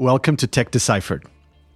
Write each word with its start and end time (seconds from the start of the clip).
Welcome 0.00 0.38
to 0.38 0.46
Tech 0.46 0.70
Deciphered. 0.70 1.26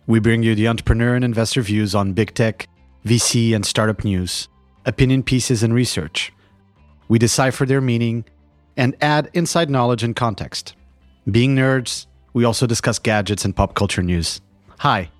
We 0.06 0.18
bring 0.18 0.42
you 0.42 0.54
the 0.54 0.66
entrepreneur 0.66 1.14
and 1.14 1.22
investor 1.22 1.60
views 1.60 1.94
on 1.94 2.14
big 2.14 2.32
tech, 2.32 2.66
VC, 3.04 3.54
and 3.54 3.66
startup 3.66 4.02
news, 4.02 4.48
opinion 4.86 5.22
pieces, 5.22 5.62
and 5.62 5.74
research. 5.74 6.32
We 7.08 7.18
decipher 7.18 7.66
their 7.66 7.82
meaning 7.82 8.24
and 8.78 8.96
add 9.02 9.28
inside 9.34 9.68
knowledge 9.68 10.02
and 10.02 10.16
context. 10.16 10.74
Being 11.30 11.54
nerds, 11.54 12.06
we 12.32 12.44
also 12.44 12.66
discuss 12.66 12.98
gadgets 12.98 13.44
and 13.44 13.54
pop 13.54 13.74
culture 13.74 14.02
news. 14.02 14.40
Hi, 14.78 15.10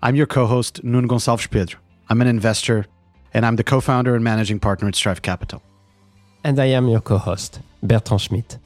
I'm 0.00 0.14
your 0.14 0.26
co 0.26 0.46
host, 0.46 0.84
Nuno 0.84 1.08
Gonçalves 1.08 1.50
Pedro. 1.50 1.80
I'm 2.10 2.20
an 2.20 2.28
investor, 2.28 2.86
and 3.34 3.44
I'm 3.44 3.56
the 3.56 3.64
co 3.64 3.80
founder 3.80 4.14
and 4.14 4.22
managing 4.22 4.60
partner 4.60 4.86
at 4.86 4.94
Strive 4.94 5.22
Capital. 5.22 5.60
And 6.44 6.60
I 6.60 6.66
am 6.66 6.86
your 6.86 7.00
co 7.00 7.18
host, 7.18 7.58
Bertrand 7.82 8.20
Schmidt, 8.20 8.58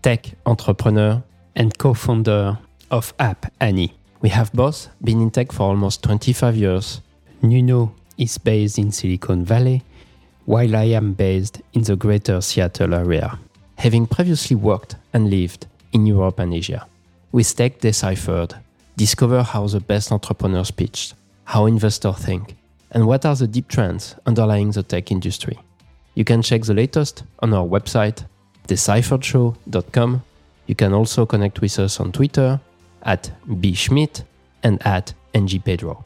tech 0.00 0.30
entrepreneur 0.46 1.22
and 1.54 1.76
co 1.76 1.92
founder 1.92 2.58
of 2.90 3.14
App 3.18 3.52
Annie. 3.60 3.94
We 4.20 4.30
have 4.30 4.52
both 4.52 4.88
been 5.02 5.20
in 5.20 5.30
tech 5.30 5.52
for 5.52 5.64
almost 5.64 6.02
25 6.02 6.56
years. 6.56 7.00
Nuno 7.42 7.94
is 8.16 8.38
based 8.38 8.78
in 8.78 8.90
Silicon 8.90 9.44
Valley, 9.44 9.82
while 10.44 10.74
I 10.74 10.84
am 10.84 11.12
based 11.12 11.60
in 11.72 11.82
the 11.82 11.96
greater 11.96 12.40
Seattle 12.40 12.94
area, 12.94 13.38
having 13.76 14.06
previously 14.06 14.56
worked 14.56 14.96
and 15.12 15.30
lived 15.30 15.66
in 15.92 16.06
Europe 16.06 16.38
and 16.38 16.52
Asia. 16.52 16.86
With 17.30 17.54
Tech 17.54 17.80
Deciphered, 17.80 18.54
discover 18.96 19.42
how 19.42 19.66
the 19.66 19.80
best 19.80 20.10
entrepreneurs 20.10 20.70
pitch, 20.70 21.12
how 21.44 21.66
investors 21.66 22.18
think, 22.18 22.56
and 22.90 23.06
what 23.06 23.24
are 23.24 23.36
the 23.36 23.46
deep 23.46 23.68
trends 23.68 24.16
underlying 24.26 24.70
the 24.70 24.82
tech 24.82 25.12
industry. 25.12 25.58
You 26.14 26.24
can 26.24 26.42
check 26.42 26.62
the 26.62 26.74
latest 26.74 27.22
on 27.40 27.54
our 27.54 27.66
website, 27.66 28.24
decipheredshow.com. 28.66 30.22
You 30.66 30.74
can 30.74 30.92
also 30.92 31.24
connect 31.24 31.60
with 31.60 31.78
us 31.78 32.00
on 32.00 32.12
Twitter 32.12 32.60
at 33.02 33.30
B. 33.60 33.74
Schmidt, 33.74 34.24
and 34.62 34.84
at 34.86 35.14
NG 35.34 35.60
Pedro. 35.60 36.04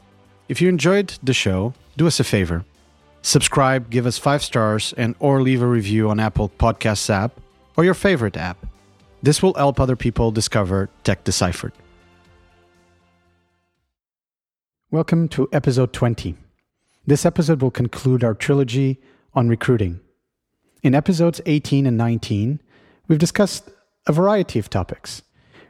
If 0.49 0.61
you 0.61 0.69
enjoyed 0.69 1.17
the 1.23 1.33
show, 1.33 1.73
do 1.97 2.07
us 2.07 2.19
a 2.19 2.23
favor. 2.23 2.65
Subscribe, 3.21 3.89
give 3.89 4.05
us 4.05 4.17
five 4.17 4.43
stars, 4.43 4.93
and 4.97 5.15
or 5.19 5.41
leave 5.41 5.61
a 5.61 5.67
review 5.67 6.09
on 6.09 6.19
Apple 6.19 6.49
Podcasts 6.49 7.09
app 7.09 7.39
or 7.77 7.85
your 7.85 7.93
favorite 7.93 8.37
app. 8.37 8.65
This 9.21 9.41
will 9.41 9.53
help 9.53 9.79
other 9.79 9.95
people 9.95 10.31
discover 10.31 10.89
Tech 11.03 11.23
Deciphered. 11.23 11.71
Welcome 14.91 15.27
to 15.29 15.47
episode 15.51 15.93
20. 15.93 16.35
This 17.07 17.25
episode 17.25 17.61
will 17.61 17.71
conclude 17.71 18.23
our 18.23 18.33
trilogy 18.33 19.01
on 19.33 19.47
recruiting. 19.47 20.01
In 20.83 20.93
episodes 20.93 21.41
18 21.45 21.87
and 21.87 21.97
19, 21.97 22.59
we've 23.07 23.17
discussed 23.17 23.71
a 24.05 24.11
variety 24.11 24.59
of 24.59 24.69
topics. 24.69 25.21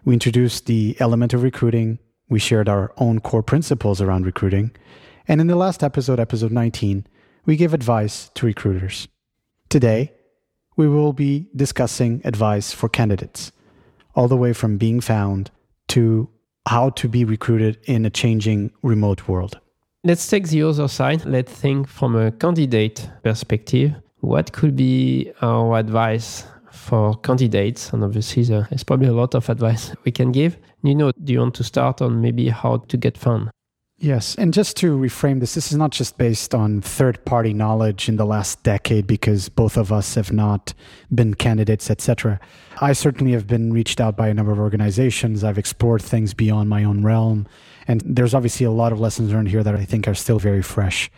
We 0.06 0.14
introduced 0.14 0.66
the 0.66 0.98
element 1.00 1.34
of 1.34 1.44
recruiting, 1.44 1.98
we 2.28 2.38
shared 2.38 2.68
our 2.68 2.92
own 2.98 3.22
core 3.22 3.42
principles 3.42 4.02
around 4.02 4.26
recruiting, 4.26 4.72
and 5.30 5.40
in 5.40 5.48
the 5.48 5.56
last 5.56 5.82
episode, 5.82 6.20
episode 6.20 6.52
19, 6.52 7.08
we 7.46 7.56
gave 7.56 7.74
advice 7.74 8.30
to 8.36 8.46
recruiters. 8.46 9.08
Today, 9.70 10.12
we 10.76 10.90
will 10.90 11.14
be 11.14 11.48
discussing 11.56 12.22
advice 12.26 12.74
for 12.74 12.90
candidates, 12.90 13.54
all 14.14 14.28
the 14.28 14.36
way 14.36 14.52
from 14.52 14.78
being 14.78 15.00
found 15.00 15.52
to 15.90 16.30
how 16.68 16.90
to 16.90 17.08
be 17.08 17.24
recruited 17.24 17.78
in 17.86 18.06
a 18.06 18.10
changing 18.10 18.72
remote 18.82 19.30
world. 19.30 19.58
Let's 20.04 20.28
take 20.28 20.50
the 20.50 20.64
other 20.64 20.90
side. 20.90 21.24
Let's 21.24 21.54
think 21.54 21.88
from 21.88 22.18
a 22.18 22.30
candidate 22.32 23.10
perspective. 23.24 23.94
What 24.20 24.52
could 24.52 24.76
be 24.76 25.32
our 25.42 25.78
advice 25.78 26.46
for 26.74 27.16
candidates? 27.18 27.94
And 27.94 28.04
obviously, 28.04 28.44
there's 28.44 28.84
probably 28.84 29.08
a 29.08 29.14
lot 29.14 29.36
of 29.36 29.50
advice 29.50 29.94
we 30.04 30.12
can 30.12 30.32
give. 30.32 30.58
You 30.82 30.96
know, 30.96 31.12
do 31.12 31.32
you 31.32 31.40
want 31.40 31.56
to 31.56 31.64
start 31.64 32.02
on 32.02 32.22
maybe 32.22 32.50
how 32.50 32.78
to 32.78 32.98
get 32.98 33.18
fun? 33.18 33.52
Yes. 34.00 34.36
And 34.36 34.54
just 34.54 34.76
to 34.78 34.98
reframe 34.98 35.40
this, 35.40 35.54
this 35.54 35.72
is 35.72 35.78
not 35.78 35.92
just 35.92 36.18
based 36.18 36.54
on 36.54 36.82
third 36.82 37.24
party 37.24 37.54
knowledge 37.54 38.10
in 38.10 38.18
the 38.18 38.26
last 38.26 38.62
decade 38.64 39.08
because 39.08 39.48
both 39.48 39.78
of 39.78 39.94
us 39.94 40.16
have 40.16 40.32
not 40.32 40.74
been 41.14 41.36
candidates, 41.36 41.90
etc. 41.90 42.38
I 42.82 42.92
certainly 42.92 43.32
have 43.32 43.48
been 43.48 43.72
reached 43.72 44.02
out 44.02 44.18
by 44.18 44.28
a 44.28 44.34
number 44.34 44.52
of 44.52 44.60
organizations. 44.60 45.44
I've 45.44 45.58
explored 45.58 46.02
things 46.02 46.34
beyond 46.34 46.70
my 46.70 46.84
own 46.84 47.04
realm. 47.04 47.48
And 47.88 48.02
there's 48.06 48.34
obviously 48.34 48.66
a 48.66 48.72
lot 48.72 48.92
of 48.92 49.00
lessons 49.00 49.32
learned 49.32 49.50
here 49.50 49.64
that 49.64 49.76
I 49.76 49.86
think 49.86 50.06
are 50.08 50.16
still 50.16 50.40
very 50.40 50.62
fresh. 50.62 51.10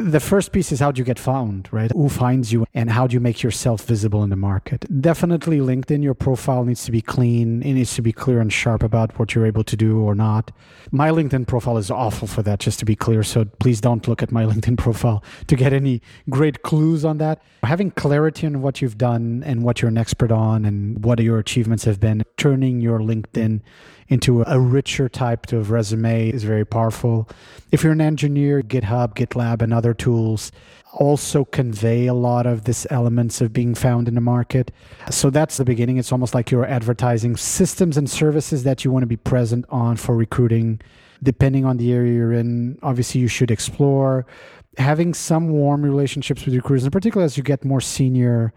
The 0.00 0.20
first 0.20 0.52
piece 0.52 0.70
is 0.70 0.78
how 0.78 0.92
do 0.92 1.00
you 1.00 1.04
get 1.04 1.18
found, 1.18 1.68
right? 1.72 1.90
Who 1.90 2.08
finds 2.08 2.52
you 2.52 2.66
and 2.72 2.88
how 2.88 3.08
do 3.08 3.14
you 3.14 3.20
make 3.20 3.42
yourself 3.42 3.82
visible 3.84 4.22
in 4.22 4.30
the 4.30 4.36
market? 4.36 4.84
Definitely 5.00 5.58
LinkedIn, 5.58 6.04
your 6.04 6.14
profile 6.14 6.64
needs 6.64 6.84
to 6.84 6.92
be 6.92 7.00
clean. 7.00 7.62
It 7.62 7.72
needs 7.72 7.96
to 7.96 8.02
be 8.02 8.12
clear 8.12 8.40
and 8.40 8.52
sharp 8.52 8.84
about 8.84 9.18
what 9.18 9.34
you're 9.34 9.44
able 9.44 9.64
to 9.64 9.76
do 9.76 9.98
or 9.98 10.14
not. 10.14 10.52
My 10.92 11.10
LinkedIn 11.10 11.48
profile 11.48 11.78
is 11.78 11.90
awful 11.90 12.28
for 12.28 12.44
that, 12.44 12.60
just 12.60 12.78
to 12.78 12.84
be 12.84 12.94
clear. 12.94 13.24
So 13.24 13.44
please 13.44 13.80
don't 13.80 14.06
look 14.06 14.22
at 14.22 14.30
my 14.30 14.44
LinkedIn 14.50 14.78
profile 14.78 15.24
to 15.48 15.56
get 15.56 15.72
any 15.72 16.00
great 16.30 16.62
clues 16.62 17.04
on 17.04 17.18
that. 17.18 17.42
Having 17.64 17.90
clarity 17.90 18.46
on 18.46 18.62
what 18.62 18.80
you've 18.80 18.98
done 18.98 19.42
and 19.44 19.64
what 19.64 19.82
you're 19.82 19.88
an 19.88 19.98
expert 19.98 20.30
on 20.30 20.64
and 20.64 21.04
what 21.04 21.18
your 21.18 21.40
achievements 21.40 21.82
have 21.86 21.98
been, 21.98 22.22
turning 22.36 22.80
your 22.80 23.00
LinkedIn 23.00 23.62
into 24.08 24.42
a 24.46 24.58
richer 24.58 25.08
type 25.08 25.52
of 25.52 25.70
resume 25.70 26.30
is 26.30 26.44
very 26.44 26.64
powerful. 26.64 27.28
If 27.70 27.82
you're 27.82 27.92
an 27.92 28.00
engineer, 28.00 28.62
GitHub, 28.62 29.14
GitLab, 29.14 29.62
and 29.62 29.72
other 29.72 29.94
tools 29.94 30.50
also 30.92 31.44
convey 31.44 32.06
a 32.06 32.14
lot 32.14 32.46
of 32.46 32.64
this 32.64 32.86
elements 32.90 33.40
of 33.40 33.52
being 33.52 33.74
found 33.74 34.08
in 34.08 34.14
the 34.14 34.20
market. 34.20 34.70
So 35.10 35.28
that's 35.28 35.58
the 35.58 35.64
beginning. 35.64 35.98
It's 35.98 36.12
almost 36.12 36.34
like 36.34 36.50
you're 36.50 36.64
advertising 36.64 37.36
systems 37.36 37.96
and 37.96 38.08
services 38.08 38.64
that 38.64 38.84
you 38.84 38.90
want 38.90 39.02
to 39.02 39.06
be 39.06 39.16
present 39.16 39.66
on 39.68 39.96
for 39.96 40.16
recruiting. 40.16 40.80
Depending 41.22 41.64
on 41.64 41.76
the 41.76 41.92
area 41.92 42.14
you're 42.14 42.32
in, 42.32 42.78
obviously 42.82 43.20
you 43.20 43.28
should 43.28 43.50
explore 43.50 44.24
having 44.78 45.12
some 45.12 45.50
warm 45.50 45.82
relationships 45.82 46.44
with 46.44 46.54
recruiters, 46.54 46.84
in 46.84 46.90
particular 46.90 47.24
as 47.24 47.36
you 47.36 47.42
get 47.42 47.64
more 47.64 47.80
senior 47.80 48.52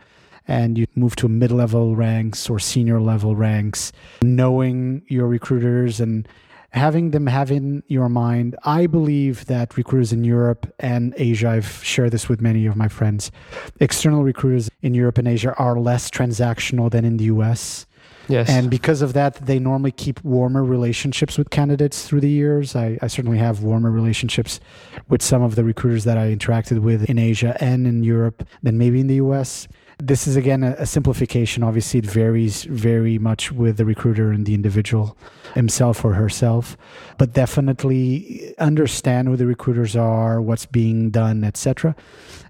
and 0.47 0.77
you 0.77 0.85
move 0.95 1.15
to 1.17 1.27
mid 1.27 1.51
level 1.51 1.95
ranks 1.95 2.49
or 2.49 2.59
senior 2.59 2.99
level 2.99 3.35
ranks, 3.35 3.91
knowing 4.21 5.03
your 5.07 5.27
recruiters 5.27 5.99
and 5.99 6.27
having 6.71 7.11
them 7.11 7.27
have 7.27 7.51
in 7.51 7.83
your 7.87 8.09
mind. 8.09 8.55
I 8.63 8.87
believe 8.87 9.45
that 9.45 9.77
recruiters 9.77 10.13
in 10.13 10.23
Europe 10.23 10.73
and 10.79 11.13
Asia, 11.17 11.49
I've 11.49 11.83
shared 11.83 12.11
this 12.11 12.29
with 12.29 12.41
many 12.41 12.65
of 12.65 12.75
my 12.75 12.87
friends, 12.87 13.31
external 13.79 14.23
recruiters 14.23 14.69
in 14.81 14.93
Europe 14.93 15.17
and 15.17 15.27
Asia 15.27 15.53
are 15.55 15.77
less 15.79 16.09
transactional 16.09 16.89
than 16.89 17.05
in 17.05 17.17
the 17.17 17.25
US. 17.25 17.85
Yes. 18.27 18.49
And 18.49 18.69
because 18.69 19.01
of 19.01 19.13
that, 19.13 19.35
they 19.35 19.59
normally 19.59 19.91
keep 19.91 20.23
warmer 20.23 20.63
relationships 20.63 21.37
with 21.37 21.49
candidates 21.49 22.07
through 22.07 22.21
the 22.21 22.29
years. 22.29 22.75
I, 22.75 22.97
I, 23.01 23.07
certainly 23.07 23.37
have 23.39 23.63
warmer 23.63 23.91
relationships 23.91 24.59
with 25.09 25.21
some 25.21 25.41
of 25.41 25.55
the 25.55 25.63
recruiters 25.63 26.05
that 26.05 26.17
I 26.17 26.33
interacted 26.33 26.79
with 26.79 27.09
in 27.09 27.17
Asia 27.17 27.57
and 27.59 27.85
in 27.85 28.03
Europe 28.03 28.47
than 28.63 28.77
maybe 28.77 29.01
in 29.01 29.07
the 29.07 29.15
US. 29.15 29.67
This 30.03 30.27
is 30.27 30.35
again 30.35 30.63
a, 30.63 30.71
a, 30.79 30.85
simplification. 30.85 31.63
Obviously, 31.63 31.99
it 31.99 32.05
varies 32.05 32.63
very 32.63 33.19
much 33.19 33.51
with 33.51 33.77
the 33.77 33.85
recruiter 33.85 34.31
and 34.31 34.45
the 34.45 34.55
individual 34.55 35.15
himself 35.53 36.03
or 36.03 36.13
herself, 36.13 36.75
but 37.17 37.33
definitely 37.33 38.55
understand 38.57 39.27
who 39.27 39.35
the 39.35 39.45
recruiters 39.45 39.95
are, 39.95 40.41
what's 40.41 40.65
being 40.65 41.11
done, 41.11 41.43
etc. 41.43 41.95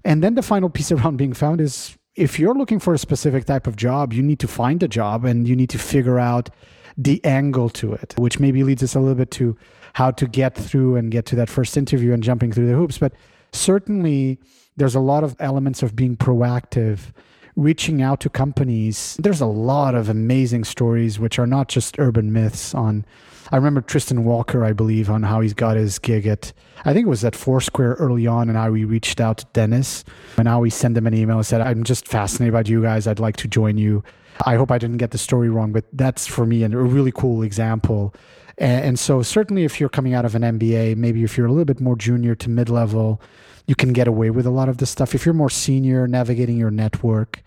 And 0.04 0.22
then 0.22 0.34
the 0.34 0.42
final 0.42 0.70
piece 0.70 0.90
around 0.96 1.18
being 1.18 1.34
found 1.34 1.60
is 1.60 1.96
if 2.14 2.38
you're 2.38 2.54
looking 2.54 2.78
for 2.78 2.94
a 2.94 2.98
specific 2.98 3.44
type 3.44 3.66
of 3.66 3.76
job, 3.76 4.12
you 4.12 4.22
need 4.22 4.38
to 4.38 4.48
find 4.48 4.82
a 4.82 4.88
job 4.88 5.24
and 5.24 5.46
you 5.46 5.54
need 5.54 5.70
to 5.70 5.78
figure 5.78 6.18
out 6.18 6.50
the 6.96 7.24
angle 7.24 7.68
to 7.70 7.92
it, 7.92 8.14
which 8.18 8.38
maybe 8.38 8.62
leads 8.64 8.82
us 8.82 8.94
a 8.94 9.00
little 9.00 9.14
bit 9.14 9.30
to 9.30 9.56
how 9.94 10.10
to 10.10 10.26
get 10.26 10.54
through 10.54 10.96
and 10.96 11.10
get 11.10 11.26
to 11.26 11.36
that 11.36 11.50
first 11.50 11.76
interview 11.76 12.12
and 12.12 12.22
jumping 12.22 12.52
through 12.52 12.66
the 12.66 12.74
hoops. 12.74 12.98
But 12.98 13.12
certainly, 13.52 14.38
there's 14.76 14.94
a 14.94 15.00
lot 15.00 15.24
of 15.24 15.36
elements 15.38 15.82
of 15.82 15.94
being 15.94 16.16
proactive 16.16 17.12
reaching 17.56 18.00
out 18.02 18.20
to 18.20 18.28
companies. 18.28 19.16
There's 19.20 19.40
a 19.40 19.46
lot 19.46 19.94
of 19.94 20.08
amazing 20.08 20.64
stories, 20.64 21.18
which 21.18 21.38
are 21.38 21.46
not 21.46 21.68
just 21.68 21.98
urban 21.98 22.32
myths. 22.32 22.74
On, 22.74 23.04
I 23.50 23.56
remember 23.56 23.80
Tristan 23.80 24.24
Walker, 24.24 24.64
I 24.64 24.72
believe, 24.72 25.10
on 25.10 25.22
how 25.22 25.40
he's 25.40 25.54
got 25.54 25.76
his 25.76 25.98
gig 25.98 26.26
at, 26.26 26.52
I 26.84 26.92
think 26.92 27.06
it 27.06 27.10
was 27.10 27.24
at 27.24 27.36
Foursquare 27.36 27.94
early 27.98 28.26
on, 28.26 28.48
and 28.48 28.56
how 28.56 28.72
he 28.72 28.84
reached 28.84 29.20
out 29.20 29.38
to 29.38 29.46
Dennis, 29.52 30.04
and 30.38 30.48
how 30.48 30.62
he 30.62 30.70
sent 30.70 30.96
him 30.96 31.06
an 31.06 31.14
email 31.14 31.36
and 31.36 31.46
said, 31.46 31.60
"I'm 31.60 31.84
just 31.84 32.08
fascinated 32.08 32.54
by 32.54 32.62
you 32.64 32.82
guys. 32.82 33.06
I'd 33.06 33.20
like 33.20 33.36
to 33.38 33.48
join 33.48 33.78
you." 33.78 34.02
I 34.46 34.56
hope 34.56 34.70
I 34.70 34.78
didn't 34.78 34.96
get 34.96 35.10
the 35.10 35.18
story 35.18 35.50
wrong, 35.50 35.72
but 35.72 35.84
that's 35.92 36.26
for 36.26 36.46
me 36.46 36.64
a 36.64 36.68
really 36.68 37.12
cool 37.12 37.42
example. 37.42 38.14
And 38.58 38.98
so, 38.98 39.22
certainly, 39.22 39.64
if 39.64 39.80
you're 39.80 39.88
coming 39.88 40.14
out 40.14 40.24
of 40.24 40.34
an 40.34 40.42
MBA, 40.42 40.96
maybe 40.96 41.24
if 41.24 41.36
you're 41.36 41.46
a 41.46 41.50
little 41.50 41.64
bit 41.64 41.80
more 41.80 41.96
junior 41.96 42.34
to 42.36 42.50
mid 42.50 42.68
level, 42.68 43.20
you 43.66 43.74
can 43.74 43.92
get 43.92 44.08
away 44.08 44.30
with 44.30 44.46
a 44.46 44.50
lot 44.50 44.68
of 44.68 44.78
this 44.78 44.90
stuff. 44.90 45.14
If 45.14 45.24
you're 45.24 45.34
more 45.34 45.50
senior, 45.50 46.06
navigating 46.06 46.56
your 46.56 46.70
network, 46.70 47.42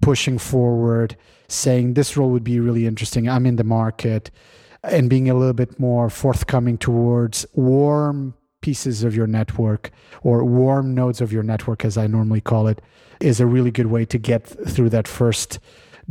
pushing 0.00 0.38
forward, 0.38 1.16
saying 1.48 1.94
this 1.94 2.16
role 2.16 2.30
would 2.30 2.44
be 2.44 2.60
really 2.60 2.86
interesting, 2.86 3.28
I'm 3.28 3.46
in 3.46 3.56
the 3.56 3.64
market, 3.64 4.30
and 4.82 5.10
being 5.10 5.28
a 5.28 5.34
little 5.34 5.52
bit 5.52 5.78
more 5.80 6.10
forthcoming 6.10 6.78
towards 6.78 7.46
warm 7.54 8.34
pieces 8.60 9.04
of 9.04 9.14
your 9.14 9.26
network 9.26 9.90
or 10.22 10.44
warm 10.44 10.94
nodes 10.94 11.20
of 11.20 11.32
your 11.32 11.42
network, 11.42 11.84
as 11.84 11.96
I 11.96 12.06
normally 12.06 12.40
call 12.40 12.66
it, 12.68 12.80
is 13.20 13.40
a 13.40 13.46
really 13.46 13.70
good 13.70 13.86
way 13.86 14.04
to 14.04 14.18
get 14.18 14.46
through 14.46 14.90
that 14.90 15.08
first 15.08 15.58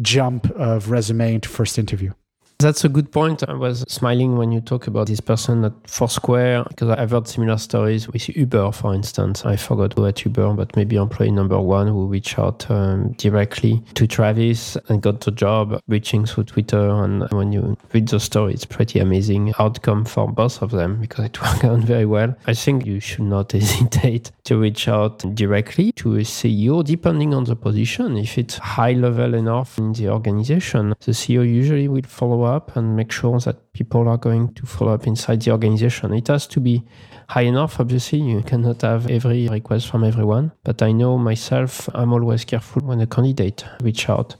jump 0.01 0.49
of 0.51 0.89
resume 0.89 1.35
into 1.35 1.49
first 1.49 1.77
interview. 1.77 2.11
That's 2.59 2.85
a 2.85 2.89
good 2.89 3.11
point. 3.11 3.43
I 3.47 3.53
was 3.53 3.83
smiling 3.89 4.37
when 4.37 4.53
you 4.53 4.61
talk 4.61 4.87
about 4.87 5.07
this 5.07 5.19
person 5.19 5.65
at 5.65 5.73
Foursquare 5.87 6.63
because 6.69 6.89
I've 6.89 7.11
heard 7.11 7.27
similar 7.27 7.57
stories 7.57 8.07
with 8.07 8.29
Uber, 8.29 8.71
for 8.71 8.93
instance. 8.93 9.45
I 9.45 9.57
forgot 9.57 9.93
who 9.93 10.05
at 10.05 10.23
Uber, 10.23 10.53
but 10.53 10.73
maybe 10.75 10.95
employee 10.95 11.31
number 11.31 11.59
one 11.59 11.87
who 11.87 12.07
reached 12.07 12.39
out 12.39 12.69
um, 12.71 13.11
directly 13.13 13.83
to 13.95 14.07
Travis 14.07 14.77
and 14.87 15.01
got 15.01 15.19
the 15.19 15.31
job 15.31 15.81
reaching 15.89 16.25
through 16.25 16.45
Twitter. 16.45 16.89
And 16.89 17.29
when 17.31 17.51
you 17.51 17.75
read 17.91 18.07
the 18.07 18.21
story, 18.21 18.53
it's 18.53 18.65
pretty 18.65 18.99
amazing 18.99 19.53
outcome 19.59 20.05
for 20.05 20.31
both 20.31 20.61
of 20.61 20.71
them 20.71 21.01
because 21.01 21.25
it 21.25 21.41
worked 21.41 21.65
out 21.65 21.79
very 21.79 22.05
well. 22.05 22.35
I 22.47 22.53
think 22.53 22.85
you 22.85 23.01
should 23.01 23.25
not 23.25 23.51
hesitate 23.51 24.31
to 24.45 24.57
reach 24.57 24.87
out 24.87 25.19
directly 25.35 25.91
to 25.93 26.15
a 26.15 26.21
CEO, 26.21 26.85
depending 26.85 27.33
on 27.33 27.43
the 27.43 27.57
position. 27.57 28.15
If 28.15 28.37
it's 28.37 28.57
high 28.57 28.93
level 28.93 29.33
enough 29.33 29.77
in 29.77 29.91
the 29.91 30.07
organization, 30.07 30.95
the 31.01 31.11
CEO 31.11 31.45
usually 31.45 31.89
will 31.89 32.03
follow 32.03 32.44
up 32.45 32.75
and 32.75 32.95
make 32.95 33.11
sure 33.11 33.39
that 33.39 33.73
people 33.73 34.07
are 34.07 34.17
going 34.17 34.53
to 34.53 34.65
follow 34.65 34.93
up 34.93 35.07
inside 35.07 35.41
the 35.41 35.51
organization. 35.51 36.13
It 36.13 36.27
has 36.27 36.47
to 36.47 36.59
be 36.59 36.83
high 37.29 37.43
enough, 37.43 37.79
obviously. 37.79 38.19
You 38.19 38.41
cannot 38.41 38.81
have 38.81 39.09
every 39.09 39.47
request 39.47 39.87
from 39.87 40.03
everyone. 40.03 40.51
But 40.63 40.81
I 40.81 40.91
know 40.91 41.17
myself, 41.17 41.89
I'm 41.93 42.13
always 42.13 42.45
careful 42.45 42.81
when 42.83 43.01
a 43.01 43.07
candidate 43.07 43.65
reach 43.81 44.09
out. 44.09 44.35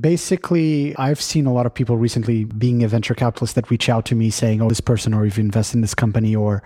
Basically, 0.00 0.94
I've 0.96 1.20
seen 1.20 1.46
a 1.46 1.52
lot 1.52 1.66
of 1.66 1.74
people 1.74 1.96
recently 1.96 2.44
being 2.44 2.84
a 2.84 2.88
venture 2.88 3.14
capitalist 3.14 3.56
that 3.56 3.70
reach 3.70 3.88
out 3.88 4.04
to 4.06 4.14
me 4.14 4.30
saying, 4.30 4.62
Oh, 4.62 4.68
this 4.68 4.80
person, 4.80 5.12
or 5.12 5.24
if 5.26 5.36
you 5.36 5.44
invest 5.44 5.74
in 5.74 5.80
this 5.80 5.94
company, 5.94 6.36
or 6.36 6.62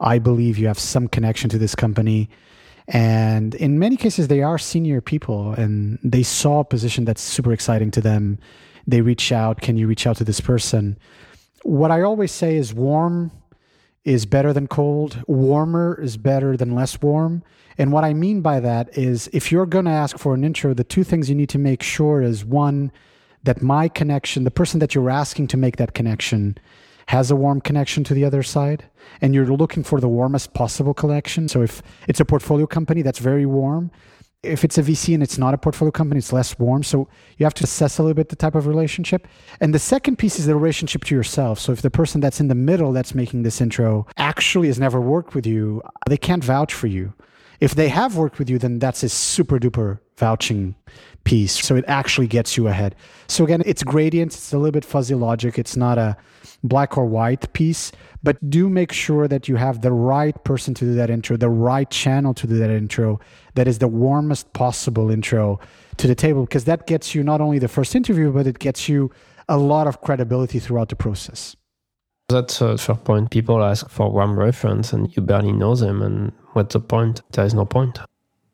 I 0.00 0.18
believe 0.18 0.58
you 0.58 0.66
have 0.66 0.78
some 0.78 1.08
connection 1.08 1.50
to 1.50 1.58
this 1.58 1.74
company. 1.74 2.30
And 2.88 3.54
in 3.54 3.78
many 3.78 3.96
cases, 3.96 4.28
they 4.28 4.42
are 4.42 4.58
senior 4.58 5.00
people 5.00 5.52
and 5.52 5.98
they 6.02 6.22
saw 6.22 6.60
a 6.60 6.64
position 6.64 7.04
that's 7.04 7.22
super 7.22 7.52
exciting 7.52 7.90
to 7.92 8.00
them 8.00 8.38
they 8.86 9.00
reach 9.00 9.32
out 9.32 9.60
can 9.60 9.76
you 9.76 9.86
reach 9.86 10.06
out 10.06 10.16
to 10.16 10.24
this 10.24 10.40
person? 10.40 10.98
What 11.62 11.90
i 11.90 12.02
always 12.02 12.32
say 12.32 12.56
is 12.56 12.74
warm 12.74 13.30
is 14.04 14.26
better 14.26 14.52
than 14.52 14.66
cold 14.68 15.22
warmer 15.26 15.98
is 16.00 16.16
better 16.16 16.56
than 16.56 16.74
less 16.74 17.00
warm. 17.00 17.42
And 17.78 17.90
what 17.92 18.04
i 18.04 18.12
mean 18.12 18.40
by 18.40 18.60
that 18.60 18.96
is 18.96 19.28
if 19.32 19.50
you're 19.50 19.66
going 19.66 19.86
to 19.86 19.90
ask 19.90 20.18
for 20.18 20.34
an 20.34 20.44
intro 20.44 20.74
the 20.74 20.84
two 20.84 21.04
things 21.04 21.28
you 21.28 21.34
need 21.34 21.48
to 21.50 21.58
make 21.58 21.82
sure 21.82 22.20
is 22.20 22.44
one 22.44 22.92
that 23.42 23.62
my 23.62 23.88
connection 23.88 24.44
the 24.44 24.50
person 24.50 24.80
that 24.80 24.94
you're 24.94 25.10
asking 25.10 25.48
to 25.48 25.56
make 25.56 25.76
that 25.76 25.94
connection 25.94 26.58
has 27.06 27.30
a 27.30 27.36
warm 27.36 27.60
connection 27.60 28.04
to 28.04 28.14
the 28.14 28.24
other 28.24 28.42
side 28.42 28.84
and 29.20 29.34
you're 29.34 29.46
looking 29.46 29.82
for 29.82 30.00
the 30.00 30.08
warmest 30.08 30.54
possible 30.54 30.94
connection. 30.94 31.48
So 31.48 31.62
if 31.62 31.82
it's 32.08 32.20
a 32.20 32.24
portfolio 32.24 32.66
company 32.66 33.02
that's 33.02 33.18
very 33.18 33.46
warm 33.46 33.90
if 34.44 34.64
it's 34.64 34.78
a 34.78 34.82
VC 34.82 35.14
and 35.14 35.22
it's 35.22 35.38
not 35.38 35.54
a 35.54 35.58
portfolio 35.58 35.90
company, 35.90 36.18
it's 36.18 36.32
less 36.32 36.58
warm. 36.58 36.82
So 36.82 37.08
you 37.38 37.44
have 37.44 37.54
to 37.54 37.64
assess 37.64 37.98
a 37.98 38.02
little 38.02 38.14
bit 38.14 38.28
the 38.28 38.36
type 38.36 38.54
of 38.54 38.66
relationship. 38.66 39.26
And 39.60 39.74
the 39.74 39.78
second 39.78 40.16
piece 40.16 40.38
is 40.38 40.46
the 40.46 40.54
relationship 40.54 41.04
to 41.04 41.14
yourself. 41.14 41.58
So 41.58 41.72
if 41.72 41.82
the 41.82 41.90
person 41.90 42.20
that's 42.20 42.40
in 42.40 42.48
the 42.48 42.54
middle 42.54 42.92
that's 42.92 43.14
making 43.14 43.42
this 43.42 43.60
intro 43.60 44.06
actually 44.16 44.68
has 44.68 44.78
never 44.78 45.00
worked 45.00 45.34
with 45.34 45.46
you, 45.46 45.82
they 46.08 46.16
can't 46.16 46.44
vouch 46.44 46.72
for 46.72 46.86
you. 46.86 47.12
If 47.60 47.74
they 47.74 47.88
have 47.88 48.16
worked 48.16 48.38
with 48.38 48.50
you, 48.50 48.58
then 48.58 48.78
that's 48.78 49.02
a 49.02 49.08
super 49.08 49.58
duper 49.58 50.00
vouching 50.16 50.74
piece. 51.24 51.64
So 51.64 51.74
it 51.76 51.84
actually 51.88 52.26
gets 52.26 52.56
you 52.56 52.68
ahead. 52.68 52.94
So 53.28 53.44
again, 53.44 53.62
it's 53.66 53.82
gradients, 53.82 54.36
It's 54.36 54.52
a 54.52 54.58
little 54.58 54.72
bit 54.72 54.84
fuzzy 54.84 55.14
logic. 55.14 55.58
It's 55.58 55.76
not 55.76 55.98
a 55.98 56.16
black 56.62 56.96
or 56.96 57.04
white 57.04 57.52
piece, 57.52 57.92
but 58.22 58.38
do 58.48 58.68
make 58.68 58.92
sure 58.92 59.28
that 59.28 59.48
you 59.48 59.56
have 59.56 59.82
the 59.82 59.92
right 59.92 60.42
person 60.44 60.74
to 60.74 60.84
do 60.84 60.94
that 60.94 61.10
intro, 61.10 61.36
the 61.36 61.50
right 61.50 61.90
channel 61.90 62.34
to 62.34 62.46
do 62.46 62.58
that 62.58 62.70
intro, 62.70 63.20
that 63.54 63.68
is 63.68 63.78
the 63.78 63.88
warmest 63.88 64.52
possible 64.52 65.10
intro 65.10 65.60
to 65.96 66.06
the 66.06 66.14
table, 66.14 66.42
because 66.42 66.64
that 66.64 66.86
gets 66.86 67.14
you 67.14 67.22
not 67.22 67.40
only 67.40 67.58
the 67.58 67.68
first 67.68 67.94
interview, 67.94 68.32
but 68.32 68.46
it 68.46 68.58
gets 68.58 68.88
you 68.88 69.10
a 69.48 69.58
lot 69.58 69.86
of 69.86 70.00
credibility 70.00 70.58
throughout 70.58 70.88
the 70.88 70.96
process. 70.96 71.56
That's 72.28 72.62
uh, 72.62 72.68
a 72.68 72.78
fair 72.78 72.96
point. 72.96 73.30
People 73.30 73.62
ask 73.62 73.88
for 73.90 74.10
warm 74.10 74.38
reference 74.38 74.94
and 74.94 75.14
you 75.14 75.22
barely 75.22 75.52
know 75.52 75.74
them. 75.74 76.00
And 76.00 76.32
what's 76.54 76.72
the 76.72 76.80
point? 76.80 77.20
There 77.32 77.44
is 77.44 77.52
no 77.52 77.66
point. 77.66 77.98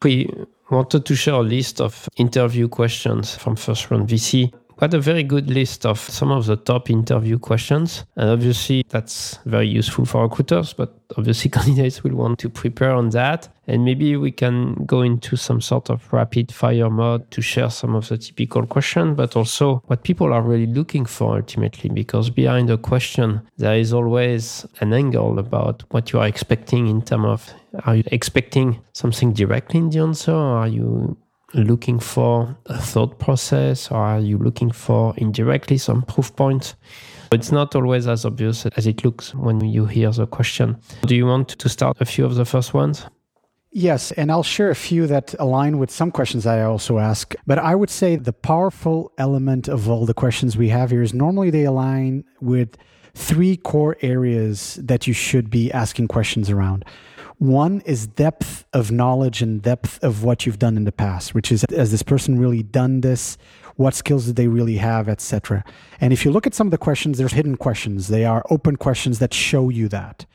We 0.02 0.28
wanted 0.70 1.04
to 1.04 1.14
share 1.14 1.34
a 1.34 1.42
list 1.42 1.80
of 1.80 2.08
interview 2.16 2.68
questions 2.68 3.34
from 3.34 3.56
First 3.56 3.90
Round 3.90 4.08
VC 4.08 4.52
Quite 4.80 4.94
a 4.94 4.98
very 4.98 5.24
good 5.24 5.50
list 5.50 5.84
of 5.84 5.98
some 6.00 6.30
of 6.32 6.46
the 6.46 6.56
top 6.56 6.88
interview 6.88 7.38
questions. 7.38 8.06
And 8.16 8.30
obviously, 8.30 8.82
that's 8.88 9.38
very 9.44 9.68
useful 9.68 10.06
for 10.06 10.22
recruiters, 10.22 10.72
but 10.72 10.98
obviously, 11.18 11.50
candidates 11.58 12.02
will 12.02 12.14
want 12.14 12.38
to 12.38 12.48
prepare 12.48 12.92
on 12.92 13.10
that. 13.10 13.46
And 13.66 13.84
maybe 13.84 14.16
we 14.16 14.32
can 14.32 14.72
go 14.86 15.02
into 15.02 15.36
some 15.36 15.60
sort 15.60 15.90
of 15.90 16.10
rapid 16.14 16.50
fire 16.50 16.88
mode 16.88 17.30
to 17.32 17.42
share 17.42 17.68
some 17.68 17.94
of 17.94 18.08
the 18.08 18.16
typical 18.16 18.64
questions, 18.64 19.18
but 19.18 19.36
also 19.36 19.82
what 19.84 20.02
people 20.02 20.32
are 20.32 20.40
really 20.40 20.72
looking 20.72 21.04
for 21.04 21.36
ultimately. 21.36 21.90
Because 21.90 22.30
behind 22.30 22.70
a 22.70 22.78
question, 22.78 23.42
there 23.58 23.76
is 23.76 23.92
always 23.92 24.64
an 24.80 24.94
angle 24.94 25.38
about 25.38 25.84
what 25.90 26.10
you 26.10 26.20
are 26.20 26.26
expecting 26.26 26.86
in 26.86 27.02
terms 27.02 27.26
of 27.26 27.54
are 27.84 27.96
you 27.96 28.04
expecting 28.06 28.80
something 28.94 29.34
directly 29.34 29.78
in 29.78 29.90
the 29.90 29.98
answer? 29.98 30.32
Or 30.32 30.60
are 30.60 30.68
you 30.68 31.18
looking 31.54 31.98
for 31.98 32.56
a 32.66 32.78
thought 32.78 33.18
process 33.18 33.90
or 33.90 33.98
are 33.98 34.20
you 34.20 34.38
looking 34.38 34.70
for 34.70 35.14
indirectly 35.16 35.78
some 35.78 36.02
proof 36.02 36.34
points? 36.36 36.74
It's 37.32 37.52
not 37.52 37.74
always 37.76 38.06
as 38.08 38.24
obvious 38.24 38.66
as 38.66 38.86
it 38.86 39.04
looks 39.04 39.34
when 39.34 39.60
you 39.60 39.86
hear 39.86 40.10
the 40.10 40.26
question. 40.26 40.76
Do 41.06 41.14
you 41.14 41.26
want 41.26 41.48
to 41.48 41.68
start 41.68 41.96
a 42.00 42.04
few 42.04 42.24
of 42.24 42.34
the 42.34 42.44
first 42.44 42.74
ones? 42.74 43.06
Yes, 43.72 44.10
and 44.12 44.32
I'll 44.32 44.42
share 44.42 44.70
a 44.70 44.74
few 44.74 45.06
that 45.06 45.34
align 45.38 45.78
with 45.78 45.92
some 45.92 46.10
questions 46.10 46.44
I 46.44 46.62
also 46.62 46.98
ask. 46.98 47.36
But 47.46 47.60
I 47.60 47.76
would 47.76 47.90
say 47.90 48.16
the 48.16 48.32
powerful 48.32 49.12
element 49.16 49.68
of 49.68 49.88
all 49.88 50.06
the 50.06 50.14
questions 50.14 50.56
we 50.56 50.70
have 50.70 50.90
here 50.90 51.02
is 51.02 51.14
normally 51.14 51.50
they 51.50 51.64
align 51.64 52.24
with 52.40 52.76
three 53.14 53.56
core 53.56 53.96
areas 54.02 54.78
that 54.82 55.06
you 55.06 55.12
should 55.12 55.50
be 55.50 55.70
asking 55.70 56.08
questions 56.08 56.50
around. 56.50 56.84
One 57.40 57.80
is 57.86 58.06
depth 58.06 58.66
of 58.74 58.92
knowledge 58.92 59.40
and 59.40 59.62
depth 59.62 59.98
of 60.04 60.22
what 60.22 60.44
you've 60.44 60.58
done 60.58 60.76
in 60.76 60.84
the 60.84 60.92
past, 60.92 61.34
which 61.34 61.50
is 61.50 61.64
has 61.70 61.90
this 61.90 62.02
person 62.02 62.38
really 62.38 62.62
done 62.62 63.00
this? 63.00 63.38
What 63.76 63.94
skills 63.94 64.26
do 64.26 64.34
they 64.34 64.46
really 64.46 64.76
have, 64.76 65.08
etc. 65.08 65.64
And 66.02 66.12
if 66.12 66.26
you 66.26 66.32
look 66.32 66.46
at 66.46 66.52
some 66.52 66.66
of 66.66 66.70
the 66.70 66.76
questions, 66.76 67.16
there's 67.16 67.32
hidden 67.32 67.56
questions. 67.56 68.08
They 68.08 68.26
are 68.26 68.44
open 68.50 68.76
questions 68.76 69.20
that 69.20 69.32
show 69.32 69.70
you 69.70 69.88
that. 69.88 70.26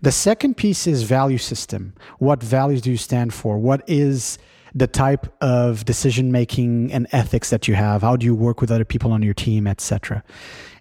The 0.00 0.10
second 0.10 0.56
piece 0.56 0.86
is 0.86 1.02
value 1.02 1.36
system. 1.36 1.92
What 2.18 2.42
values 2.42 2.80
do 2.80 2.90
you 2.90 2.96
stand 2.96 3.34
for? 3.34 3.58
What 3.58 3.82
is 3.86 4.38
the 4.74 4.86
type 4.86 5.26
of 5.42 5.84
decision 5.84 6.32
making 6.32 6.94
and 6.94 7.06
ethics 7.12 7.50
that 7.50 7.68
you 7.68 7.74
have? 7.74 8.00
How 8.00 8.16
do 8.16 8.24
you 8.24 8.34
work 8.34 8.62
with 8.62 8.70
other 8.70 8.86
people 8.86 9.12
on 9.12 9.22
your 9.22 9.34
team, 9.34 9.66
etc. 9.66 10.24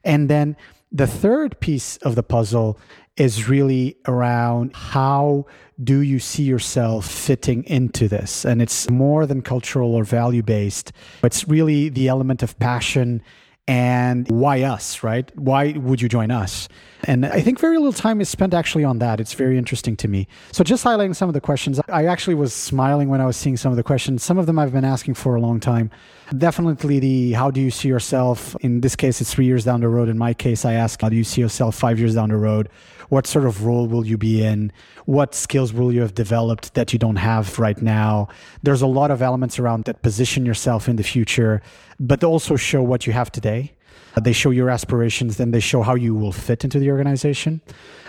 And 0.05 0.29
then 0.29 0.55
the 0.97 1.07
third 1.07 1.59
piece 1.59 1.97
of 1.97 2.15
the 2.15 2.23
puzzle 2.23 2.79
is 3.17 3.47
really 3.47 3.95
around 4.07 4.75
how 4.75 5.45
do 5.83 5.99
you 5.99 6.17
see 6.17 6.43
yourself 6.43 7.07
fitting 7.07 7.63
into 7.65 8.07
this? 8.07 8.43
And 8.43 8.63
it's 8.63 8.89
more 8.89 9.27
than 9.27 9.43
cultural 9.43 9.93
or 9.93 10.03
value 10.03 10.41
based. 10.41 10.91
It's 11.23 11.47
really 11.47 11.89
the 11.89 12.07
element 12.07 12.41
of 12.41 12.57
passion 12.57 13.21
and 13.67 14.27
why 14.31 14.63
us, 14.63 15.03
right? 15.03 15.29
Why 15.37 15.73
would 15.73 16.01
you 16.01 16.09
join 16.09 16.31
us? 16.31 16.67
And 17.03 17.25
I 17.25 17.41
think 17.41 17.59
very 17.59 17.77
little 17.77 17.93
time 17.93 18.21
is 18.21 18.29
spent 18.29 18.53
actually 18.53 18.83
on 18.83 18.99
that. 18.99 19.19
It's 19.19 19.33
very 19.33 19.57
interesting 19.57 19.95
to 19.97 20.07
me. 20.07 20.27
So, 20.51 20.63
just 20.63 20.83
highlighting 20.83 21.15
some 21.15 21.29
of 21.29 21.33
the 21.33 21.41
questions, 21.41 21.79
I 21.89 22.05
actually 22.05 22.35
was 22.35 22.53
smiling 22.53 23.09
when 23.09 23.21
I 23.21 23.25
was 23.25 23.37
seeing 23.37 23.57
some 23.57 23.71
of 23.71 23.77
the 23.77 23.83
questions. 23.83 24.23
Some 24.23 24.37
of 24.37 24.45
them 24.45 24.57
I've 24.57 24.73
been 24.73 24.85
asking 24.85 25.13
for 25.13 25.35
a 25.35 25.41
long 25.41 25.59
time. 25.59 25.91
Definitely 26.37 26.99
the 26.99 27.31
how 27.33 27.51
do 27.51 27.61
you 27.61 27.71
see 27.71 27.87
yourself? 27.87 28.55
In 28.61 28.81
this 28.81 28.95
case, 28.95 29.21
it's 29.21 29.33
three 29.33 29.45
years 29.45 29.63
down 29.63 29.81
the 29.81 29.89
road. 29.89 30.09
In 30.09 30.17
my 30.17 30.33
case, 30.33 30.65
I 30.65 30.73
ask, 30.73 31.01
how 31.01 31.09
do 31.09 31.15
you 31.15 31.23
see 31.23 31.41
yourself 31.41 31.75
five 31.75 31.99
years 31.99 32.15
down 32.15 32.29
the 32.29 32.37
road? 32.37 32.69
What 33.09 33.25
sort 33.25 33.45
of 33.45 33.63
role 33.63 33.87
will 33.87 34.05
you 34.05 34.17
be 34.17 34.43
in? 34.43 34.73
What 35.05 35.33
skills 35.33 35.71
will 35.71 35.93
you 35.93 36.01
have 36.01 36.13
developed 36.13 36.73
that 36.73 36.91
you 36.91 36.99
don't 36.99 37.15
have 37.15 37.57
right 37.57 37.81
now? 37.81 38.27
There's 38.63 38.81
a 38.81 38.87
lot 38.87 39.11
of 39.11 39.21
elements 39.21 39.59
around 39.59 39.85
that 39.85 40.01
position 40.01 40.45
yourself 40.45 40.89
in 40.89 40.97
the 40.97 41.03
future, 41.03 41.61
but 41.99 42.23
also 42.23 42.57
show 42.57 42.83
what 42.83 43.07
you 43.07 43.13
have 43.13 43.31
today. 43.31 43.76
Uh, 44.15 44.21
they 44.21 44.33
show 44.33 44.51
your 44.51 44.69
aspirations, 44.69 45.37
then 45.37 45.51
they 45.51 45.59
show 45.59 45.81
how 45.81 45.95
you 45.95 46.15
will 46.15 46.31
fit 46.31 46.63
into 46.63 46.79
the 46.79 46.89
organization. 46.91 47.61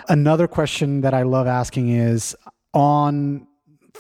Another 0.09 0.47
question 0.47 1.03
that 1.03 1.15
I 1.15 1.23
love 1.23 1.47
asking 1.47 1.91
is 1.91 2.35
on 2.73 3.47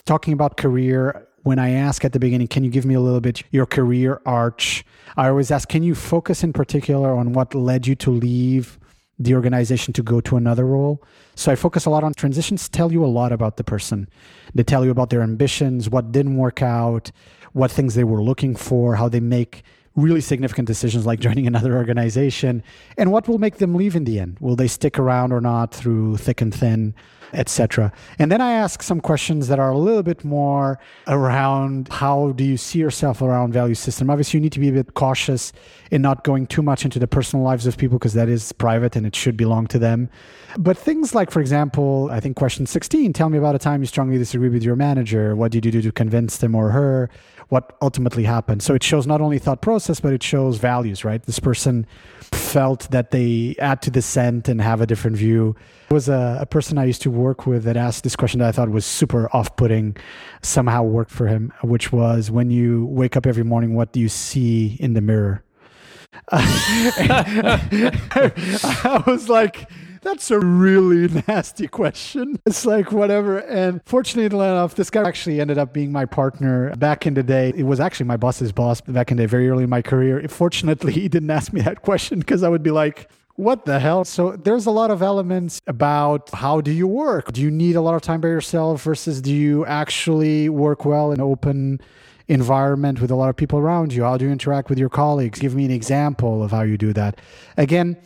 talking 0.05 0.33
about 0.33 0.57
career 0.57 1.29
when 1.43 1.59
I 1.59 1.71
ask 1.71 2.05
at 2.05 2.13
the 2.13 2.19
beginning, 2.19 2.49
can 2.49 2.65
you 2.65 2.71
give 2.71 2.85
me 2.85 2.95
a 2.95 3.01
little 3.01 3.21
bit 3.21 3.43
your 3.51 3.67
career 3.67 4.21
arch? 4.27 4.85
I 5.17 5.29
always 5.29 5.51
ask, 5.51 5.69
can 5.69 5.83
you 5.83 5.95
focus 5.95 6.43
in 6.43 6.53
particular 6.53 7.17
on 7.17 7.33
what 7.33 7.55
led 7.55 7.87
you 7.87 7.95
to 7.97 8.11
leave 8.11 8.79
the 9.19 9.35
organization 9.35 9.93
to 9.95 10.03
go 10.03 10.21
to 10.21 10.37
another 10.37 10.67
role? 10.67 11.03
So 11.37 11.51
I 11.51 11.57
focus 11.57 11.87
a 11.87 11.91
lot 11.91 12.05
on 12.05 12.13
transitions, 12.15 12.69
tell 12.69 12.93
you 12.93 13.05
a 13.05 13.07
lot 13.07 13.33
about 13.33 13.57
the 13.57 13.65
person. 13.65 14.09
They 14.55 14.63
tell 14.63 14.85
you 14.85 14.91
about 14.91 15.11
their 15.11 15.23
ambitions, 15.23 15.89
what 15.89 16.13
didn't 16.13 16.37
work 16.37 16.63
out, 16.63 17.11
what 17.53 17.71
things 17.71 17.95
they 17.95 18.05
were 18.05 18.23
looking 18.23 18.55
for, 18.55 18.97
how 18.97 19.09
they 19.09 19.21
make 19.21 19.63
really 19.99 20.21
significant 20.21 20.67
decisions 20.67 21.05
like 21.05 21.21
joining 21.21 21.47
another 21.47 21.77
organization 21.77 22.63
and 22.97 23.13
what 23.13 23.29
will 23.29 23.39
make 23.39 23.59
them 23.59 23.75
leave 23.75 23.97
in 23.97 24.05
the 24.05 24.19
end. 24.19 24.37
Will 24.41 24.57
they 24.57 24.69
stick 24.69 24.99
around 24.99 25.33
or 25.33 25.41
not 25.41 25.75
through 25.75 26.17
thick 26.17 26.41
and 26.41 26.55
thin? 26.55 26.95
etc. 27.33 27.93
And 28.19 28.31
then 28.33 28.41
I 28.41 28.53
ask 28.53 28.83
some 28.83 29.01
questions 29.01 29.49
that 29.49 29.59
are 29.59 29.71
a 29.71 29.79
little 29.79 30.03
bit 30.03 30.25
more 30.25 30.79
around 31.07 31.89
how 31.91 32.33
do 32.33 32.45
you 32.45 32.57
see 32.57 32.79
yourself 32.79 33.23
around 33.23 33.53
value 33.53 33.75
system. 33.75 34.11
Obviously, 34.11 34.39
you 34.39 34.43
need 34.43 34.53
to 34.53 34.61
be 34.61 34.69
a 34.69 34.73
bit 34.73 34.95
cautious 34.95 35.53
in 35.91 36.03
not 36.03 36.25
going 36.25 36.47
too 36.47 36.63
much 36.63 36.85
into 36.85 36.99
the 36.99 37.07
personal 37.07 37.45
lives 37.45 37.67
of 37.67 37.77
people 37.77 37.99
because 37.99 38.15
that 38.15 38.29
is 38.29 38.53
private 38.53 38.97
and 38.97 39.07
it 39.07 39.15
should 39.15 39.37
belong 39.37 39.67
to 39.69 39.79
them. 39.79 40.09
But 40.59 40.79
things 40.79 41.15
like, 41.15 41.31
for 41.31 41.41
example, 41.41 42.09
I 42.11 42.21
think 42.21 42.37
question 42.37 42.67
16, 42.67 43.13
tell 43.13 43.29
me 43.29 43.39
about 43.39 43.55
a 43.55 43.59
time 43.59 43.81
you 43.81 43.87
strongly 43.87 44.19
disagree 44.19 44.49
with 44.49 44.63
your 44.63 44.77
manager. 44.77 45.37
What 45.37 45.53
did 45.53 45.65
you 45.65 45.73
do 45.73 45.83
to 45.83 45.93
convince 45.93 46.39
them 46.39 46.55
or 46.55 46.71
her? 46.71 47.11
What 47.49 47.77
ultimately 47.81 48.25
happened? 48.25 48.63
So 48.63 48.75
it 48.75 48.83
shows 48.83 49.07
not 49.07 49.21
only 49.21 49.39
thought 49.39 49.63
process, 49.63 50.01
but 50.01 50.13
it 50.13 50.23
shows 50.23 50.59
values, 50.59 51.05
right? 51.05 51.23
This 51.23 51.39
person 51.39 51.87
felt 52.21 52.91
that 52.91 53.11
they 53.11 53.57
add 53.59 53.81
to 53.83 53.91
dissent 53.91 54.49
and 54.49 54.61
have 54.61 54.81
a 54.81 54.87
different 54.87 55.17
view. 55.17 55.57
There 55.89 55.97
was 55.97 56.09
a, 56.09 56.39
a 56.41 56.47
person 56.47 56.77
I 56.77 56.85
used 56.85 57.03
to 57.03 57.11
work 57.11 57.47
with 57.47 57.65
that 57.65 57.77
asked 57.77 58.05
this 58.05 58.17
question 58.17 58.41
that 58.41 58.49
I 58.49 58.53
thought 58.53 58.69
was 58.69 58.85
super 58.85 59.35
off 59.35 59.57
putting, 59.57 59.97
somehow 60.43 60.83
worked 60.83 61.11
for 61.11 61.27
him, 61.27 61.53
which 61.63 61.91
was 61.91 62.31
when 62.31 62.51
you 62.51 62.85
wake 62.87 63.17
up 63.17 63.27
every 63.27 63.45
morning, 63.45 63.75
what 63.75 63.93
do 63.93 64.01
you 64.01 64.09
see 64.11 64.77
in 64.79 64.93
the 64.93 65.01
mirror? 65.01 65.43
I 66.31 67.61
was 69.07 69.29
like, 69.29 69.71
that's 70.03 70.31
a 70.31 70.39
really 70.39 71.23
nasty 71.29 71.69
question. 71.69 72.39
It's 72.47 72.65
like 72.65 72.93
whatever. 72.93 73.39
And 73.39 73.81
fortunately 73.85 74.37
enough, 74.37 74.75
this 74.75 74.91
guy 74.91 75.07
actually 75.07 75.41
ended 75.41 75.59
up 75.59 75.73
being 75.73 75.93
my 75.93 76.05
partner 76.05 76.75
back 76.77 77.07
in 77.07 77.15
the 77.15 77.23
day. 77.23 77.53
It 77.57 77.65
was 77.65 77.81
actually 77.81 78.07
my 78.07 78.17
boss's 78.17 78.53
boss 78.53 78.81
back 78.81 79.11
in 79.11 79.17
the 79.17 79.25
day, 79.25 79.27
very 79.27 79.49
early 79.49 79.65
in 79.65 79.71
my 79.71 79.83
career. 79.83 80.27
Fortunately, 80.29 80.93
he 80.99 81.09
didn't 81.09 81.31
ask 81.31 81.53
me 81.53 81.61
that 81.63 81.83
question 81.83 82.21
because 82.21 82.43
I 82.43 82.49
would 82.49 82.63
be 82.63 82.71
like, 82.71 83.11
what 83.39 83.67
the 83.67 83.79
hell? 83.79 84.05
So 84.05 84.33
there's 84.33 84.67
a 84.67 84.73
lot 84.73 84.91
of 84.91 85.01
elements 85.01 85.61
about 85.69 86.29
how 86.35 86.61
do 86.61 86.73
you 86.73 86.89
work? 86.89 87.33
Do 87.33 87.41
you 87.41 87.53
need 87.53 87.77
a 87.77 87.81
lot 87.81 87.95
of 87.95 88.03
time 88.03 88.21
by 88.21 88.29
yourself 88.29 88.83
versus 88.83 89.23
do 89.23 89.33
you 89.33 89.65
actually 89.67 90.49
work 90.49 90.85
well 90.85 91.13
in 91.13 91.21
an 91.21 91.27
open 91.27 91.81
environment 92.27 93.01
with 93.01 93.13
a 93.13 93.15
lot 93.15 93.29
of 93.29 93.37
people 93.37 93.61
around 93.61 93.93
you? 93.93 94.03
How 94.03 94.17
do 94.17 94.25
you 94.25 94.33
interact 94.33 94.69
with 94.69 94.79
your 94.79 94.89
colleagues? 94.89 95.39
Give 95.39 95.55
me 95.55 95.65
an 95.65 95.71
example 95.71 96.43
of 96.43 96.51
how 96.51 96.63
you 96.63 96.77
do 96.77 96.93
that. 96.95 97.21
Again, 97.57 97.97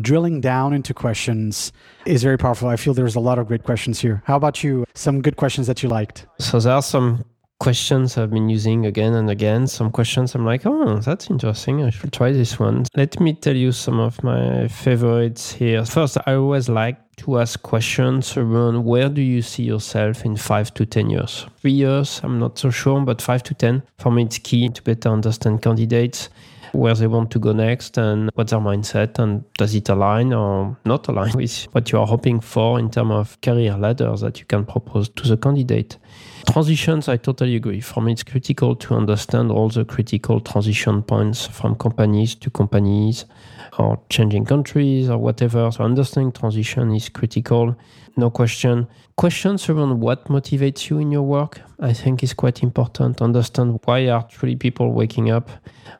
drilling 0.00 0.40
down 0.40 0.72
into 0.72 0.92
questions 0.92 1.72
is 2.04 2.22
very 2.22 2.36
powerful. 2.36 2.68
I 2.68 2.76
feel 2.76 2.94
there's 2.94 3.14
a 3.14 3.20
lot 3.20 3.38
of 3.38 3.46
great 3.46 3.64
questions 3.64 4.00
here. 4.00 4.22
How 4.26 4.36
about 4.36 4.64
you? 4.64 4.84
Some 4.94 5.22
good 5.22 5.36
questions 5.36 5.66
that 5.66 5.82
you 5.82 5.88
liked? 5.88 6.26
So 6.38 6.58
there 6.58 6.74
are 6.74 6.82
some 6.82 7.24
questions 7.58 8.18
I've 8.18 8.30
been 8.30 8.48
using 8.48 8.84
again 8.84 9.14
and 9.14 9.30
again. 9.30 9.66
Some 9.66 9.90
questions 9.90 10.34
I'm 10.34 10.44
like, 10.44 10.66
oh, 10.66 10.98
that's 10.98 11.30
interesting. 11.30 11.82
I 11.84 11.90
should 11.90 12.12
try 12.12 12.32
this 12.32 12.58
one. 12.58 12.84
Let 12.94 13.18
me 13.20 13.32
tell 13.34 13.56
you 13.56 13.72
some 13.72 13.98
of 14.00 14.22
my 14.22 14.68
favorites 14.68 15.52
here. 15.52 15.84
First, 15.84 16.18
I 16.26 16.34
always 16.34 16.68
like 16.68 16.98
to 17.16 17.38
ask 17.38 17.62
questions 17.62 18.36
around 18.36 18.84
where 18.84 19.08
do 19.08 19.22
you 19.22 19.40
see 19.40 19.62
yourself 19.62 20.24
in 20.26 20.36
five 20.36 20.74
to 20.74 20.84
10 20.84 21.08
years? 21.08 21.46
Three 21.60 21.72
years, 21.72 22.20
I'm 22.22 22.38
not 22.38 22.58
so 22.58 22.70
sure, 22.70 23.00
but 23.00 23.22
five 23.22 23.42
to 23.44 23.54
10. 23.54 23.82
For 23.98 24.12
me, 24.12 24.24
it's 24.24 24.38
key 24.38 24.68
to 24.68 24.82
better 24.82 25.08
understand 25.08 25.62
candidates 25.62 26.28
where 26.76 26.94
they 26.94 27.06
want 27.06 27.30
to 27.30 27.38
go 27.38 27.52
next 27.52 27.98
and 27.98 28.30
what's 28.34 28.50
their 28.50 28.60
mindset 28.60 29.18
and 29.18 29.44
does 29.54 29.74
it 29.74 29.88
align 29.88 30.32
or 30.32 30.76
not 30.84 31.08
align 31.08 31.32
with 31.34 31.64
what 31.72 31.90
you 31.90 31.98
are 31.98 32.06
hoping 32.06 32.40
for 32.40 32.78
in 32.78 32.90
terms 32.90 33.12
of 33.12 33.40
career 33.40 33.76
ladder 33.76 34.14
that 34.16 34.38
you 34.38 34.46
can 34.46 34.64
propose 34.64 35.08
to 35.08 35.28
the 35.28 35.36
candidate. 35.36 35.96
Transitions, 36.46 37.08
I 37.08 37.18
totally 37.18 37.56
agree. 37.56 37.80
For 37.80 38.00
me, 38.00 38.12
it's 38.12 38.22
critical 38.22 38.74
to 38.76 38.94
understand 38.94 39.50
all 39.50 39.68
the 39.68 39.84
critical 39.84 40.40
transition 40.40 41.02
points 41.02 41.46
from 41.46 41.74
companies 41.74 42.34
to 42.36 42.50
companies 42.50 43.26
or 43.78 44.00
changing 44.08 44.46
countries 44.46 45.10
or 45.10 45.18
whatever. 45.18 45.70
So 45.70 45.84
understanding 45.84 46.32
transition 46.32 46.94
is 46.94 47.08
critical, 47.10 47.76
no 48.16 48.30
question. 48.30 48.86
Questions 49.16 49.68
around 49.68 50.00
what 50.00 50.28
motivates 50.28 50.88
you 50.88 50.98
in 50.98 51.12
your 51.12 51.22
work, 51.22 51.60
I 51.80 51.92
think 51.92 52.22
is 52.22 52.32
quite 52.32 52.62
important. 52.62 53.20
Understand 53.20 53.78
why 53.84 54.08
are 54.08 54.26
truly 54.28 54.56
people 54.56 54.92
waking 54.92 55.30
up 55.30 55.50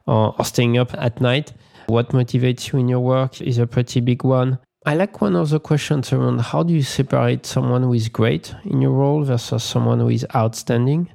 or, 0.07 0.35
or 0.39 0.45
staying 0.45 0.79
up 0.79 0.95
at 0.95 1.21
night. 1.21 1.53
What 1.87 2.11
motivates 2.11 2.73
you 2.73 2.79
in 2.79 2.89
your 2.89 3.01
work 3.01 3.41
is 3.41 3.59
a 3.59 3.67
pretty 3.67 4.01
big 4.01 4.25
one. 4.25 4.59
I 4.89 4.95
like 4.95 5.21
one 5.21 5.35
of 5.35 5.51
the 5.51 5.59
questions 5.59 6.13
around 6.13 6.41
how 6.41 6.63
do 6.63 6.73
you 6.73 6.85
separate 6.85 7.45
someone 7.45 7.83
who 7.83 7.93
is 7.93 8.09
great 8.09 8.55
in 8.65 8.81
your 8.81 8.93
role 8.93 9.25
versus 9.25 9.65
someone 9.65 9.99
who 9.99 10.09
is 10.09 10.25
outstanding? 10.33 11.11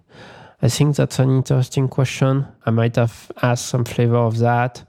I 0.61 0.67
think 0.67 0.97
that's 0.97 1.19
an 1.19 1.29
interesting 1.37 1.87
question. 1.87 2.45
I 2.65 2.71
might 2.71 2.97
have 2.97 3.31
asked 3.41 3.67
some 3.67 3.85
flavor 3.85 4.17
of 4.17 4.39
that. 4.39 4.83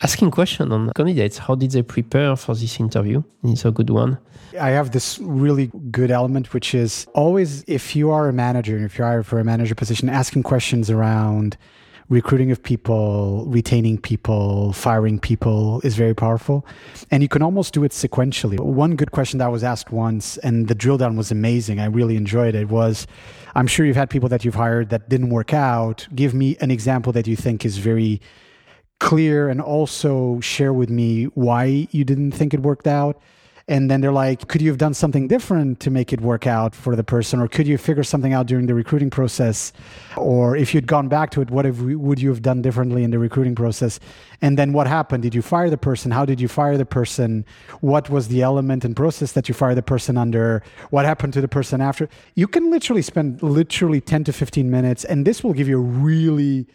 Asking 0.00 0.30
question 0.30 0.70
on 0.70 0.92
candidates, 0.94 1.38
how 1.38 1.56
did 1.56 1.72
they 1.72 1.82
prepare 1.82 2.36
for 2.36 2.54
this 2.54 2.78
interview? 2.78 3.24
It's 3.42 3.64
a 3.64 3.72
good 3.72 3.90
one. 3.90 4.18
I 4.60 4.70
have 4.70 4.92
this 4.92 5.18
really 5.18 5.72
good 5.90 6.12
element, 6.12 6.54
which 6.54 6.72
is 6.72 7.08
always 7.14 7.64
if 7.66 7.96
you 7.96 8.12
are 8.12 8.28
a 8.28 8.32
manager, 8.32 8.78
if 8.78 8.96
you're 8.96 9.08
hired 9.08 9.26
for 9.26 9.40
a 9.40 9.44
manager 9.44 9.74
position, 9.74 10.08
asking 10.08 10.44
questions 10.44 10.88
around 10.88 11.56
recruiting 12.08 12.50
of 12.50 12.62
people, 12.62 13.44
retaining 13.46 13.98
people, 13.98 14.72
firing 14.72 15.18
people 15.18 15.80
is 15.82 15.96
very 15.96 16.14
powerful. 16.14 16.66
And 17.10 17.22
you 17.22 17.28
can 17.28 17.42
almost 17.42 17.72
do 17.72 17.84
it 17.84 17.92
sequentially. 17.92 18.60
One 18.60 18.96
good 18.96 19.12
question 19.12 19.38
that 19.38 19.50
was 19.50 19.64
asked 19.64 19.90
once, 19.90 20.36
and 20.38 20.68
the 20.68 20.74
drill 20.74 20.98
down 20.98 21.16
was 21.16 21.30
amazing. 21.30 21.80
I 21.80 21.86
really 21.86 22.16
enjoyed 22.16 22.54
it. 22.54 22.68
Was 22.68 23.06
I'm 23.54 23.66
sure 23.66 23.86
you've 23.86 23.96
had 23.96 24.10
people 24.10 24.28
that 24.28 24.44
you've 24.44 24.54
hired 24.54 24.90
that 24.90 25.08
didn't 25.08 25.30
work 25.30 25.54
out. 25.54 26.06
Give 26.14 26.34
me 26.34 26.56
an 26.60 26.70
example 26.70 27.12
that 27.12 27.26
you 27.26 27.36
think 27.36 27.64
is 27.64 27.78
very 27.78 28.20
clear 29.00 29.48
and 29.48 29.60
also 29.60 30.40
share 30.40 30.72
with 30.72 30.90
me 30.90 31.24
why 31.34 31.88
you 31.90 32.04
didn't 32.04 32.32
think 32.32 32.54
it 32.54 32.60
worked 32.60 32.86
out 32.86 33.20
and 33.66 33.90
then 33.90 34.00
they're 34.00 34.12
like 34.12 34.46
could 34.48 34.60
you 34.60 34.68
have 34.68 34.78
done 34.78 34.94
something 34.94 35.26
different 35.26 35.80
to 35.80 35.90
make 35.90 36.12
it 36.12 36.20
work 36.20 36.46
out 36.46 36.74
for 36.74 36.94
the 36.96 37.04
person? 37.04 37.40
Or 37.40 37.48
could 37.48 37.66
you 37.66 37.78
figure 37.78 38.02
something 38.02 38.32
out 38.32 38.46
during 38.46 38.66
the 38.66 38.74
recruiting 38.74 39.10
process? 39.10 39.72
Or 40.16 40.56
if 40.56 40.74
you'd 40.74 40.86
gone 40.86 41.08
back 41.08 41.30
to 41.30 41.40
it 41.40 41.50
what 41.50 41.66
would 41.66 42.20
you 42.20 42.28
have 42.28 42.42
done 42.42 42.62
differently 42.62 43.04
in 43.04 43.10
the 43.10 43.18
recruiting 43.18 43.54
process? 43.54 44.00
And 44.42 44.58
then 44.58 44.72
what 44.72 44.86
happened? 44.86 45.22
Did 45.22 45.34
you 45.34 45.42
fire 45.42 45.70
the 45.70 45.78
person? 45.78 46.10
How 46.10 46.24
did 46.24 46.40
you 46.40 46.48
fire 46.48 46.76
the 46.76 46.86
person? 46.86 47.44
What 47.80 48.10
was 48.10 48.28
the 48.28 48.42
element 48.42 48.84
and 48.84 48.94
process 48.94 49.32
that 49.32 49.48
you 49.48 49.54
fired 49.54 49.76
the 49.76 49.82
person 49.82 50.18
under? 50.18 50.62
What 50.90 51.04
happened 51.04 51.32
to 51.34 51.40
the 51.40 51.48
person 51.48 51.80
after? 51.80 52.08
You 52.34 52.46
can 52.46 52.70
literally 52.70 53.02
spend 53.02 53.42
literally 53.42 54.00
10 54.00 54.24
to 54.24 54.32
15 54.32 54.70
minutes 54.70 55.04
and 55.04 55.26
this 55.26 55.42
will 55.42 55.54
give 55.54 55.68
you 55.68 55.78
a 55.78 55.82
really 55.82 56.66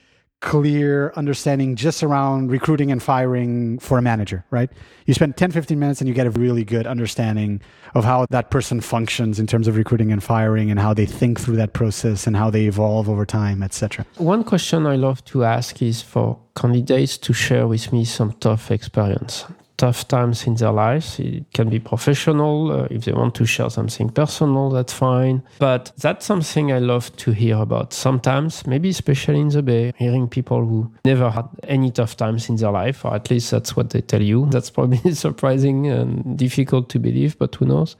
clear 0.41 1.12
understanding 1.15 1.75
just 1.75 2.01
around 2.01 2.50
recruiting 2.50 2.91
and 2.91 3.03
firing 3.03 3.77
for 3.79 3.98
a 3.98 4.01
manager, 4.01 4.46
right? 4.51 4.69
You 5.05 5.13
spend 5.13 5.36
10, 5.36 5.51
15 5.51 5.77
minutes 5.77 6.00
and 6.00 6.08
you 6.08 6.13
get 6.13 6.27
a 6.27 6.31
really 6.31 6.63
good 6.63 6.88
understanding 6.88 7.62
of 7.93 8.05
how 8.05 8.25
that 8.29 8.50
person 8.50 8.79
functions 8.79 9.39
in 9.39 9.48
terms 9.48 9.67
of 9.67 9.75
recruiting 9.75 10.12
and 10.12 10.24
firing 10.24 10.72
and 10.72 10.79
how 10.79 10.93
they 10.93 11.05
think 11.05 11.39
through 11.39 11.58
that 11.58 11.74
process 11.74 12.25
and 12.25 12.38
how 12.38 12.50
they 12.50 12.65
evolve 12.65 13.10
over 13.10 13.25
time, 13.25 13.62
etc. 13.62 14.05
One 14.17 14.43
question 14.43 14.86
I 14.86 14.96
love 14.96 15.24
to 15.25 15.43
ask 15.43 15.81
is 15.81 16.01
for 16.01 16.39
candidates 16.55 17.17
to 17.17 17.34
share 17.34 17.67
with 17.67 17.91
me 17.91 18.05
some 18.05 18.34
tough 18.34 18.72
experience 18.72 19.46
tough 19.80 20.08
times 20.10 20.46
in 20.46 20.56
their 20.56 20.72
lives. 20.72 21.20
It 21.20 21.46
can 21.54 21.70
be 21.70 21.80
professional. 21.80 22.72
Uh, 22.72 22.88
if 22.92 23.06
they 23.06 23.14
want 23.14 23.34
to 23.36 23.46
share 23.46 23.70
something 23.70 24.10
personal, 24.10 24.70
that's 24.70 24.94
fine. 24.94 25.42
But 25.58 25.94
that's 25.98 26.26
something 26.26 26.72
I 26.72 26.80
love 26.80 27.16
to 27.18 27.32
hear 27.32 27.58
about. 27.58 27.94
Sometimes, 27.94 28.68
maybe 28.68 28.90
especially 28.90 29.40
in 29.40 29.48
the 29.48 29.64
Bay, 29.64 29.94
hearing 29.96 30.28
people 30.28 30.66
who 30.66 30.92
never 31.06 31.30
had 31.32 31.48
any 31.64 31.92
tough 31.92 32.18
times 32.18 32.50
in 32.50 32.58
their 32.58 32.72
life, 32.72 33.06
or 33.06 33.16
at 33.16 33.32
least 33.32 33.52
that's 33.52 33.76
what 33.76 33.90
they 33.92 34.02
tell 34.02 34.22
you. 34.22 34.48
That's 34.52 34.70
probably 34.70 35.14
surprising 35.14 35.88
and 35.88 36.38
difficult 36.38 36.90
to 36.90 37.00
believe, 37.00 37.40
but 37.40 37.56
who 37.56 37.66
knows? 37.66 37.96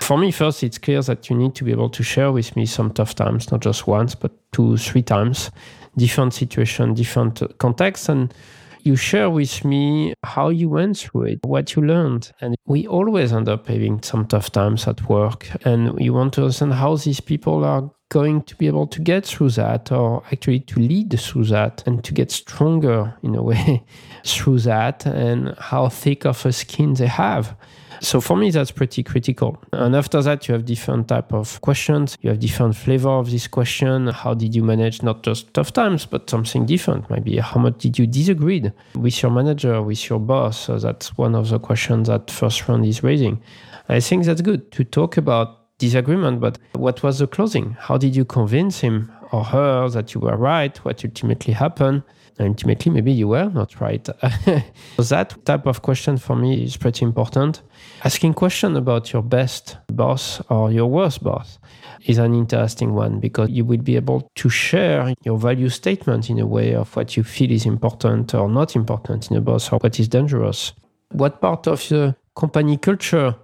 For 0.00 0.18
me, 0.18 0.32
first, 0.32 0.64
it's 0.64 0.78
clear 0.78 1.02
that 1.02 1.30
you 1.30 1.36
need 1.36 1.54
to 1.54 1.64
be 1.64 1.70
able 1.70 1.90
to 1.90 2.02
share 2.02 2.32
with 2.32 2.56
me 2.56 2.66
some 2.66 2.90
tough 2.90 3.14
times, 3.14 3.52
not 3.52 3.60
just 3.60 3.86
once, 3.86 4.16
but 4.16 4.32
two, 4.50 4.76
three 4.76 5.02
times, 5.02 5.52
different 5.96 6.34
situation, 6.34 6.94
different 6.94 7.40
context. 7.58 8.08
And 8.08 8.34
you 8.84 8.96
share 8.96 9.30
with 9.30 9.64
me 9.64 10.14
how 10.24 10.48
you 10.48 10.68
went 10.68 10.98
through 10.98 11.24
it, 11.24 11.40
what 11.44 11.74
you 11.74 11.82
learned. 11.82 12.32
And 12.40 12.56
we 12.66 12.86
always 12.86 13.32
end 13.32 13.48
up 13.48 13.66
having 13.66 14.02
some 14.02 14.26
tough 14.26 14.50
times 14.50 14.86
at 14.86 15.08
work. 15.08 15.48
And 15.64 15.98
you 16.00 16.12
want 16.12 16.34
to 16.34 16.42
understand 16.42 16.74
how 16.74 16.96
these 16.96 17.20
people 17.20 17.64
are 17.64 17.90
going 18.12 18.42
to 18.42 18.54
be 18.56 18.66
able 18.66 18.86
to 18.86 19.00
get 19.00 19.24
through 19.24 19.48
that 19.48 19.90
or 19.90 20.22
actually 20.30 20.60
to 20.60 20.78
lead 20.78 21.18
through 21.18 21.44
that 21.44 21.82
and 21.86 22.04
to 22.04 22.12
get 22.12 22.30
stronger 22.30 23.16
in 23.22 23.34
a 23.34 23.42
way 23.42 23.82
through 24.26 24.58
that 24.58 25.06
and 25.06 25.54
how 25.58 25.88
thick 25.88 26.26
of 26.26 26.44
a 26.44 26.52
skin 26.52 26.92
they 26.92 27.06
have. 27.06 27.56
So 28.02 28.20
for 28.20 28.36
me, 28.36 28.50
that's 28.50 28.70
pretty 28.70 29.02
critical. 29.02 29.56
And 29.72 29.96
after 29.96 30.20
that, 30.22 30.46
you 30.46 30.52
have 30.52 30.66
different 30.66 31.08
type 31.08 31.32
of 31.32 31.58
questions. 31.62 32.18
You 32.20 32.30
have 32.30 32.40
different 32.40 32.76
flavor 32.76 33.08
of 33.08 33.30
this 33.30 33.46
question. 33.46 34.08
How 34.08 34.34
did 34.34 34.54
you 34.54 34.62
manage 34.62 35.02
not 35.02 35.22
just 35.22 35.54
tough 35.54 35.72
times, 35.72 36.04
but 36.04 36.28
something 36.28 36.66
different? 36.66 37.08
Maybe 37.08 37.38
how 37.38 37.60
much 37.60 37.78
did 37.78 37.98
you 37.98 38.06
disagree 38.06 38.70
with 38.94 39.22
your 39.22 39.30
manager, 39.30 39.80
with 39.80 40.10
your 40.10 40.18
boss? 40.18 40.58
So 40.66 40.78
that's 40.78 41.16
one 41.16 41.34
of 41.34 41.48
the 41.48 41.58
questions 41.58 42.08
that 42.08 42.30
first 42.30 42.68
round 42.68 42.84
is 42.84 43.02
raising. 43.02 43.40
I 43.88 44.00
think 44.00 44.24
that's 44.24 44.42
good 44.42 44.70
to 44.72 44.84
talk 44.84 45.16
about 45.16 45.61
disagreement, 45.86 46.40
but 46.40 46.58
what 46.74 47.02
was 47.02 47.18
the 47.18 47.26
closing? 47.26 47.76
How 47.86 47.96
did 47.98 48.14
you 48.16 48.24
convince 48.24 48.80
him 48.80 49.10
or 49.32 49.42
her 49.44 49.88
that 49.88 50.14
you 50.14 50.20
were 50.20 50.36
right, 50.36 50.76
what 50.84 51.04
ultimately 51.04 51.54
happened. 51.54 52.02
Ultimately, 52.38 52.90
maybe 52.90 53.12
you 53.12 53.28
were 53.28 53.50
not 53.50 53.80
right. 53.80 54.06
so 54.96 55.02
that 55.02 55.44
type 55.44 55.66
of 55.66 55.82
question 55.82 56.16
for 56.18 56.34
me 56.34 56.64
is 56.64 56.76
pretty 56.76 57.04
important. 57.04 57.62
Asking 58.04 58.34
question 58.34 58.76
about 58.76 59.12
your 59.12 59.22
best 59.22 59.76
boss 59.88 60.40
or 60.48 60.72
your 60.72 60.86
worst 60.86 61.22
boss 61.22 61.58
is 62.06 62.18
an 62.18 62.34
interesting 62.34 62.94
one 62.94 63.20
because 63.20 63.50
you 63.50 63.64
will 63.64 63.82
be 63.82 63.96
able 63.96 64.30
to 64.34 64.48
share 64.48 65.14
your 65.24 65.38
value 65.38 65.68
statement 65.68 66.30
in 66.30 66.38
a 66.38 66.46
way 66.46 66.74
of 66.74 66.94
what 66.96 67.16
you 67.16 67.22
feel 67.22 67.50
is 67.50 67.66
important 67.66 68.34
or 68.34 68.48
not 68.48 68.74
important 68.74 69.30
in 69.30 69.36
a 69.36 69.40
boss 69.40 69.70
or 69.72 69.78
what 69.78 70.00
is 70.00 70.08
dangerous. 70.08 70.72
What 71.10 71.40
part 71.40 71.66
of 71.66 71.86
the 71.88 72.16
company 72.34 72.76
culture 72.78 73.36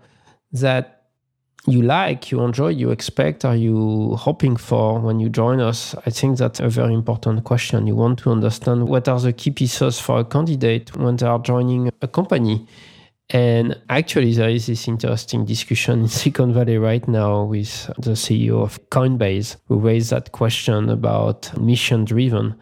that 0.53 0.98
you 1.71 1.83
like, 1.83 2.31
you 2.31 2.43
enjoy, 2.43 2.69
you 2.69 2.91
expect, 2.91 3.45
are 3.45 3.57
you 3.57 4.17
hoping 4.17 4.57
for 4.57 5.01
when 5.01 5.21
you 5.21 5.29
join 5.29 5.61
us? 5.61 5.95
I 6.07 6.11
think 6.11 6.39
that's 6.39 6.61
a 6.61 6.69
very 6.69 6.95
important 6.95 7.45
question. 7.45 7.87
You 7.87 7.97
want 7.97 8.19
to 8.21 8.31
understand 8.31 8.89
what 8.89 9.09
are 9.09 9.21
the 9.21 9.33
key 9.33 9.51
pieces 9.51 9.99
for 9.99 10.21
a 10.21 10.25
candidate 10.25 10.97
when 10.97 11.17
they 11.17 11.27
are 11.27 11.39
joining 11.39 11.91
a 12.03 12.09
company. 12.09 12.67
And 13.31 13.79
actually, 13.91 14.33
there 14.33 14.49
is 14.49 14.67
this 14.67 14.89
interesting 14.89 15.45
discussion 15.45 16.01
in 16.01 16.09
Silicon 16.19 16.55
Valley 16.55 16.79
right 16.79 17.07
now 17.07 17.45
with 17.45 17.87
the 17.99 18.13
CEO 18.13 18.63
of 18.63 18.79
Coinbase, 18.91 19.57
who 19.67 19.79
raised 19.79 20.11
that 20.11 20.33
question 20.33 20.89
about 20.89 21.57
mission 21.61 22.05
driven. 22.05 22.55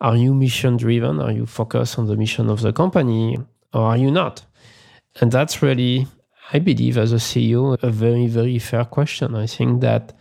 Are 0.00 0.16
you 0.16 0.34
mission 0.34 0.76
driven? 0.76 1.20
Are 1.20 1.32
you 1.32 1.46
focused 1.46 1.98
on 1.98 2.06
the 2.06 2.16
mission 2.16 2.50
of 2.50 2.60
the 2.60 2.72
company 2.72 3.38
or 3.72 3.82
are 3.82 3.96
you 3.96 4.10
not? 4.10 4.44
And 5.20 5.32
that's 5.32 5.62
really 5.62 6.06
I 6.52 6.58
believe, 6.58 6.98
as 6.98 7.12
a 7.12 7.16
CEO, 7.16 7.80
a 7.82 7.90
very, 7.90 8.26
very 8.26 8.58
fair 8.58 8.84
question. 8.84 9.34
I 9.34 9.46
think 9.46 9.80
that 9.82 10.12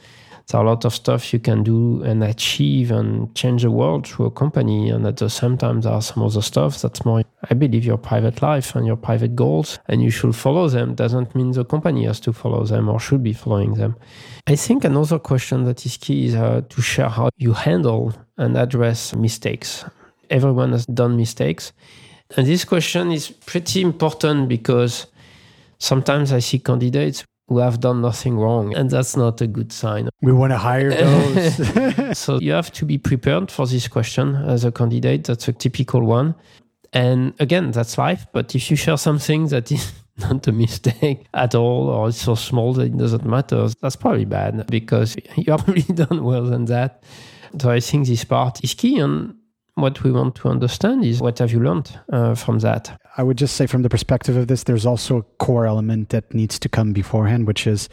there's 0.50 0.62
a 0.62 0.64
lot 0.64 0.86
of 0.86 0.94
stuff 0.94 1.32
you 1.32 1.40
can 1.40 1.64
do 1.64 2.04
and 2.04 2.24
achieve 2.24 2.92
and 2.92 3.34
change 3.36 3.62
the 3.64 3.72
world 3.72 4.08
through 4.08 4.28
a 4.28 4.32
company. 4.32 4.90
And 4.90 5.06
at 5.06 5.18
the 5.18 5.30
same 5.30 5.58
time, 5.58 5.82
there 5.82 5.92
are 5.92 6.02
some 6.02 6.24
other 6.24 6.42
stuff 6.42 6.82
that's 6.82 7.06
more, 7.06 7.24
I 7.50 7.54
believe, 7.54 7.86
your 7.86 7.98
private 7.98 8.42
life 8.42 8.76
and 8.76 8.86
your 8.86 8.96
private 8.96 9.36
goals, 9.36 9.80
and 9.88 10.02
you 10.02 10.10
should 10.10 10.36
follow 10.36 10.68
them. 10.68 10.96
Doesn't 10.96 11.36
mean 11.36 11.52
the 11.52 11.66
company 11.66 12.06
has 12.06 12.20
to 12.22 12.34
follow 12.34 12.64
them 12.64 12.90
or 12.90 13.00
should 13.00 13.24
be 13.24 13.34
following 13.34 13.76
them. 13.76 13.96
I 14.48 14.56
think 14.56 14.84
another 14.84 15.20
question 15.20 15.66
that 15.66 15.86
is 15.86 15.98
key 15.98 16.28
is 16.28 16.36
uh, 16.36 16.62
to 16.68 16.82
share 16.82 17.10
how 17.10 17.30
you 17.38 17.54
handle 17.54 18.14
and 18.38 18.58
address 18.58 19.16
mistakes. 19.16 19.86
Everyone 20.30 20.72
has 20.72 20.86
done 20.88 21.18
mistakes. 21.18 21.74
And 22.38 22.46
this 22.46 22.66
question 22.66 23.12
is 23.12 23.30
pretty 23.30 23.82
important 23.82 24.50
because 24.50 25.08
sometimes 25.80 26.32
I 26.32 26.40
see 26.40 26.60
candidates 26.60 27.24
who 27.48 27.58
have 27.58 27.80
done 27.80 28.02
nothing 28.02 28.38
wrong, 28.38 28.76
and 28.76 28.90
that's 28.90 29.18
not 29.18 29.42
a 29.42 29.48
good 29.48 29.72
sign. 29.72 30.10
We 30.22 30.32
want 30.32 30.52
to 30.52 30.58
hire 30.58 30.90
those. 31.04 32.18
so 32.18 32.40
you 32.40 32.52
have 32.52 32.72
to 32.74 32.86
be 32.86 32.98
prepared 32.98 33.52
for 33.52 33.66
this 33.66 33.88
question 33.88 34.36
as 34.36 34.64
a 34.64 34.72
candidate. 34.72 35.24
That's 35.24 35.48
a 35.48 35.54
typical 35.54 36.04
one. 36.04 36.36
And 36.94 37.34
again, 37.40 37.72
that's 37.72 37.98
life. 37.98 38.28
But 38.32 38.56
if 38.56 38.70
you 38.70 38.78
share 38.78 38.98
something 38.98 39.48
that 39.48 39.72
is 39.72 39.92
not 40.18 40.48
a 40.48 40.52
mistake 40.52 41.26
at 41.34 41.56
all, 41.56 41.90
or 41.90 42.10
it's 42.10 42.22
so 42.22 42.36
small 42.36 42.74
that 42.74 42.84
it 42.84 42.98
doesn't 42.98 43.26
matter, 43.26 43.68
that's 43.82 43.96
probably 43.96 44.26
bad 44.26 44.68
because 44.68 45.16
you 45.36 45.52
have 45.52 45.68
really 45.68 45.82
done 45.82 46.24
well 46.24 46.46
than 46.46 46.66
that. 46.66 47.04
So 47.60 47.72
I 47.72 47.80
think 47.80 48.06
this 48.06 48.24
part 48.24 48.64
is 48.64 48.76
key. 48.76 49.00
And 49.00 49.36
what 49.82 50.04
we 50.04 50.12
want 50.12 50.36
to 50.36 50.50
understand 50.50 51.04
is 51.04 51.22
what 51.22 51.40
have 51.40 51.52
you 51.52 51.60
learned 51.60 52.00
uh, 52.12 52.36
from 52.36 52.60
that? 52.60 53.00
I 53.18 53.24
would 53.24 53.38
just 53.38 53.56
say, 53.56 53.68
from 53.68 53.82
the 53.82 53.90
perspective 53.90 54.38
of 54.38 54.48
this, 54.48 54.64
there's 54.64 54.86
also 54.86 55.18
a 55.18 55.24
core 55.44 55.66
element 55.66 56.10
that 56.10 56.34
needs 56.34 56.60
to 56.60 56.70
come 56.70 56.94
beforehand, 56.94 57.48
which 57.48 57.68
is 57.68 57.90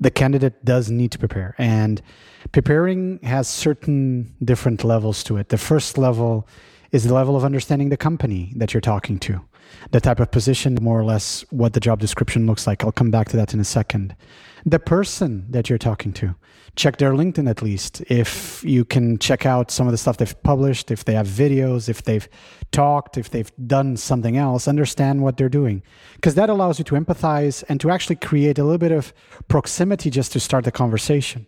the 0.00 0.10
candidate 0.10 0.64
does 0.64 0.90
need 0.90 1.12
to 1.12 1.18
prepare. 1.18 1.54
And 1.58 2.02
preparing 2.52 3.20
has 3.22 3.48
certain 3.48 4.34
different 4.42 4.84
levels 4.84 5.22
to 5.24 5.36
it. 5.36 5.48
The 5.48 5.58
first 5.58 5.98
level 5.98 6.48
is 6.90 7.04
the 7.04 7.14
level 7.14 7.36
of 7.36 7.44
understanding 7.44 7.88
the 7.88 7.96
company 7.96 8.52
that 8.56 8.74
you're 8.74 8.80
talking 8.80 9.18
to, 9.20 9.40
the 9.90 10.00
type 10.00 10.20
of 10.20 10.30
position, 10.30 10.76
more 10.80 10.98
or 10.98 11.04
less 11.04 11.44
what 11.50 11.72
the 11.72 11.80
job 11.80 12.00
description 12.00 12.46
looks 12.46 12.66
like. 12.66 12.84
I'll 12.84 12.92
come 12.92 13.10
back 13.10 13.28
to 13.30 13.36
that 13.36 13.54
in 13.54 13.60
a 13.60 13.64
second. 13.64 14.14
The 14.64 14.78
person 14.78 15.46
that 15.50 15.68
you're 15.68 15.78
talking 15.78 16.12
to, 16.14 16.36
check 16.76 16.98
their 16.98 17.12
LinkedIn 17.12 17.50
at 17.50 17.62
least. 17.62 18.00
If 18.02 18.62
you 18.64 18.84
can 18.84 19.18
check 19.18 19.44
out 19.44 19.70
some 19.70 19.88
of 19.88 19.92
the 19.92 19.98
stuff 19.98 20.18
they've 20.18 20.42
published, 20.44 20.90
if 20.90 21.04
they 21.04 21.14
have 21.14 21.26
videos, 21.26 21.88
if 21.88 22.04
they've 22.04 22.28
talked, 22.70 23.18
if 23.18 23.30
they've 23.30 23.50
done 23.66 23.96
something 23.96 24.36
else, 24.36 24.68
understand 24.68 25.22
what 25.22 25.36
they're 25.36 25.48
doing. 25.48 25.82
Because 26.14 26.36
that 26.36 26.48
allows 26.48 26.78
you 26.78 26.84
to 26.86 26.94
empathize 26.94 27.64
and 27.68 27.80
to 27.80 27.90
actually 27.90 28.16
create 28.16 28.58
a 28.58 28.64
little 28.64 28.78
bit 28.78 28.92
of 28.92 29.12
proximity 29.48 30.10
just 30.10 30.32
to 30.32 30.40
start 30.40 30.64
the 30.64 30.72
conversation. 30.72 31.46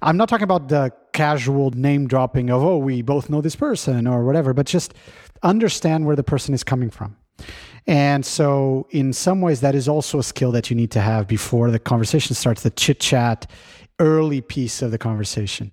I'm 0.00 0.16
not 0.16 0.28
talking 0.28 0.44
about 0.44 0.68
the 0.68 0.92
casual 1.12 1.70
name 1.72 2.06
dropping 2.08 2.50
of, 2.50 2.62
oh, 2.62 2.78
we 2.78 3.02
both 3.02 3.28
know 3.28 3.40
this 3.40 3.56
person 3.56 4.06
or 4.06 4.24
whatever, 4.24 4.54
but 4.54 4.66
just 4.66 4.94
understand 5.42 6.06
where 6.06 6.16
the 6.16 6.22
person 6.22 6.54
is 6.54 6.64
coming 6.64 6.88
from. 6.88 7.16
And 7.86 8.24
so, 8.24 8.86
in 8.90 9.12
some 9.12 9.40
ways, 9.40 9.60
that 9.62 9.74
is 9.74 9.88
also 9.88 10.18
a 10.18 10.22
skill 10.22 10.52
that 10.52 10.68
you 10.68 10.76
need 10.76 10.90
to 10.90 11.00
have 11.00 11.26
before 11.26 11.70
the 11.70 11.78
conversation 11.78 12.34
starts, 12.34 12.62
the 12.62 12.70
chit 12.70 13.00
chat, 13.00 13.50
early 13.98 14.40
piece 14.40 14.82
of 14.82 14.90
the 14.90 14.98
conversation. 14.98 15.72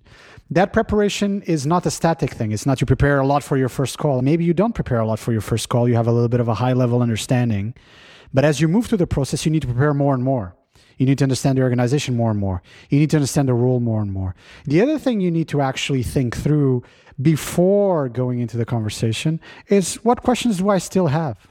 That 0.50 0.72
preparation 0.72 1.42
is 1.42 1.66
not 1.66 1.84
a 1.86 1.90
static 1.90 2.30
thing. 2.30 2.52
It's 2.52 2.66
not 2.66 2.80
you 2.80 2.86
prepare 2.86 3.18
a 3.18 3.26
lot 3.26 3.42
for 3.42 3.56
your 3.56 3.68
first 3.68 3.98
call. 3.98 4.22
Maybe 4.22 4.44
you 4.44 4.54
don't 4.54 4.74
prepare 4.74 5.00
a 5.00 5.06
lot 5.06 5.18
for 5.18 5.32
your 5.32 5.40
first 5.40 5.68
call. 5.68 5.88
You 5.88 5.96
have 5.96 6.06
a 6.06 6.12
little 6.12 6.28
bit 6.28 6.40
of 6.40 6.48
a 6.48 6.54
high 6.54 6.72
level 6.72 7.02
understanding. 7.02 7.74
But 8.32 8.44
as 8.44 8.60
you 8.60 8.68
move 8.68 8.86
through 8.86 8.98
the 8.98 9.06
process, 9.06 9.44
you 9.44 9.50
need 9.50 9.62
to 9.62 9.68
prepare 9.68 9.92
more 9.92 10.14
and 10.14 10.22
more. 10.22 10.54
You 10.98 11.04
need 11.04 11.18
to 11.18 11.24
understand 11.24 11.58
the 11.58 11.62
organization 11.62 12.16
more 12.16 12.30
and 12.30 12.38
more. 12.38 12.62
You 12.90 12.98
need 12.98 13.10
to 13.10 13.16
understand 13.16 13.48
the 13.48 13.54
role 13.54 13.80
more 13.80 14.00
and 14.00 14.12
more. 14.12 14.34
The 14.64 14.80
other 14.80 14.98
thing 14.98 15.20
you 15.20 15.30
need 15.30 15.48
to 15.48 15.60
actually 15.60 16.02
think 16.02 16.36
through 16.36 16.82
before 17.20 18.08
going 18.08 18.40
into 18.40 18.56
the 18.56 18.64
conversation 18.64 19.40
is 19.68 19.96
what 19.96 20.22
questions 20.22 20.58
do 20.58 20.70
I 20.70 20.78
still 20.78 21.08
have? 21.08 21.46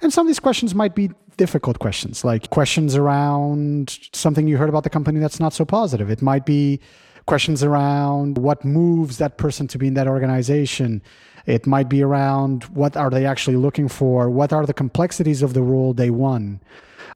And 0.00 0.12
some 0.12 0.26
of 0.26 0.28
these 0.28 0.40
questions 0.40 0.74
might 0.74 0.94
be 0.94 1.10
difficult 1.36 1.78
questions, 1.78 2.24
like 2.24 2.50
questions 2.50 2.94
around 2.94 3.98
something 4.12 4.46
you 4.46 4.56
heard 4.56 4.68
about 4.68 4.84
the 4.84 4.90
company 4.90 5.18
that's 5.20 5.40
not 5.40 5.52
so 5.52 5.64
positive. 5.64 6.10
It 6.10 6.22
might 6.22 6.44
be 6.44 6.80
questions 7.26 7.62
around 7.62 8.38
what 8.38 8.64
moves 8.64 9.18
that 9.18 9.38
person 9.38 9.68
to 9.68 9.78
be 9.78 9.86
in 9.86 9.94
that 9.94 10.08
organization. 10.08 11.02
It 11.46 11.66
might 11.66 11.88
be 11.88 12.02
around 12.02 12.64
what 12.64 12.96
are 12.96 13.10
they 13.10 13.26
actually 13.26 13.56
looking 13.56 13.88
for? 13.88 14.30
What 14.30 14.52
are 14.52 14.66
the 14.66 14.74
complexities 14.74 15.42
of 15.42 15.54
the 15.54 15.62
role 15.62 15.94
they 15.94 16.10
won? 16.10 16.60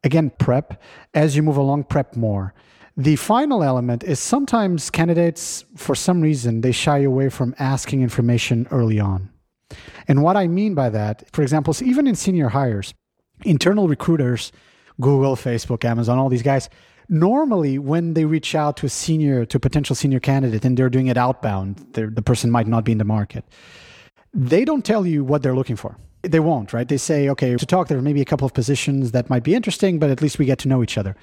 Again, 0.05 0.31
prep. 0.39 0.81
As 1.15 1.37
you 1.37 1.43
move 1.43 1.57
along, 1.57 1.85
prep 1.85 2.17
more. 2.17 2.55
The 2.97 3.17
final 3.17 3.63
element 3.63 4.05
is 4.05 4.21
sometimes 4.21 4.91
candidates, 4.91 5.65
for 5.77 5.95
some 5.95 6.21
reason, 6.21 6.61
they 6.61 6.73
shy 6.73 6.99
away 6.99 7.31
from 7.31 7.55
asking 7.59 8.03
information 8.03 8.69
early 8.71 9.01
on. 9.01 9.32
And 10.09 10.23
what 10.23 10.37
I 10.37 10.47
mean 10.47 10.75
by 10.75 10.91
that, 10.91 11.25
for 11.33 11.43
example, 11.43 11.75
even 11.83 12.07
in 12.07 12.15
senior 12.15 12.49
hires, 12.49 12.95
internal 13.45 13.89
recruiters, 13.89 14.53
Google, 15.01 15.37
Facebook, 15.37 15.85
Amazon, 15.85 16.19
all 16.19 16.29
these 16.29 16.43
guys, 16.43 16.69
normally 17.09 17.79
when 17.79 18.15
they 18.15 18.25
reach 18.25 18.55
out 18.55 18.77
to 18.79 18.87
a 18.87 18.89
senior, 18.89 19.45
to 19.47 19.57
a 19.57 19.61
potential 19.61 19.97
senior 19.97 20.21
candidate, 20.21 20.65
and 20.65 20.77
they're 20.77 20.91
doing 20.91 21.09
it 21.09 21.17
outbound, 21.17 21.77
the 21.93 22.23
person 22.23 22.51
might 22.51 22.67
not 22.67 22.85
be 22.85 22.93
in 22.93 22.99
the 22.99 23.05
market. 23.05 23.45
They 24.33 24.65
don't 24.65 24.85
tell 24.85 25.07
you 25.07 25.25
what 25.25 25.43
they're 25.43 25.55
looking 25.55 25.77
for. 25.77 25.99
They 26.23 26.41
won't, 26.41 26.73
right? 26.73 26.87
They 26.87 26.99
say, 26.99 27.29
okay, 27.31 27.57
to 27.57 27.67
talk, 27.67 27.89
there 27.89 28.01
may 28.01 28.13
be 28.13 28.23
a 28.23 28.25
couple 28.25 28.47
of 28.47 28.55
positions 28.55 29.11
that 29.11 29.29
might 29.29 29.43
be 29.43 29.55
interesting, 29.55 29.99
but 29.99 30.11
at 30.11 30.23
least 30.23 30.39
we 30.39 30.47
get 30.47 30.59
to 30.61 30.69
know 30.69 30.83
each 30.83 30.97
other. 30.97 31.17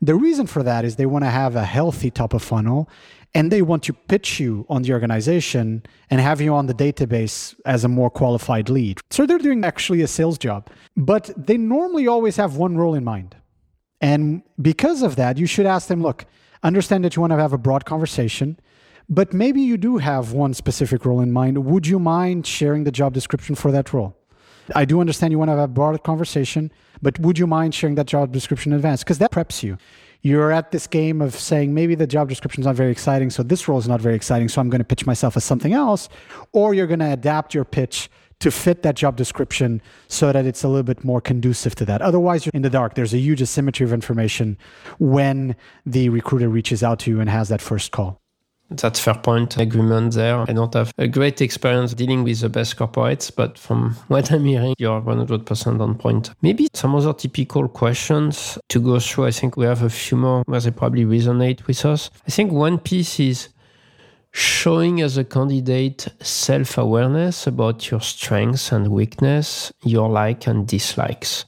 The 0.00 0.14
reason 0.14 0.46
for 0.46 0.62
that 0.62 0.84
is 0.84 0.96
they 0.96 1.06
want 1.06 1.24
to 1.24 1.30
have 1.30 1.56
a 1.56 1.64
healthy 1.64 2.10
top 2.10 2.34
of 2.34 2.42
funnel 2.42 2.88
and 3.34 3.50
they 3.50 3.62
want 3.62 3.82
to 3.82 3.92
pitch 3.92 4.38
you 4.38 4.64
on 4.68 4.82
the 4.82 4.92
organization 4.92 5.82
and 6.08 6.20
have 6.20 6.40
you 6.40 6.54
on 6.54 6.66
the 6.66 6.74
database 6.74 7.54
as 7.66 7.84
a 7.84 7.88
more 7.88 8.10
qualified 8.10 8.70
lead. 8.70 9.00
So 9.10 9.26
they're 9.26 9.38
doing 9.38 9.64
actually 9.64 10.02
a 10.02 10.06
sales 10.06 10.38
job, 10.38 10.70
but 10.96 11.30
they 11.36 11.56
normally 11.56 12.06
always 12.06 12.36
have 12.36 12.56
one 12.56 12.76
role 12.76 12.94
in 12.94 13.04
mind. 13.04 13.36
And 14.00 14.42
because 14.60 15.02
of 15.02 15.16
that, 15.16 15.36
you 15.38 15.46
should 15.46 15.66
ask 15.66 15.88
them 15.88 16.02
look, 16.02 16.26
understand 16.62 17.04
that 17.04 17.16
you 17.16 17.20
want 17.20 17.32
to 17.32 17.38
have 17.38 17.52
a 17.52 17.58
broad 17.58 17.84
conversation, 17.84 18.58
but 19.08 19.32
maybe 19.32 19.60
you 19.60 19.76
do 19.76 19.98
have 19.98 20.32
one 20.32 20.54
specific 20.54 21.04
role 21.04 21.20
in 21.20 21.32
mind. 21.32 21.64
Would 21.64 21.86
you 21.86 21.98
mind 21.98 22.46
sharing 22.46 22.84
the 22.84 22.92
job 22.92 23.12
description 23.12 23.54
for 23.54 23.72
that 23.72 23.92
role? 23.92 24.16
I 24.74 24.84
do 24.84 25.00
understand 25.00 25.32
you 25.32 25.38
want 25.38 25.48
to 25.48 25.56
have 25.56 25.70
a 25.70 25.72
broad 25.72 26.02
conversation, 26.04 26.72
but 27.02 27.18
would 27.18 27.38
you 27.38 27.46
mind 27.46 27.74
sharing 27.74 27.96
that 27.96 28.06
job 28.06 28.32
description 28.32 28.72
in 28.72 28.76
advance? 28.76 29.02
Because 29.02 29.18
that 29.18 29.32
preps 29.32 29.62
you 29.62 29.76
you're 30.24 30.50
at 30.50 30.72
this 30.72 30.86
game 30.86 31.20
of 31.20 31.34
saying 31.34 31.74
maybe 31.74 31.94
the 31.94 32.06
job 32.06 32.30
description 32.30 32.62
is 32.62 32.66
not 32.66 32.74
very 32.74 32.90
exciting, 32.90 33.28
so 33.28 33.42
this 33.42 33.68
role 33.68 33.78
is 33.78 33.86
not 33.86 34.00
very 34.00 34.16
exciting, 34.16 34.48
so 34.48 34.60
I'm 34.60 34.70
going 34.70 34.80
to 34.80 34.84
pitch 34.84 35.06
myself 35.06 35.36
as 35.36 35.44
something 35.44 35.74
else, 35.74 36.08
or 36.52 36.72
you're 36.72 36.86
going 36.86 37.00
to 37.00 37.12
adapt 37.12 37.52
your 37.52 37.66
pitch 37.66 38.10
to 38.40 38.50
fit 38.50 38.82
that 38.82 38.96
job 38.96 39.16
description 39.16 39.82
so 40.08 40.32
that 40.32 40.46
it's 40.46 40.64
a 40.64 40.68
little 40.68 40.82
bit 40.82 41.04
more 41.04 41.20
conducive 41.20 41.74
to 41.74 41.84
that. 41.84 42.00
Otherwise, 42.00 42.46
you're 42.46 42.52
in 42.54 42.62
the 42.62 42.70
dark. 42.70 42.94
There's 42.94 43.12
a 43.12 43.18
huge 43.18 43.42
asymmetry 43.42 43.84
of 43.84 43.92
information 43.92 44.56
when 44.98 45.56
the 45.84 46.08
recruiter 46.08 46.48
reaches 46.48 46.82
out 46.82 46.98
to 47.00 47.10
you 47.10 47.20
and 47.20 47.28
has 47.28 47.50
that 47.50 47.60
first 47.60 47.92
call. 47.92 48.23
That's 48.70 48.98
fair 48.98 49.14
point. 49.14 49.56
Agreement 49.58 50.14
there. 50.14 50.38
I 50.48 50.52
don't 50.52 50.72
have 50.74 50.92
a 50.98 51.06
great 51.06 51.40
experience 51.40 51.94
dealing 51.94 52.24
with 52.24 52.40
the 52.40 52.48
best 52.48 52.76
corporates, 52.76 53.30
but 53.34 53.58
from 53.58 53.94
what 54.08 54.32
I'm 54.32 54.44
hearing, 54.44 54.74
you're 54.78 55.00
100% 55.00 55.80
on 55.80 55.94
point. 55.96 56.30
Maybe 56.40 56.68
some 56.74 56.94
other 56.94 57.12
typical 57.12 57.68
questions 57.68 58.58
to 58.70 58.80
go 58.80 58.98
through. 58.98 59.26
I 59.26 59.30
think 59.30 59.56
we 59.56 59.66
have 59.66 59.82
a 59.82 59.90
few 59.90 60.16
more 60.16 60.42
where 60.46 60.60
they 60.60 60.70
probably 60.70 61.04
resonate 61.04 61.66
with 61.66 61.84
us. 61.84 62.10
I 62.26 62.30
think 62.30 62.52
one 62.52 62.78
piece 62.78 63.20
is 63.20 63.48
showing 64.32 65.00
as 65.00 65.16
a 65.16 65.24
candidate 65.24 66.08
self 66.20 66.76
awareness 66.76 67.46
about 67.46 67.90
your 67.90 68.00
strengths 68.00 68.72
and 68.72 68.88
weakness, 68.88 69.72
your 69.84 70.08
like 70.08 70.48
and 70.48 70.66
dislikes. 70.66 71.44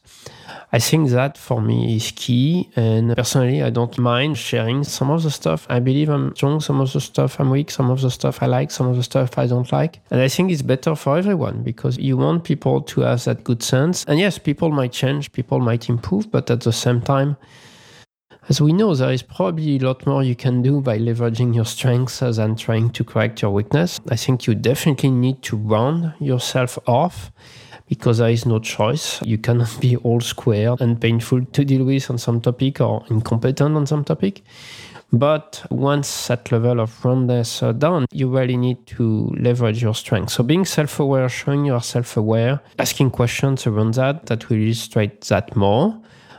I 0.73 0.79
think 0.79 1.11
that 1.11 1.39
for 1.39 1.61
me 1.61 1.97
is 1.97 2.13
key. 2.15 2.71
And 2.77 3.15
personally, 3.15 3.63
I 3.63 3.71
don't 3.71 3.97
mind 3.99 4.37
sharing 4.37 4.85
some 4.85 5.11
of 5.11 5.23
the 5.23 5.31
stuff. 5.31 5.67
I 5.71 5.79
believe 5.79 6.09
I'm 6.09 6.35
strong, 6.35 6.61
some 6.61 6.81
of 6.81 6.93
the 6.93 7.01
stuff 7.01 7.39
I'm 7.39 7.51
weak, 7.51 7.71
some 7.71 7.91
of 7.91 8.01
the 8.01 8.11
stuff 8.11 8.43
I 8.43 8.47
like, 8.47 8.71
some 8.71 8.89
of 8.89 8.97
the 8.97 9.03
stuff 9.03 9.39
I 9.39 9.47
don't 9.47 9.71
like. 9.73 10.01
And 10.11 10.21
I 10.21 10.29
think 10.29 10.51
it's 10.51 10.63
better 10.63 10.95
for 10.97 11.17
everyone 11.17 11.63
because 11.63 11.99
you 11.99 12.17
want 12.17 12.45
people 12.45 12.81
to 12.83 13.01
have 13.03 13.25
that 13.25 13.45
good 13.45 13.63
sense. 13.63 14.05
And 14.05 14.19
yes, 14.19 14.39
people 14.39 14.71
might 14.71 14.93
change, 14.93 15.33
people 15.33 15.61
might 15.61 15.89
improve, 15.89 16.31
but 16.31 16.51
at 16.51 16.61
the 16.63 16.73
same 16.73 17.01
time, 17.01 17.37
as 18.49 18.61
we 18.61 18.73
know, 18.73 18.95
there 18.95 19.11
is 19.11 19.23
probably 19.23 19.77
a 19.77 19.81
lot 19.81 20.07
more 20.07 20.23
you 20.23 20.37
can 20.37 20.63
do 20.63 20.81
by 20.81 20.99
leveraging 20.99 21.53
your 21.53 21.65
strengths 21.65 22.21
than 22.21 22.55
trying 22.55 22.91
to 22.91 23.03
correct 23.03 23.43
your 23.43 23.51
weakness. 23.51 23.99
I 24.09 24.15
think 24.15 24.47
you 24.47 24.55
definitely 24.55 25.11
need 25.11 25.43
to 25.43 25.57
round 25.57 26.15
yourself 26.21 26.79
off 26.87 27.33
because 27.89 28.19
there 28.19 28.31
is 28.31 28.47
no 28.47 28.59
choice. 28.59 29.23
You 29.23 29.39
cannot 29.39 29.77
be 29.81 29.97
all 29.97 30.21
square 30.21 30.77
and 30.81 31.01
painful 31.01 31.45
to 31.45 31.65
deal 31.65 31.85
with 31.85 32.11
on 32.11 32.19
some 32.19 32.41
topic 32.41 32.81
or 32.81 33.05
incompetent 33.11 33.77
on 33.77 33.87
some 33.87 34.05
topic. 34.05 34.43
But 35.13 35.65
once 35.71 36.27
that 36.27 36.51
level 36.51 36.81
of 36.81 37.05
roundness 37.05 37.63
are 37.63 37.73
done, 37.73 38.07
you 38.11 38.29
really 38.29 38.57
need 38.57 38.87
to 38.89 39.33
leverage 39.39 39.81
your 39.81 39.95
strength. 39.95 40.33
So 40.33 40.43
being 40.43 40.65
self-aware, 40.65 41.29
showing 41.29 41.65
you're 41.65 41.81
self-aware, 41.81 42.61
asking 42.79 43.13
questions 43.13 43.67
around 43.67 43.95
that, 43.95 44.27
that 44.27 44.49
will 44.49 44.57
illustrate 44.57 45.21
that 45.23 45.55
more. 45.55 45.97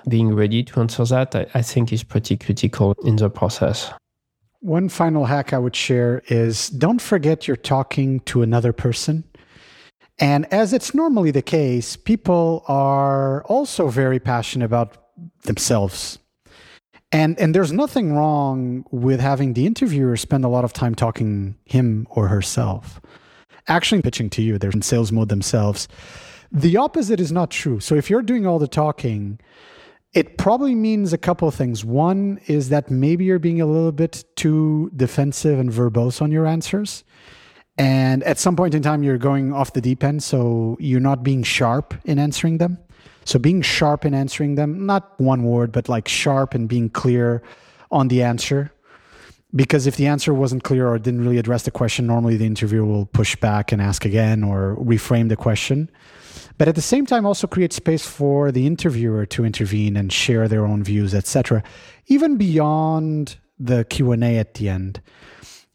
Being 0.09 0.35
ready 0.35 0.63
to 0.63 0.79
answer 0.81 1.05
that, 1.05 1.35
I, 1.35 1.47
I 1.53 1.61
think 1.61 1.93
is 1.93 2.03
pretty 2.03 2.35
critical 2.37 2.93
in 3.05 3.15
the 3.15 3.29
process. 3.29 3.91
One 4.59 4.89
final 4.89 5.25
hack 5.25 5.53
I 5.53 5.59
would 5.59 5.75
share 5.75 6.23
is 6.27 6.69
don't 6.69 7.01
forget 7.01 7.47
you're 7.47 7.55
talking 7.55 8.19
to 8.21 8.41
another 8.41 8.73
person. 8.73 9.23
And 10.19 10.51
as 10.51 10.73
it's 10.73 10.93
normally 10.93 11.31
the 11.31 11.41
case, 11.41 11.95
people 11.95 12.63
are 12.67 13.43
also 13.43 13.87
very 13.87 14.19
passionate 14.19 14.65
about 14.65 14.97
themselves. 15.43 16.19
And 17.11 17.39
and 17.39 17.55
there's 17.55 17.71
nothing 17.71 18.13
wrong 18.13 18.85
with 18.91 19.19
having 19.19 19.53
the 19.53 19.65
interviewer 19.65 20.17
spend 20.17 20.43
a 20.43 20.49
lot 20.49 20.65
of 20.65 20.73
time 20.73 20.93
talking 20.93 21.55
him 21.65 22.07
or 22.09 22.27
herself. 22.27 22.99
Actually 23.67 24.01
pitching 24.01 24.29
to 24.31 24.41
you, 24.41 24.57
they're 24.57 24.71
in 24.71 24.81
sales 24.81 25.11
mode 25.11 25.29
themselves. 25.29 25.87
The 26.51 26.77
opposite 26.77 27.19
is 27.19 27.31
not 27.31 27.51
true. 27.51 27.79
So 27.79 27.95
if 27.95 28.09
you're 28.09 28.21
doing 28.21 28.45
all 28.45 28.59
the 28.59 28.67
talking, 28.67 29.39
it 30.13 30.37
probably 30.37 30.75
means 30.75 31.13
a 31.13 31.17
couple 31.17 31.47
of 31.47 31.55
things. 31.55 31.83
One 31.83 32.39
is 32.47 32.69
that 32.69 32.89
maybe 32.89 33.25
you're 33.25 33.39
being 33.39 33.61
a 33.61 33.65
little 33.65 33.91
bit 33.91 34.23
too 34.35 34.89
defensive 34.95 35.59
and 35.59 35.69
verbose 35.69 36.21
on 36.21 36.31
your 36.31 36.45
answers. 36.45 37.03
And 37.77 38.23
at 38.23 38.39
some 38.39 38.55
point 38.55 38.73
in 38.73 38.81
time, 38.81 39.03
you're 39.03 39.17
going 39.17 39.53
off 39.53 39.73
the 39.73 39.81
deep 39.81 40.03
end. 40.03 40.23
So 40.23 40.77
you're 40.79 40.99
not 40.99 41.23
being 41.23 41.43
sharp 41.43 41.93
in 42.05 42.17
answering 42.17 42.57
them. 42.57 42.79
So 43.25 43.37
being 43.37 43.61
sharp 43.61 44.05
in 44.05 44.13
answering 44.13 44.55
them, 44.55 44.85
not 44.85 45.19
one 45.19 45.43
word, 45.43 45.71
but 45.71 45.89
like 45.89 46.07
sharp 46.07 46.53
and 46.53 46.67
being 46.67 46.89
clear 46.89 47.43
on 47.91 48.07
the 48.07 48.23
answer. 48.23 48.71
Because 49.55 49.87
if 49.87 49.95
the 49.95 50.07
answer 50.07 50.33
wasn't 50.33 50.63
clear 50.63 50.87
or 50.87 50.97
didn't 50.97 51.21
really 51.21 51.37
address 51.37 51.63
the 51.63 51.71
question, 51.71 52.07
normally 52.07 52.37
the 52.37 52.45
interviewer 52.45 52.85
will 52.85 53.05
push 53.05 53.35
back 53.35 53.71
and 53.71 53.81
ask 53.81 54.05
again 54.05 54.43
or 54.43 54.77
reframe 54.79 55.29
the 55.29 55.35
question. 55.35 55.89
But 56.57 56.67
at 56.67 56.75
the 56.75 56.81
same 56.81 57.05
time, 57.05 57.25
also 57.25 57.47
create 57.47 57.73
space 57.73 58.05
for 58.05 58.51
the 58.51 58.65
interviewer 58.65 59.25
to 59.27 59.45
intervene 59.45 59.95
and 59.95 60.11
share 60.11 60.47
their 60.47 60.65
own 60.65 60.83
views, 60.83 61.13
etc., 61.13 61.63
even 62.07 62.37
beyond 62.37 63.37
the 63.59 63.85
Q 63.85 64.11
and 64.11 64.23
A 64.23 64.37
at 64.37 64.55
the 64.55 64.69
end. 64.69 65.01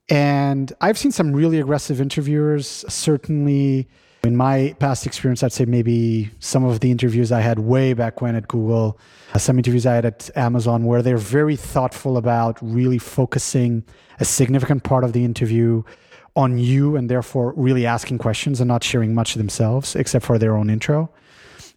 And 0.09 0.73
I've 0.81 0.99
seen 0.99 1.13
some 1.13 1.33
really 1.33 1.61
aggressive 1.61 2.01
interviewers. 2.01 2.85
Certainly, 2.89 3.89
in 4.25 4.37
my 4.37 4.75
past 4.79 5.07
experience, 5.07 5.43
I'd 5.43 5.53
say 5.53 5.65
maybe 5.65 6.31
some 6.39 6.65
of 6.65 6.81
the 6.81 6.91
interviews 6.91 7.33
I 7.33 7.41
had 7.41 7.59
way 7.59 7.93
back 7.93 8.21
when 8.21 8.35
at 8.37 8.49
Google, 8.49 8.99
uh, 9.35 9.39
some 9.39 9.59
interviews 9.59 9.87
I 9.87 9.95
had 9.95 10.05
at 10.05 10.31
Amazon, 10.37 10.85
where 10.85 11.03
they're 11.03 11.17
very 11.17 11.57
thoughtful 11.57 12.17
about 12.17 12.59
really 12.61 12.99
focusing 12.99 13.85
a 14.21 14.25
significant 14.25 14.85
part 14.85 15.05
of 15.05 15.13
the 15.13 15.25
interview 15.25 15.83
on 16.35 16.59
you 16.59 16.97
and 16.97 17.11
therefore 17.11 17.53
really 17.57 17.85
asking 17.85 18.19
questions 18.19 18.61
and 18.61 18.69
not 18.69 18.83
sharing 18.83 19.15
much 19.15 19.35
themselves 19.35 19.95
except 19.95 20.25
for 20.25 20.39
their 20.39 20.57
own 20.57 20.71
intro 20.71 21.11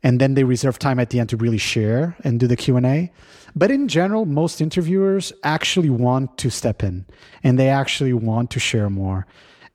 and 0.04 0.20
then 0.22 0.34
they 0.34 0.44
reserve 0.44 0.78
time 0.80 1.00
at 1.00 1.10
the 1.10 1.20
end 1.20 1.30
to 1.30 1.38
really 1.38 1.58
share 1.58 2.16
and 2.24 2.40
do 2.40 2.48
the 2.48 2.56
q&a 2.56 3.12
but 3.56 3.72
in 3.72 3.88
general 3.88 4.26
most 4.26 4.60
interviewers 4.60 5.32
actually 5.44 5.90
want 5.90 6.38
to 6.38 6.52
step 6.52 6.84
in 6.84 7.06
and 7.42 7.58
they 7.58 7.70
actually 7.70 8.12
want 8.12 8.52
to 8.52 8.60
share 8.60 8.90
more. 8.90 9.26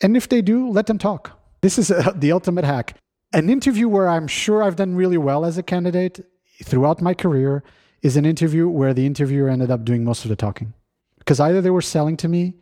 And 0.02 0.16
if 0.16 0.28
they 0.28 0.42
do 0.42 0.68
let 0.68 0.86
them 0.86 0.98
talk. 0.98 1.38
This 1.62 1.78
is 1.78 1.90
a, 1.90 2.12
the 2.14 2.32
ultimate 2.32 2.64
hack. 2.64 2.96
An 3.32 3.48
interview 3.48 3.88
where 3.88 4.08
i'm 4.08 4.26
sure 4.26 4.62
i've 4.62 4.76
done 4.76 4.94
really 4.94 5.18
well 5.18 5.44
as 5.44 5.56
a 5.56 5.62
candidate 5.62 6.20
throughout 6.62 7.00
my 7.00 7.14
career 7.14 7.62
is 8.02 8.16
an 8.16 8.26
interview 8.26 8.68
where 8.68 8.92
the 8.92 9.06
interviewer 9.06 9.48
ended 9.48 9.70
up 9.70 9.84
doing 9.84 10.04
most 10.04 10.24
of 10.24 10.28
the 10.28 10.36
talking. 10.36 10.74
Because 11.18 11.40
either 11.40 11.60
they 11.60 11.70
were 11.70 11.82
selling 11.82 12.16
to 12.18 12.28
me 12.28 12.54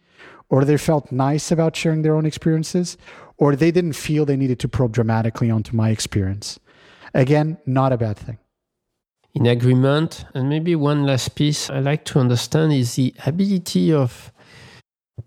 or 0.50 0.64
they 0.64 0.76
felt 0.76 1.12
nice 1.12 1.50
about 1.50 1.76
sharing 1.76 2.02
their 2.02 2.14
own 2.14 2.26
experiences 2.26 2.96
or 3.38 3.56
they 3.56 3.70
didn't 3.70 3.92
feel 3.94 4.24
they 4.24 4.36
needed 4.36 4.58
to 4.60 4.68
probe 4.68 4.92
dramatically 4.92 5.50
onto 5.50 5.74
my 5.74 5.90
experience 5.90 6.60
Again, 7.14 7.58
not 7.66 7.92
a 7.92 7.96
bad 7.96 8.16
thing. 8.16 8.38
In 9.34 9.46
agreement, 9.46 10.24
and 10.34 10.48
maybe 10.48 10.74
one 10.74 11.04
last 11.04 11.34
piece 11.34 11.70
I 11.70 11.80
like 11.80 12.04
to 12.06 12.18
understand 12.18 12.72
is 12.72 12.96
the 12.96 13.14
ability 13.26 13.92
of 13.92 14.32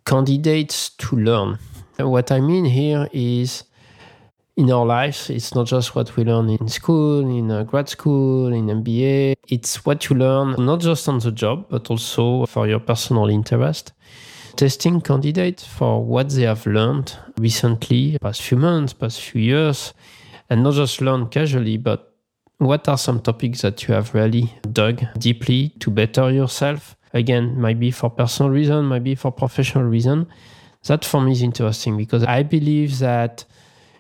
candidates 0.06 0.90
to 0.98 1.16
learn. 1.16 1.60
What 1.98 2.32
I 2.32 2.42
mean 2.42 2.66
here 2.66 3.08
is 3.14 3.64
in 4.58 4.70
our 4.72 4.86
lives, 4.86 5.30
it's 5.30 5.56
not 5.56 5.68
just 5.68 5.96
what 5.96 6.16
we 6.16 6.24
learn 6.24 6.50
in 6.50 6.68
school, 6.68 7.22
in 7.22 7.50
uh, 7.50 7.64
grad 7.64 7.90
school, 7.90 8.52
in 8.54 8.68
MBA. 8.68 9.36
It's 9.48 9.86
what 9.86 10.10
you 10.10 10.16
learn 10.16 10.56
not 10.58 10.82
just 10.82 11.08
on 11.08 11.20
the 11.20 11.32
job, 11.32 11.68
but 11.70 11.90
also 11.90 12.46
for 12.48 12.68
your 12.68 12.80
personal 12.80 13.30
interest. 13.30 13.94
Testing 14.56 15.00
candidates 15.00 15.66
for 15.66 16.04
what 16.04 16.30
they 16.30 16.44
have 16.44 16.66
learned 16.66 17.16
recently, 17.38 18.18
past 18.20 18.42
few 18.42 18.58
months, 18.58 18.94
past 18.94 19.22
few 19.22 19.42
years, 19.42 19.94
and 20.52 20.64
not 20.64 20.74
just 20.74 21.00
learn 21.00 21.30
casually, 21.30 21.78
but 21.78 22.14
what 22.58 22.88
are 22.90 22.98
some 22.98 23.22
topics 23.22 23.62
that 23.62 23.88
you 23.88 23.94
have 23.94 24.14
really 24.14 24.54
dug 24.74 25.02
deeply 25.18 25.70
to 25.80 25.90
better 25.90 26.30
yourself? 26.30 26.98
Again, 27.14 27.60
might 27.60 27.80
be 27.80 27.90
for 27.90 28.10
personal 28.10 28.52
reason, 28.52 28.86
might 28.86 29.04
be 29.04 29.16
for 29.16 29.32
professional 29.32 29.86
reason. 29.86 30.28
That 30.88 31.06
for 31.06 31.22
me 31.22 31.32
is 31.32 31.42
interesting 31.42 31.96
because 31.96 32.26
I 32.26 32.44
believe 32.44 33.00
that 33.00 33.46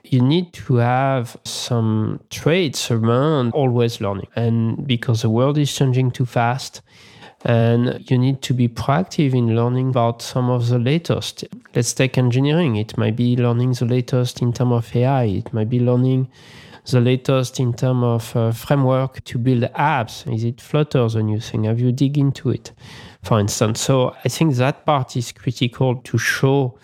you 0.03 0.21
need 0.21 0.51
to 0.53 0.75
have 0.75 1.37
some 1.45 2.19
traits 2.29 2.91
around 2.91 3.53
always 3.53 4.01
learning. 4.01 4.27
And 4.35 4.85
because 4.85 5.21
the 5.21 5.29
world 5.29 5.57
is 5.57 5.73
changing 5.73 6.11
too 6.11 6.25
fast, 6.25 6.81
and 7.43 8.09
you 8.09 8.17
need 8.17 8.41
to 8.43 8.53
be 8.53 8.67
proactive 8.67 9.33
in 9.33 9.55
learning 9.55 9.89
about 9.89 10.21
some 10.21 10.49
of 10.49 10.67
the 10.67 10.77
latest. 10.77 11.43
Let's 11.75 11.93
take 11.93 12.17
engineering. 12.17 12.75
It 12.75 12.97
might 12.97 13.15
be 13.15 13.35
learning 13.35 13.73
the 13.73 13.85
latest 13.85 14.41
in 14.41 14.53
terms 14.53 14.73
of 14.73 14.95
AI. 14.95 15.23
It 15.23 15.53
might 15.53 15.69
be 15.69 15.79
learning 15.79 16.29
the 16.85 16.99
latest 16.99 17.59
in 17.59 17.73
terms 17.73 18.03
of 18.03 18.35
uh, 18.35 18.51
framework 18.51 19.23
to 19.23 19.37
build 19.37 19.63
apps. 19.73 20.31
Is 20.33 20.43
it 20.43 20.61
Flutter 20.61 21.07
the 21.07 21.23
new 21.23 21.39
thing? 21.39 21.63
Have 21.65 21.79
you 21.79 21.91
dig 21.91 22.17
into 22.17 22.49
it, 22.49 22.71
for 23.23 23.39
instance? 23.39 23.81
So 23.81 24.15
I 24.23 24.29
think 24.29 24.55
that 24.55 24.85
part 24.85 25.15
is 25.15 25.31
critical 25.31 25.95
to 25.95 26.17
show 26.17 26.77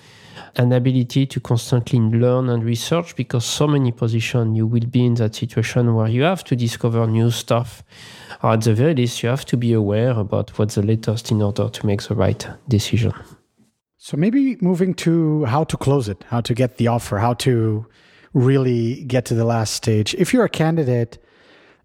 an 0.57 0.73
ability 0.73 1.27
to 1.27 1.39
constantly 1.39 1.99
learn 1.99 2.49
and 2.49 2.63
research 2.63 3.15
because 3.15 3.45
so 3.45 3.67
many 3.67 3.91
positions 3.91 4.57
you 4.57 4.65
will 4.65 4.87
be 4.87 5.05
in 5.05 5.13
that 5.13 5.35
situation 5.35 5.93
where 5.93 6.07
you 6.07 6.23
have 6.23 6.43
to 6.43 6.55
discover 6.55 7.05
new 7.05 7.29
stuff. 7.29 7.83
Or 8.41 8.53
at 8.53 8.61
the 8.61 8.73
very 8.73 8.95
least 8.95 9.21
you 9.21 9.29
have 9.29 9.45
to 9.45 9.57
be 9.57 9.73
aware 9.73 10.11
about 10.11 10.57
what's 10.57 10.75
the 10.75 10.81
latest 10.81 11.31
in 11.31 11.41
order 11.41 11.69
to 11.69 11.85
make 11.85 12.01
the 12.01 12.15
right 12.15 12.47
decision. 12.67 13.13
So 13.97 14.17
maybe 14.17 14.57
moving 14.61 14.93
to 14.95 15.45
how 15.45 15.63
to 15.65 15.77
close 15.77 16.07
it 16.07 16.23
how 16.29 16.41
to 16.41 16.53
get 16.53 16.77
the 16.77 16.87
offer 16.87 17.17
how 17.17 17.33
to 17.33 17.85
really 18.33 19.03
get 19.03 19.25
to 19.25 19.33
the 19.33 19.43
last 19.43 19.73
stage. 19.73 20.15
If 20.15 20.33
you're 20.33 20.45
a 20.45 20.49
candidate 20.49 21.17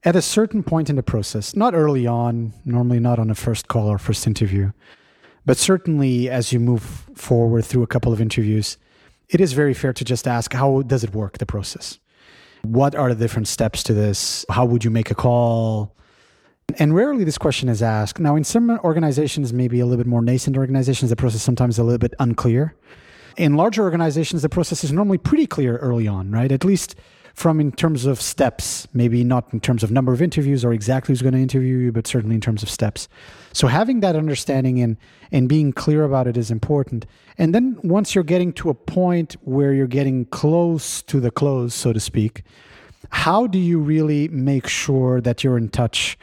at 0.04 0.14
a 0.14 0.22
certain 0.22 0.62
point 0.62 0.90
in 0.90 0.96
the 0.96 1.02
process 1.02 1.56
not 1.56 1.74
early 1.74 2.06
on 2.06 2.52
normally 2.64 3.00
not 3.00 3.18
on 3.18 3.30
a 3.30 3.35
first 3.35 3.68
call 3.68 3.88
or 3.88 3.98
first 3.98 4.26
interview 4.26 4.72
but 5.44 5.57
certainly, 5.57 6.28
as 6.28 6.52
you 6.52 6.61
move 6.61 6.83
forward 7.14 7.64
through 7.64 7.83
a 7.83 7.87
couple 7.87 8.12
of 8.12 8.20
interviews, 8.20 8.78
it 9.28 9.40
is 9.40 9.52
very 9.52 9.74
fair 9.74 9.92
to 9.92 10.05
just 10.05 10.28
ask 10.28 10.52
how 10.52 10.83
does 10.83 11.05
it 11.05 11.14
work, 11.14 11.38
the 11.38 11.46
process? 11.46 11.98
What 12.62 12.94
are 12.94 13.09
the 13.09 13.24
different 13.24 13.48
steps 13.48 13.83
to 13.85 13.94
this? 13.94 14.44
How 14.48 14.64
would 14.64 14.85
you 14.85 14.90
make 14.90 15.11
a 15.11 15.14
call? 15.14 15.96
And 16.78 16.94
rarely 16.94 17.24
this 17.24 17.38
question 17.38 17.68
is 17.68 17.83
asked. 17.83 18.20
Now, 18.20 18.37
in 18.37 18.44
some 18.44 18.70
organizations, 18.85 19.52
maybe 19.52 19.81
a 19.81 19.87
little 19.87 20.02
bit 20.02 20.09
more 20.09 20.22
nascent 20.22 20.57
organizations, 20.57 21.11
the 21.11 21.16
process 21.16 21.42
sometimes 21.42 21.78
a 21.78 21.85
little 21.85 21.98
bit 21.98 22.14
unclear. 22.18 22.74
In 23.37 23.57
larger 23.57 23.83
organizations, 23.83 24.42
the 24.42 24.48
process 24.48 24.85
is 24.85 24.92
normally 24.92 25.18
pretty 25.18 25.46
clear 25.46 25.78
early 25.78 26.07
on, 26.07 26.31
right? 26.31 26.52
At 26.52 26.64
least 26.64 26.94
from 27.35 27.61
in 27.61 27.73
terms 27.73 28.05
of 28.05 28.21
steps, 28.21 28.87
maybe 28.92 29.25
not 29.25 29.53
in 29.53 29.61
terms 29.61 29.83
of 29.83 29.90
number 29.90 30.12
of 30.12 30.21
interviews 30.21 30.64
or 30.64 30.73
exactly 30.73 31.12
who's 31.12 31.23
going 31.23 31.35
to 31.35 31.40
interview 31.40 31.77
you, 31.77 31.92
but 31.92 32.07
certainly 32.07 32.35
in 32.35 32.40
terms 32.40 32.62
of 32.62 32.71
steps. 32.71 33.09
So 33.53 33.66
having 33.66 34.01
that 34.01 34.16
understanding 34.16 34.81
and 34.81 34.97
and 35.31 35.49
being 35.49 35.73
clear 35.73 36.05
about 36.05 36.27
it 36.27 36.37
is 36.37 36.51
important. 36.51 37.07
And 37.38 37.55
then 37.55 37.79
once 37.83 38.14
you're 38.14 38.25
getting 38.25 38.53
to 38.55 38.71
a 38.71 38.75
point 38.75 39.37
where 39.42 39.73
you're 39.73 39.87
getting 39.87 40.27
close 40.27 41.03
to 41.03 41.21
the 41.21 41.31
close, 41.31 41.75
so 41.75 41.92
to 41.92 42.01
speak, 42.01 42.42
how 43.11 43.47
do 43.47 43.59
you 43.59 43.79
really 43.79 44.29
make 44.29 44.66
sure 44.66 45.21
that 45.21 45.42
you're 45.42 45.59
in 45.59 45.68
touch 45.68 46.18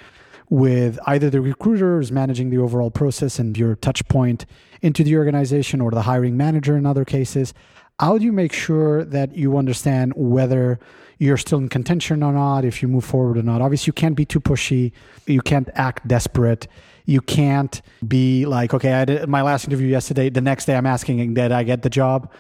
with 0.49 0.99
either 1.05 1.29
the 1.29 1.41
recruiter 1.41 1.85
recruiters 1.85 2.11
managing 2.11 2.49
the 2.49 2.57
overall 2.57 2.89
process 2.89 3.37
and 3.37 3.57
your 3.57 3.75
touch 3.75 4.07
point 4.07 4.45
into 4.81 5.03
the 5.03 5.15
organization 5.15 5.81
or 5.81 5.91
the 5.91 6.03
hiring 6.03 6.37
manager 6.37 6.77
in 6.77 6.85
other 6.85 7.05
cases? 7.05 7.53
How 7.99 8.17
do 8.17 8.23
you 8.23 8.31
make 8.31 8.53
sure 8.53 9.03
that 9.03 9.35
you 9.35 9.57
understand 9.57 10.13
whether 10.15 10.79
you're 11.17 11.35
still 11.35 11.57
in 11.57 11.67
contention 11.67 12.23
or 12.23 12.31
not, 12.31 12.63
if 12.63 12.81
you 12.81 12.87
move 12.87 13.03
forward 13.03 13.37
or 13.37 13.43
not? 13.43 13.61
Obviously, 13.61 13.89
you 13.89 13.93
can't 13.93 14.15
be 14.15 14.25
too 14.25 14.39
pushy. 14.39 14.93
You 15.27 15.41
can't 15.41 15.69
act 15.75 16.07
desperate. 16.07 16.67
You 17.05 17.19
can't 17.19 17.81
be 18.07 18.45
like, 18.45 18.73
okay, 18.73 18.93
I 18.93 19.03
did 19.03 19.27
my 19.27 19.41
last 19.41 19.67
interview 19.67 19.87
yesterday. 19.87 20.29
The 20.29 20.39
next 20.39 20.65
day, 20.65 20.77
I'm 20.77 20.85
asking 20.85 21.33
that 21.33 21.51
I 21.51 21.63
get 21.63 21.81
the 21.81 21.89
job. 21.89 22.31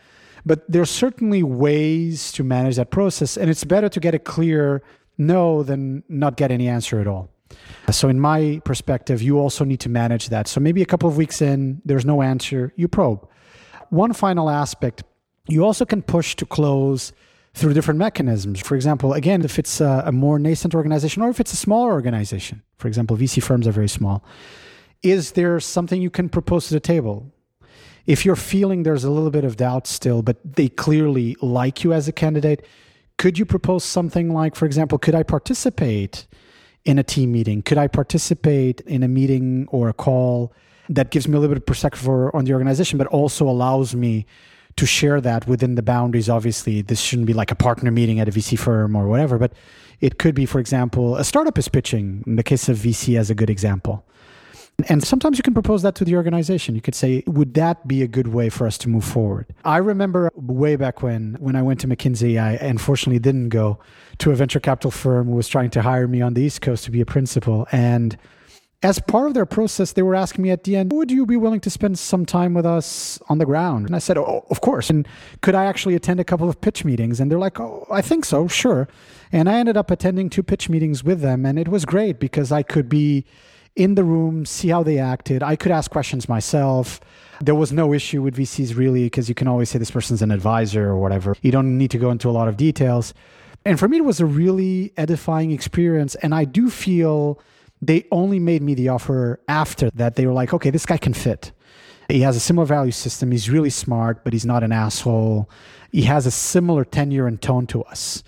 But 0.45 0.63
there's 0.71 0.89
certainly 0.89 1.43
ways 1.43 2.31
to 2.33 2.43
manage 2.45 2.77
that 2.77 2.89
process, 2.89 3.35
and 3.35 3.49
it's 3.49 3.65
better 3.65 3.89
to 3.89 3.99
get 3.99 4.15
a 4.15 4.19
clear 4.19 4.81
no 5.17 5.63
than 5.63 6.03
not 6.07 6.37
get 6.37 6.51
any 6.51 6.69
answer 6.69 7.01
at 7.01 7.07
all. 7.07 7.29
So, 7.91 8.07
in 8.07 8.19
my 8.19 8.61
perspective, 8.63 9.21
you 9.21 9.37
also 9.37 9.65
need 9.65 9.81
to 9.81 9.89
manage 9.89 10.29
that. 10.29 10.47
So, 10.47 10.61
maybe 10.61 10.81
a 10.81 10.85
couple 10.85 11.09
of 11.09 11.17
weeks 11.17 11.41
in, 11.41 11.81
there's 11.83 12.05
no 12.05 12.21
answer, 12.21 12.71
you 12.77 12.87
probe. 12.87 13.27
One 13.89 14.13
final 14.13 14.49
aspect 14.49 15.03
you 15.49 15.65
also 15.65 15.85
can 15.85 16.01
push 16.01 16.35
to 16.35 16.45
close 16.45 17.11
through 17.53 17.73
different 17.73 17.97
mechanisms. 17.97 18.59
For 18.59 18.75
example, 18.75 19.13
again, 19.13 19.43
if 19.43 19.57
it's 19.57 19.81
a, 19.81 20.03
a, 20.05 20.11
more 20.11 20.37
nascent 20.39 20.75
organization 20.75 21.23
or 21.23 21.29
if 21.29 21.39
it's 21.39 21.51
a 21.51 21.57
smaller 21.57 21.91
organization, 21.91 22.61
for 22.77 22.87
example, 22.87 23.17
VC 23.17 23.41
firms 23.41 23.67
are 23.67 23.71
very 23.71 23.89
small, 23.89 24.23
is 25.01 25.31
there 25.31 25.59
something 25.59 26.01
you 26.01 26.11
can 26.11 26.29
propose 26.29 26.67
to 26.67 26.73
the 26.73 26.79
table? 26.79 27.31
If 28.05 28.25
you're 28.25 28.35
feeling 28.35 28.83
there's 28.83 29.03
a 29.03 29.11
little 29.11 29.31
bit 29.31 29.43
of 29.43 29.57
doubt 29.57 29.87
still, 29.87 30.21
but 30.21 30.37
they 30.43 30.69
clearly 30.69 31.35
like 31.41 31.83
you 31.83 31.91
as 31.91 32.07
a 32.07 32.11
candidate, 32.11 32.65
could 33.17 33.37
you 33.37 33.45
propose 33.45 33.83
something 33.83 34.33
like, 34.33 34.55
for 34.55 34.65
example, 34.65 34.97
could 34.97 35.15
I 35.15 35.23
participate 35.23 36.27
in 36.85 36.97
a 36.97 37.03
team 37.03 37.31
meeting? 37.31 37.61
Could 37.61 37.77
I 37.77 37.87
participate 37.87 38.81
in 38.81 39.03
a 39.03 39.07
meeting 39.07 39.67
or 39.69 39.89
a 39.89 39.93
call 39.93 40.53
that 40.87 41.11
gives 41.11 41.27
me 41.27 41.35
a 41.35 41.39
little 41.39 41.53
bit 41.53 41.61
of 41.61 41.65
perspective 41.65 42.07
on 42.07 42.45
the 42.45 42.53
organization, 42.53 42.97
but 42.97 43.07
also 43.07 43.47
allows 43.47 43.95
me 43.95 44.25
to 44.79 44.85
share 44.85 45.19
that 45.19 45.45
within 45.45 45.75
the 45.75 45.83
boundaries. 45.83 46.29
Obviously, 46.29 46.81
this 46.81 47.01
shouldn't 47.01 47.27
be 47.27 47.33
like 47.33 47.51
a 47.51 47.55
partner 47.55 47.91
meeting 47.91 48.21
at 48.21 48.29
a 48.29 48.31
VC 48.31 48.57
firm 48.57 48.95
or 48.95 49.09
whatever, 49.09 49.37
but 49.37 49.51
it 49.99 50.17
could 50.17 50.33
be, 50.33 50.45
for 50.45 50.59
example, 50.59 51.17
a 51.17 51.25
startup 51.25 51.57
is 51.57 51.67
pitching, 51.67 52.23
in 52.25 52.37
the 52.37 52.43
case 52.43 52.69
of 52.69 52.77
VC 52.77 53.19
as 53.19 53.29
a 53.29 53.35
good 53.35 53.49
example. 53.49 54.05
And 54.87 55.03
sometimes 55.03 55.37
you 55.37 55.43
can 55.43 55.53
propose 55.53 55.81
that 55.81 55.95
to 55.95 56.05
the 56.05 56.15
organization. 56.15 56.75
You 56.75 56.79
could 56.79 56.95
say, 56.95 57.23
would 57.27 57.55
that 57.55 57.89
be 57.89 58.01
a 58.03 58.07
good 58.07 58.29
way 58.29 58.47
for 58.47 58.65
us 58.65 58.77
to 58.77 58.87
move 58.87 59.03
forward? 59.03 59.47
I 59.65 59.77
remember 59.77 60.31
way 60.35 60.77
back 60.77 61.03
when, 61.03 61.35
when 61.41 61.57
I 61.57 61.61
went 61.61 61.81
to 61.81 61.87
McKinsey, 61.87 62.41
I 62.41 62.53
unfortunately 62.53 63.19
didn't 63.19 63.49
go 63.49 63.79
to 64.19 64.31
a 64.31 64.35
venture 64.35 64.61
capital 64.61 64.91
firm 64.91 65.27
who 65.27 65.35
was 65.35 65.49
trying 65.49 65.71
to 65.71 65.81
hire 65.81 66.07
me 66.07 66.21
on 66.21 66.35
the 66.35 66.41
East 66.41 66.61
Coast 66.61 66.85
to 66.85 66.91
be 66.91 67.01
a 67.01 67.05
principal. 67.05 67.67
And 67.73 68.17
as 68.81 68.99
part 68.99 69.27
of 69.27 69.33
their 69.33 69.45
process, 69.45 69.91
they 69.91 70.01
were 70.01 70.15
asking 70.15 70.41
me 70.41 70.51
at 70.51 70.63
the 70.63 70.77
end, 70.77 70.93
would 70.93 71.11
you 71.11 71.25
be 71.25 71.35
willing 71.35 71.59
to 71.59 71.69
spend 71.69 71.99
some 71.99 72.25
time 72.25 72.53
with 72.53 72.65
us 72.65 73.19
on 73.27 73.37
the 73.37 73.45
ground? 73.45 73.85
And 73.85 73.95
I 73.95 73.99
said, 73.99 74.17
oh, 74.17 74.45
of 74.49 74.61
course. 74.61 74.89
And 74.89 75.05
could 75.41 75.53
I 75.53 75.65
actually 75.65 75.95
attend 75.95 76.21
a 76.21 76.23
couple 76.23 76.47
of 76.47 76.61
pitch 76.61 76.85
meetings? 76.85 77.19
And 77.19 77.29
they're 77.29 77.39
like, 77.39 77.59
oh, 77.59 77.85
I 77.91 78.01
think 78.01 78.23
so, 78.23 78.47
sure. 78.47 78.87
And 79.33 79.49
I 79.49 79.55
ended 79.55 79.75
up 79.75 79.91
attending 79.91 80.29
two 80.29 80.43
pitch 80.43 80.69
meetings 80.69 81.03
with 81.03 81.19
them. 81.19 81.45
And 81.45 81.59
it 81.59 81.67
was 81.67 81.83
great 81.83 82.19
because 82.19 82.53
I 82.53 82.63
could 82.63 82.87
be 82.87 83.25
in 83.75 83.95
the 83.95 84.03
room, 84.03 84.45
see 84.45 84.69
how 84.69 84.81
they 84.81 84.97
acted. 84.97 85.43
I 85.43 85.57
could 85.57 85.71
ask 85.71 85.91
questions 85.91 86.29
myself. 86.29 87.01
There 87.41 87.55
was 87.55 87.73
no 87.73 87.93
issue 87.93 88.21
with 88.21 88.37
VCs 88.37 88.77
really 88.77 89.05
because 89.05 89.27
you 89.27 89.35
can 89.35 89.47
always 89.47 89.69
say 89.69 89.77
this 89.77 89.91
person's 89.91 90.21
an 90.21 90.31
advisor 90.31 90.87
or 90.87 90.97
whatever. 90.97 91.35
You 91.41 91.51
don't 91.51 91.77
need 91.77 91.91
to 91.91 91.97
go 91.97 92.11
into 92.11 92.29
a 92.29 92.31
lot 92.31 92.47
of 92.47 92.55
details. 92.55 93.13
And 93.65 93.77
for 93.77 93.89
me, 93.89 93.97
it 93.97 94.05
was 94.05 94.21
a 94.21 94.25
really 94.25 94.93
edifying 94.95 95.51
experience. 95.51 96.15
And 96.15 96.33
I 96.33 96.45
do 96.45 96.69
feel 96.69 97.39
they 97.81 98.05
only 98.11 98.39
made 98.39 98.61
me 98.61 98.73
the 98.73 98.89
offer 98.89 99.39
after 99.47 99.89
that. 99.91 100.15
They 100.15 100.25
were 100.25 100.33
like, 100.33 100.53
okay, 100.53 100.69
this 100.69 100.85
guy 100.85 100.97
can 100.97 101.13
fit. 101.13 101.51
He 102.09 102.21
has 102.21 102.35
a 102.35 102.39
similar 102.39 102.65
value 102.65 102.91
system. 102.91 103.31
He's 103.31 103.49
really 103.49 103.69
smart, 103.69 104.23
but 104.23 104.33
he's 104.33 104.45
not 104.45 104.63
an 104.63 104.71
asshole. 104.71 105.49
He 105.91 106.03
has 106.03 106.25
a 106.25 106.31
similar 106.31 106.85
tenure 106.85 107.27
and 107.27 107.41
tone 107.41 107.67
to 107.67 107.83
us. 107.83 108.23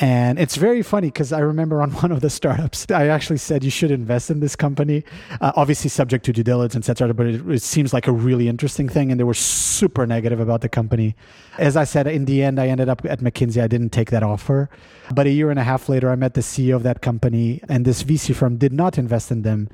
And 0.00 0.38
it's 0.38 0.56
very 0.56 0.82
funny 0.82 1.08
because 1.08 1.32
I 1.32 1.40
remember 1.40 1.82
on 1.82 1.90
one 2.02 2.12
of 2.12 2.20
the 2.20 2.30
startups, 2.30 2.90
I 2.90 3.08
actually 3.08 3.38
said 3.38 3.64
you 3.64 3.70
should 3.70 3.90
invest 3.90 4.30
in 4.30 4.40
this 4.40 4.56
company, 4.56 5.04
uh, 5.40 5.52
obviously 5.56 5.90
subject 5.90 6.24
to 6.26 6.32
due 6.32 6.42
diligence, 6.42 6.88
etc. 6.88 7.14
But 7.14 7.26
it, 7.26 7.50
it, 7.50 7.62
seems 7.62 7.92
like 7.92 8.06
a 8.06 8.12
really 8.12 8.48
interesting 8.48 8.88
thing, 8.88 9.10
and 9.10 9.20
they 9.20 9.24
were 9.24 9.34
super 9.34 10.06
negative 10.06 10.40
about 10.40 10.60
the 10.60 10.68
company. 10.68 11.14
As 11.58 11.76
I 11.76 11.84
said, 11.84 12.06
in 12.06 12.24
the 12.24 12.42
end, 12.42 12.58
I 12.58 12.68
ended 12.68 12.88
up 12.88 13.04
at 13.04 13.20
McKinsey. 13.20 13.62
I 13.62 13.68
didn't 13.68 13.90
take 13.90 14.10
that 14.10 14.22
offer, 14.22 14.70
but 15.14 15.26
a 15.26 15.30
year 15.30 15.50
and 15.50 15.58
a 15.58 15.64
half 15.64 15.88
later, 15.88 16.10
I 16.10 16.16
met 16.16 16.34
the 16.34 16.40
CEO 16.40 16.76
of 16.76 16.82
that 16.84 17.02
company, 17.02 17.60
and 17.68 17.84
this 17.84 18.02
VC 18.02 18.34
firm 18.34 18.56
did 18.56 18.72
not 18.72 18.98
invest 18.98 19.30
in 19.30 19.42
them, 19.42 19.68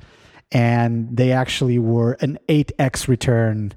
and 0.51 1.15
they 1.15 1.31
actually 1.31 1.79
were 1.79 2.13
an 2.21 2.39
eight 2.49 2.71
x 2.79 3.07
return 3.07 3.73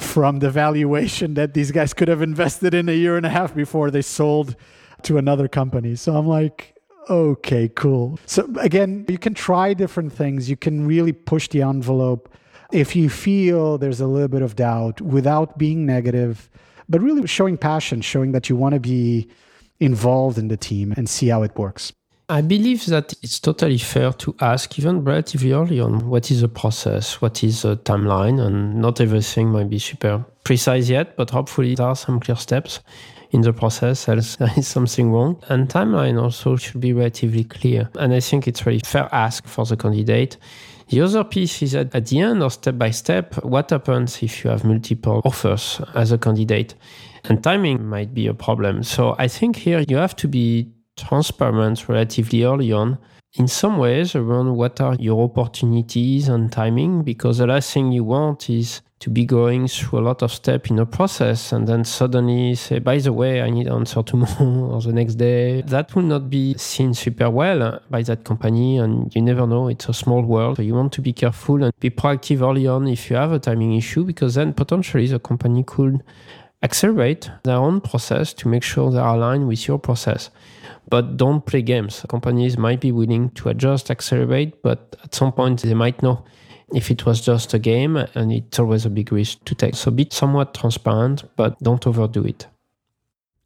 from 0.00 0.38
the 0.38 0.50
valuation 0.50 1.34
that 1.34 1.54
these 1.54 1.70
guys 1.70 1.94
could 1.94 2.08
have 2.08 2.22
invested 2.22 2.74
in 2.74 2.88
a 2.88 2.92
year 2.92 3.16
and 3.16 3.26
a 3.26 3.30
half 3.30 3.54
before 3.54 3.90
they 3.90 4.02
sold 4.02 4.56
to 5.02 5.18
another 5.18 5.48
company. 5.48 5.94
So 5.94 6.16
I'm 6.16 6.26
like, 6.26 6.74
okay, 7.08 7.68
cool. 7.68 8.18
So 8.26 8.48
again, 8.58 9.04
you 9.08 9.18
can 9.18 9.34
try 9.34 9.74
different 9.74 10.12
things. 10.12 10.50
You 10.50 10.56
can 10.56 10.86
really 10.86 11.12
push 11.12 11.48
the 11.48 11.62
envelope 11.62 12.28
if 12.72 12.96
you 12.96 13.08
feel 13.08 13.78
there's 13.78 14.00
a 14.00 14.06
little 14.06 14.28
bit 14.28 14.42
of 14.42 14.56
doubt 14.56 15.00
without 15.00 15.56
being 15.58 15.86
negative, 15.86 16.50
but 16.88 17.00
really 17.00 17.26
showing 17.26 17.56
passion, 17.56 18.00
showing 18.00 18.32
that 18.32 18.48
you 18.48 18.56
want 18.56 18.74
to 18.74 18.80
be 18.80 19.28
involved 19.78 20.38
in 20.38 20.48
the 20.48 20.56
team 20.56 20.92
and 20.96 21.08
see 21.08 21.28
how 21.28 21.42
it 21.42 21.56
works. 21.56 21.92
I 22.28 22.40
believe 22.40 22.86
that 22.86 23.14
it's 23.22 23.38
totally 23.38 23.78
fair 23.78 24.12
to 24.12 24.34
ask, 24.40 24.76
even 24.80 25.04
relatively 25.04 25.52
early 25.52 25.78
on, 25.78 26.08
what 26.08 26.28
is 26.32 26.40
the 26.40 26.48
process, 26.48 27.20
what 27.20 27.44
is 27.44 27.62
the 27.62 27.76
timeline, 27.76 28.44
and 28.44 28.80
not 28.80 29.00
everything 29.00 29.50
might 29.50 29.70
be 29.70 29.78
super 29.78 30.24
precise 30.42 30.88
yet, 30.88 31.16
but 31.16 31.30
hopefully 31.30 31.76
there 31.76 31.86
are 31.86 31.94
some 31.94 32.18
clear 32.18 32.36
steps 32.36 32.80
in 33.30 33.42
the 33.42 33.52
process, 33.52 34.08
else 34.08 34.36
there 34.40 34.50
is 34.56 34.66
something 34.66 35.12
wrong. 35.12 35.40
And 35.48 35.68
timeline 35.68 36.20
also 36.20 36.56
should 36.56 36.80
be 36.80 36.92
relatively 36.92 37.44
clear. 37.44 37.88
And 37.94 38.12
I 38.12 38.18
think 38.18 38.48
it's 38.48 38.66
really 38.66 38.80
fair 38.84 39.08
ask 39.12 39.46
for 39.46 39.64
the 39.64 39.76
candidate. 39.76 40.36
The 40.88 41.02
other 41.02 41.22
piece 41.22 41.62
is 41.62 41.72
that 41.72 41.94
at 41.94 42.06
the 42.06 42.20
end 42.20 42.42
or 42.42 42.50
step 42.50 42.76
by 42.76 42.90
step, 42.90 43.34
what 43.44 43.70
happens 43.70 44.20
if 44.20 44.44
you 44.44 44.50
have 44.50 44.64
multiple 44.64 45.22
offers 45.24 45.80
as 45.94 46.10
a 46.10 46.18
candidate? 46.18 46.74
And 47.24 47.42
timing 47.42 47.86
might 47.86 48.14
be 48.14 48.26
a 48.26 48.34
problem. 48.34 48.82
So 48.82 49.14
I 49.16 49.28
think 49.28 49.56
here 49.56 49.84
you 49.88 49.96
have 49.96 50.16
to 50.16 50.28
be 50.28 50.72
transparent 50.96 51.88
relatively 51.88 52.44
early 52.44 52.72
on 52.72 52.98
in 53.34 53.46
some 53.46 53.78
ways 53.78 54.14
around 54.14 54.56
what 54.56 54.80
are 54.80 54.94
your 54.94 55.24
opportunities 55.24 56.28
and 56.28 56.50
timing 56.50 57.02
because 57.02 57.38
the 57.38 57.46
last 57.46 57.72
thing 57.72 57.92
you 57.92 58.04
want 58.04 58.48
is 58.48 58.80
to 58.98 59.10
be 59.10 59.26
going 59.26 59.68
through 59.68 59.98
a 59.98 60.00
lot 60.00 60.22
of 60.22 60.32
steps 60.32 60.70
in 60.70 60.78
a 60.78 60.86
process 60.86 61.52
and 61.52 61.68
then 61.68 61.84
suddenly 61.84 62.54
say, 62.54 62.78
by 62.78 62.96
the 62.96 63.12
way, 63.12 63.42
I 63.42 63.50
need 63.50 63.66
an 63.66 63.74
answer 63.74 64.02
tomorrow 64.02 64.74
or 64.74 64.80
the 64.80 64.92
next 64.92 65.16
day. 65.16 65.60
That 65.62 65.94
will 65.94 66.02
not 66.02 66.30
be 66.30 66.54
seen 66.56 66.94
super 66.94 67.28
well 67.28 67.80
by 67.90 68.02
that 68.02 68.24
company. 68.24 68.78
And 68.78 69.14
you 69.14 69.20
never 69.20 69.46
know. 69.46 69.68
It's 69.68 69.88
a 69.88 69.94
small 69.94 70.22
world. 70.22 70.56
So 70.56 70.62
you 70.62 70.74
want 70.74 70.92
to 70.94 71.02
be 71.02 71.12
careful 71.12 71.62
and 71.62 71.72
be 71.78 71.90
proactive 71.90 72.40
early 72.40 72.66
on 72.66 72.88
if 72.88 73.10
you 73.10 73.16
have 73.16 73.32
a 73.32 73.38
timing 73.38 73.74
issue, 73.74 74.04
because 74.04 74.34
then 74.34 74.54
potentially 74.54 75.06
the 75.06 75.18
company 75.18 75.62
could 75.62 76.02
accelerate 76.62 77.30
their 77.44 77.56
own 77.56 77.80
process 77.80 78.32
to 78.34 78.48
make 78.48 78.62
sure 78.62 78.90
they 78.90 78.98
are 78.98 79.16
aligned 79.16 79.48
with 79.48 79.66
your 79.68 79.78
process. 79.78 80.30
But 80.88 81.16
don't 81.16 81.44
play 81.44 81.62
games. 81.62 82.04
Companies 82.08 82.56
might 82.56 82.80
be 82.80 82.92
willing 82.92 83.30
to 83.30 83.48
adjust, 83.48 83.90
accelerate, 83.90 84.62
but 84.62 84.96
at 85.02 85.14
some 85.14 85.32
point 85.32 85.62
they 85.62 85.74
might 85.74 86.02
know 86.02 86.24
if 86.74 86.90
it 86.90 87.06
was 87.06 87.20
just 87.20 87.54
a 87.54 87.58
game, 87.58 87.96
and 87.96 88.32
it's 88.32 88.58
always 88.58 88.84
a 88.84 88.90
big 88.90 89.12
risk 89.12 89.44
to 89.44 89.54
take. 89.54 89.74
So 89.74 89.90
be 89.90 90.08
somewhat 90.10 90.54
transparent, 90.54 91.24
but 91.36 91.58
don't 91.60 91.86
overdo 91.86 92.24
it. 92.24 92.46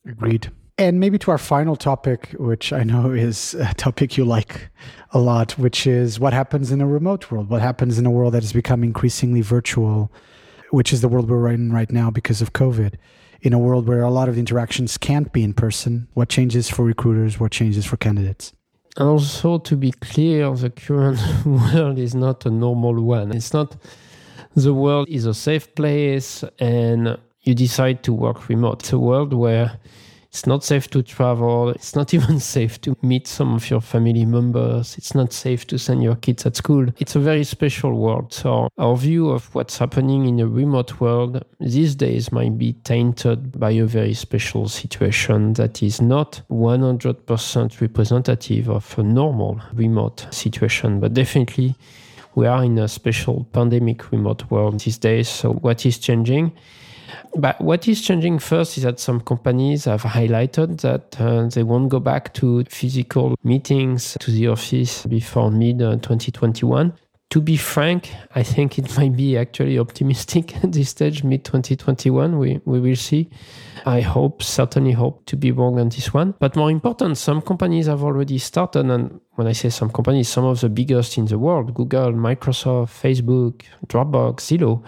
Agreed. 0.07 0.51
And 0.79 0.99
maybe 0.99 1.19
to 1.19 1.31
our 1.31 1.39
final 1.39 1.77
topic, 1.77 2.35
which 2.39 2.73
I 2.73 2.85
know 2.85 3.11
is 3.27 3.55
a 3.55 3.75
topic 3.75 4.17
you 4.17 4.25
like 4.25 4.71
a 5.11 5.19
lot, 5.19 5.53
which 5.59 5.87
is 5.87 6.19
what 6.19 6.33
happens 6.33 6.73
in 6.73 6.81
a 6.81 6.87
remote 6.87 7.31
world, 7.31 7.51
what 7.51 7.61
happens 7.61 7.99
in 7.99 8.07
a 8.07 8.11
world 8.11 8.33
that 8.35 8.43
has 8.43 8.55
become 8.55 8.83
increasingly 8.83 9.43
virtual, 9.43 10.11
which 10.71 10.93
is 10.93 11.01
the 11.01 11.09
world 11.09 11.29
we're 11.29 11.49
in 11.49 11.73
right 11.73 11.91
now 11.91 12.11
because 12.11 12.41
of 12.43 12.53
COVID. 12.53 12.95
In 13.43 13.53
a 13.53 13.59
world 13.59 13.89
where 13.89 14.03
a 14.03 14.11
lot 14.11 14.29
of 14.29 14.35
the 14.35 14.41
interactions 14.41 14.99
can't 14.99 15.33
be 15.33 15.43
in 15.43 15.55
person, 15.55 16.09
what 16.15 16.29
changes 16.29 16.69
for 16.69 16.85
recruiters, 16.85 17.41
what 17.41 17.53
changes 17.53 17.87
for 17.87 17.97
candidates? 17.97 18.53
And 18.97 19.09
also, 19.09 19.59
to 19.59 19.77
be 19.77 19.93
clear, 19.93 20.51
the 20.55 20.71
current 20.71 21.21
world 21.47 21.99
is 21.99 22.15
not 22.15 22.45
a 22.45 22.51
normal 22.51 23.01
one. 23.03 23.33
It's 23.33 23.53
not 23.53 23.77
the 24.55 24.75
world 24.75 25.09
is 25.09 25.27
a 25.27 25.35
safe 25.35 25.75
place 25.75 26.45
and 26.59 27.17
you 27.43 27.55
decide 27.55 28.03
to 28.03 28.13
work 28.13 28.49
remote. 28.49 28.81
It's 28.81 28.93
a 28.93 28.99
world 28.99 29.33
where 29.33 29.79
It's 30.31 30.47
not 30.47 30.63
safe 30.63 30.89
to 30.91 31.03
travel. 31.03 31.71
It's 31.71 31.97
not 31.97 32.15
even 32.19 32.39
safe 32.39 32.81
to 32.83 32.97
meet 33.03 33.27
some 33.27 33.53
of 33.55 33.69
your 33.69 33.81
family 33.81 34.25
members. 34.25 34.97
It's 34.97 35.15
not 35.15 35.33
safe 35.33 35.67
to 35.69 35.79
send 35.79 36.05
your 36.05 36.15
kids 36.15 36.47
at 36.47 36.55
school. 36.55 36.87
It's 36.99 37.17
a 37.17 37.21
very 37.21 37.43
special 37.43 37.95
world. 37.95 38.33
So 38.33 38.69
our 38.79 38.97
view 38.97 39.31
of 39.31 39.53
what's 39.55 39.79
happening 39.79 40.27
in 40.27 40.39
a 40.39 40.47
remote 40.47 41.01
world 41.01 41.45
these 41.59 41.97
days 41.97 42.31
might 42.31 42.57
be 42.57 42.75
tainted 42.85 43.59
by 43.59 43.73
a 43.73 43.85
very 43.85 44.15
special 44.15 44.69
situation 44.69 45.55
that 45.55 45.83
is 45.83 46.01
not 46.01 46.43
100% 46.49 47.81
representative 47.81 48.71
of 48.71 48.99
a 48.99 49.03
normal 49.03 49.61
remote 49.73 50.27
situation, 50.31 51.01
but 51.01 51.13
definitely 51.13 51.75
we 52.37 52.47
are 52.47 52.63
in 52.63 52.79
a 52.79 52.87
special 52.87 53.49
pandemic 53.53 54.13
remote 54.13 54.49
world 54.51 54.79
these 54.81 54.99
days. 54.99 55.29
So 55.29 55.55
what 55.55 55.85
is 55.85 55.99
changing? 55.99 56.53
But 57.37 57.61
what 57.61 57.87
is 57.87 58.03
changing 58.03 58.39
first 58.39 58.77
is 58.77 58.85
that 58.85 59.01
some 59.01 59.21
companies 59.21 59.85
have 59.85 60.03
highlighted 60.03 60.81
that 60.81 61.21
uh, 61.21 61.47
they 61.47 61.63
won't 61.63 61.89
go 61.89 62.01
back 62.01 62.35
to 62.35 62.65
physical 62.65 63.37
meetings 63.45 64.17
to 64.21 64.31
the 64.31 64.49
office 64.49 65.07
before 65.07 65.51
mid 65.51 65.79
2021. 65.79 66.93
To 67.31 67.41
be 67.41 67.57
frank, 67.57 68.13
I 68.35 68.43
think 68.43 68.77
it 68.77 68.97
might 68.99 69.17
be 69.17 69.37
actually 69.37 69.79
optimistic 69.79 70.57
at 70.65 70.73
this 70.73 70.89
stage, 70.91 71.23
mid 71.23 71.45
2021. 71.45 72.37
We, 72.39 72.61
we 72.65 72.81
will 72.81 72.97
see. 72.97 73.31
I 73.87 74.01
hope, 74.01 74.43
certainly 74.43 74.93
hope 74.93 75.25
to 75.27 75.37
be 75.37 75.53
wrong 75.53 75.79
on 75.79 75.91
this 75.91 76.13
one. 76.13 76.35
But 76.41 76.57
more 76.57 76.71
important, 76.73 77.17
some 77.19 77.41
companies 77.41 77.87
have 77.87 78.03
already 78.03 78.39
started. 78.39 78.87
And 78.91 79.21
when 79.37 79.47
I 79.47 79.53
say 79.53 79.69
some 79.69 79.91
companies, 79.91 80.29
some 80.29 80.45
of 80.45 80.61
the 80.61 80.69
biggest 80.69 81.17
in 81.17 81.27
the 81.27 81.39
world 81.39 81.73
Google, 81.73 82.13
Microsoft, 82.13 82.91
Facebook, 82.91 83.63
Dropbox, 83.87 84.41
Zillow 84.41 84.83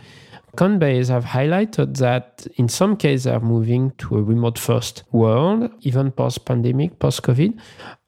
Coinbase 0.56 1.08
have 1.08 1.24
highlighted 1.24 1.96
that 1.96 2.46
in 2.56 2.68
some 2.68 2.96
cases 2.96 3.24
they 3.24 3.30
are 3.30 3.40
moving 3.40 3.90
to 3.92 4.18
a 4.18 4.22
remote 4.22 4.58
first 4.58 5.02
world, 5.10 5.70
even 5.80 6.10
post 6.10 6.44
pandemic, 6.44 6.98
post 6.98 7.22
COVID, 7.22 7.58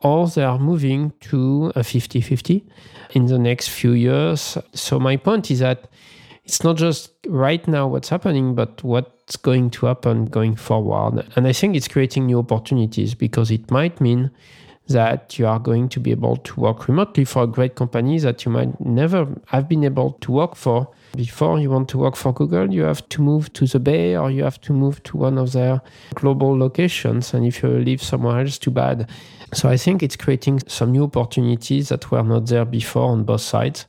or 0.01 0.29
they 0.29 0.45
are 0.45 0.59
moving 0.59 1.13
to 1.21 1.73
a 1.75 1.83
50 1.83 2.21
50 2.21 2.67
in 3.13 3.27
the 3.27 3.39
next 3.39 3.69
few 3.69 3.93
years. 3.93 4.59
So, 4.75 5.01
my 5.01 5.17
point 5.17 5.51
is 5.51 5.61
that 5.61 5.89
it's 6.45 6.63
not 6.63 6.77
just 6.77 7.13
right 7.27 7.67
now 7.67 7.89
what's 7.89 8.11
happening, 8.11 8.55
but 8.55 8.85
what's 8.85 9.37
going 9.37 9.71
to 9.71 9.87
happen 9.87 10.27
going 10.27 10.55
forward. 10.55 11.27
And 11.37 11.47
I 11.47 11.55
think 11.55 11.75
it's 11.75 11.89
creating 11.89 12.27
new 12.27 12.39
opportunities 12.39 13.15
because 13.15 13.51
it 13.51 13.71
might 13.71 14.03
mean 14.03 14.31
that 14.89 15.39
you 15.39 15.47
are 15.47 15.59
going 15.59 15.89
to 15.89 16.01
be 16.01 16.11
able 16.11 16.37
to 16.37 16.61
work 16.61 16.89
remotely 16.89 17.25
for 17.25 17.45
a 17.45 17.47
great 17.47 17.75
company 17.75 18.19
that 18.19 18.45
you 18.45 18.53
might 18.53 18.79
never 18.81 19.27
have 19.47 19.69
been 19.69 19.85
able 19.85 20.13
to 20.21 20.31
work 20.33 20.55
for 20.55 20.89
before 21.15 21.61
you 21.61 21.71
want 21.71 21.89
to 21.91 21.99
work 21.99 22.17
for 22.17 22.33
Google, 22.33 22.73
you 22.73 22.83
have 22.83 23.09
to 23.11 23.23
move 23.23 23.53
to 23.55 23.67
the 23.67 23.79
Bay 23.79 24.17
or 24.17 24.31
you 24.31 24.43
have 24.43 24.61
to 24.63 24.73
move 24.73 25.03
to 25.05 25.17
one 25.17 25.39
of 25.39 25.53
their 25.53 25.81
global 26.15 26.59
locations. 26.59 27.33
And 27.35 27.47
if 27.47 27.63
you 27.63 27.69
live 27.69 28.03
somewhere 28.03 28.41
else, 28.41 28.59
too 28.59 28.71
bad. 28.71 29.09
So 29.53 29.69
I 29.69 29.77
think 29.77 30.03
it's 30.03 30.17
creating 30.17 30.61
some 30.67 30.93
new 30.93 31.05
opportunities 31.05 31.89
that 31.91 32.11
were 32.11 32.23
not 32.23 32.47
there 32.47 32.65
before 32.65 33.11
on 33.11 33.25
both 33.25 33.43
sides. 33.43 33.87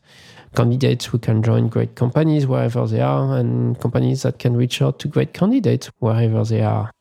Candidates 0.55 1.05
who 1.05 1.17
can 1.17 1.43
join 1.43 1.67
great 1.67 1.95
companies 1.95 2.47
wherever 2.47 2.87
they 2.87 3.01
are, 3.01 3.37
and 3.37 3.77
companies 3.81 4.21
that 4.21 4.39
can 4.39 4.55
reach 4.55 4.81
out 4.81 4.99
to 4.99 5.07
great 5.07 5.33
candidates 5.33 5.89
wherever 5.99 6.45
they 6.45 6.61
are. 6.61 6.91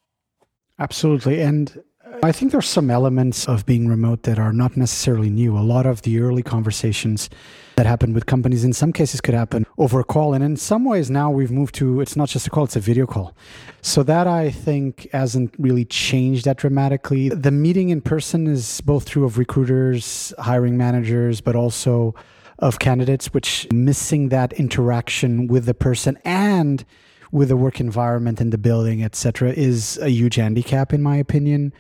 Absolutely. 0.81 1.41
And 1.41 1.81
I 2.23 2.33
think 2.33 2.53
there's 2.53 2.69
some 2.69 2.91
elements 2.91 3.49
of 3.49 3.67
being 3.67 3.89
remote 3.89 4.23
that 4.23 4.39
are 4.39 4.53
not 4.53 4.77
necessarily 4.77 5.31
new. 5.31 5.57
A 5.57 5.61
lot 5.61 5.87
of 5.87 6.03
the 6.03 6.21
early 6.21 6.43
conversations 6.43 7.29
that 7.77 7.87
happened 7.87 8.15
with 8.15 8.27
companies 8.27 8.65
in 8.65 8.73
some 8.73 8.93
cases 8.93 9.21
could 9.21 9.35
happen 9.35 9.67
over 9.79 10.01
a 10.01 10.05
call. 10.05 10.33
And 10.33 10.45
in 10.45 10.57
some 10.57 10.85
ways 10.85 11.11
now 11.11 11.31
we've 11.31 11.51
moved 11.51 11.75
to 11.77 12.01
it's 12.01 12.17
not 12.17 12.29
just 12.29 12.47
a 12.47 12.51
call, 12.51 12.65
it's 12.65 12.77
a 12.77 12.81
video 12.81 13.07
call. 13.07 13.35
So 13.83 14.03
that 14.05 14.27
I 14.27 14.51
think 14.51 15.09
hasn't 15.13 15.55
really 15.59 15.85
changed 15.85 16.45
that 16.45 16.59
dramatically. 16.59 17.31
The 17.31 17.51
meeting 17.51 17.89
in 17.89 18.01
person 18.01 18.47
is 18.47 18.81
both 18.83 19.07
true 19.07 19.25
of 19.25 19.39
recruiters, 19.39 20.33
hiring 20.39 20.77
managers, 20.77 21.41
but 21.41 21.57
also 21.57 22.15
of 22.61 22.79
candidates, 22.79 23.35
which 23.35 23.67
missing 23.73 24.29
that 24.29 24.53
interaction 24.53 25.49
with 25.49 25.67
the 25.67 25.75
person 25.75 26.19
and 26.25 26.85
with 27.33 27.49
the 27.49 27.57
work 27.57 27.81
environment 27.81 28.41
and 28.41 28.53
the 28.53 28.59
building, 28.59 29.03
etc., 29.03 29.51
is 29.51 29.99
a 29.99 30.09
huge 30.09 30.37
handicap 30.37 30.93
in 30.93 31.03
my 31.03 31.17
opinion. 31.17 31.73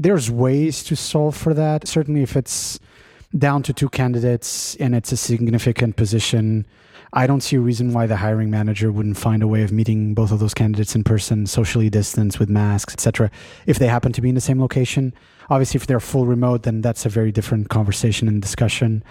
There's 0.00 0.30
ways 0.30 0.82
to 0.84 0.96
solve 0.96 1.36
for 1.36 1.52
that. 1.52 1.86
Certainly, 1.86 2.22
if 2.22 2.34
it's 2.34 2.80
down 3.36 3.62
to 3.64 3.74
two 3.74 3.90
candidates 3.90 4.74
and 4.76 4.94
it's 4.94 5.12
a 5.12 5.16
significant 5.16 5.96
position, 5.96 6.66
I 7.12 7.26
don't 7.26 7.42
see 7.42 7.56
a 7.56 7.60
reason 7.60 7.92
why 7.92 8.06
the 8.06 8.16
hiring 8.16 8.50
manager 8.50 8.90
wouldn't 8.90 9.18
find 9.18 9.42
a 9.42 9.46
way 9.46 9.62
of 9.62 9.72
meeting 9.72 10.14
both 10.14 10.32
of 10.32 10.38
those 10.38 10.54
candidates 10.54 10.94
in 10.96 11.04
person, 11.04 11.46
socially 11.46 11.90
distanced 11.90 12.40
with 12.40 12.48
masks, 12.48 12.94
etc. 12.94 13.30
If 13.66 13.78
they 13.78 13.88
happen 13.88 14.14
to 14.14 14.22
be 14.22 14.30
in 14.30 14.34
the 14.34 14.40
same 14.40 14.58
location, 14.58 15.12
obviously, 15.50 15.76
if 15.76 15.86
they're 15.86 16.00
full 16.00 16.24
remote, 16.24 16.62
then 16.62 16.80
that's 16.80 17.04
a 17.04 17.10
very 17.10 17.30
different 17.30 17.68
conversation 17.68 18.26
and 18.26 18.40
discussion. 18.40 19.04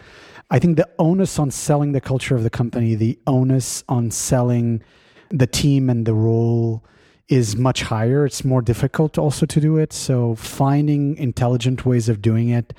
I 0.49 0.57
think 0.57 0.77
the 0.77 0.89
onus 0.97 1.37
on 1.37 1.51
selling 1.51 1.91
the 1.91 2.01
culture 2.01 2.35
of 2.35 2.41
the 2.41 2.49
company, 2.49 2.95
the 2.95 3.19
onus 3.27 3.83
on 3.87 4.09
selling 4.09 4.81
the 5.29 5.45
team 5.45 5.87
and 5.87 6.07
the 6.07 6.15
role 6.15 6.83
is 7.29 7.55
much 7.55 7.83
higher. 7.83 8.25
It's 8.25 8.43
more 8.43 8.61
difficult 8.61 9.17
also 9.17 9.45
to 9.45 9.61
do 9.61 9.77
it. 9.77 9.93
So 9.93 10.35
finding 10.35 11.15
intelligent 11.17 11.85
ways 11.85 12.09
of 12.09 12.21
doing 12.21 12.49
it, 12.49 12.73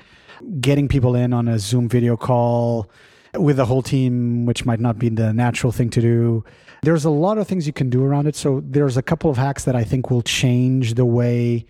getting 0.59 0.87
people 0.87 1.15
in 1.15 1.33
on 1.33 1.47
a 1.47 1.57
Zoom 1.57 1.87
video 1.87 2.17
call 2.17 2.91
with 3.33 3.55
the 3.57 3.65
whole 3.65 3.81
team, 3.81 4.45
which 4.45 4.65
might 4.65 4.81
not 4.81 4.99
be 4.99 5.07
the 5.07 5.33
natural 5.33 5.71
thing 5.71 5.89
to 5.91 6.01
do. 6.01 6.43
There's 6.83 7.05
a 7.05 7.09
lot 7.09 7.37
of 7.37 7.47
things 7.47 7.65
you 7.65 7.73
can 7.73 7.89
do 7.89 8.03
around 8.03 8.27
it. 8.27 8.35
So 8.35 8.61
there's 8.65 8.97
a 8.97 9.01
couple 9.01 9.31
of 9.31 9.37
hacks 9.37 9.63
that 9.63 9.75
I 9.75 9.85
think 9.85 10.11
will 10.11 10.21
change 10.21 10.95
the 10.95 11.05
way 11.05 11.65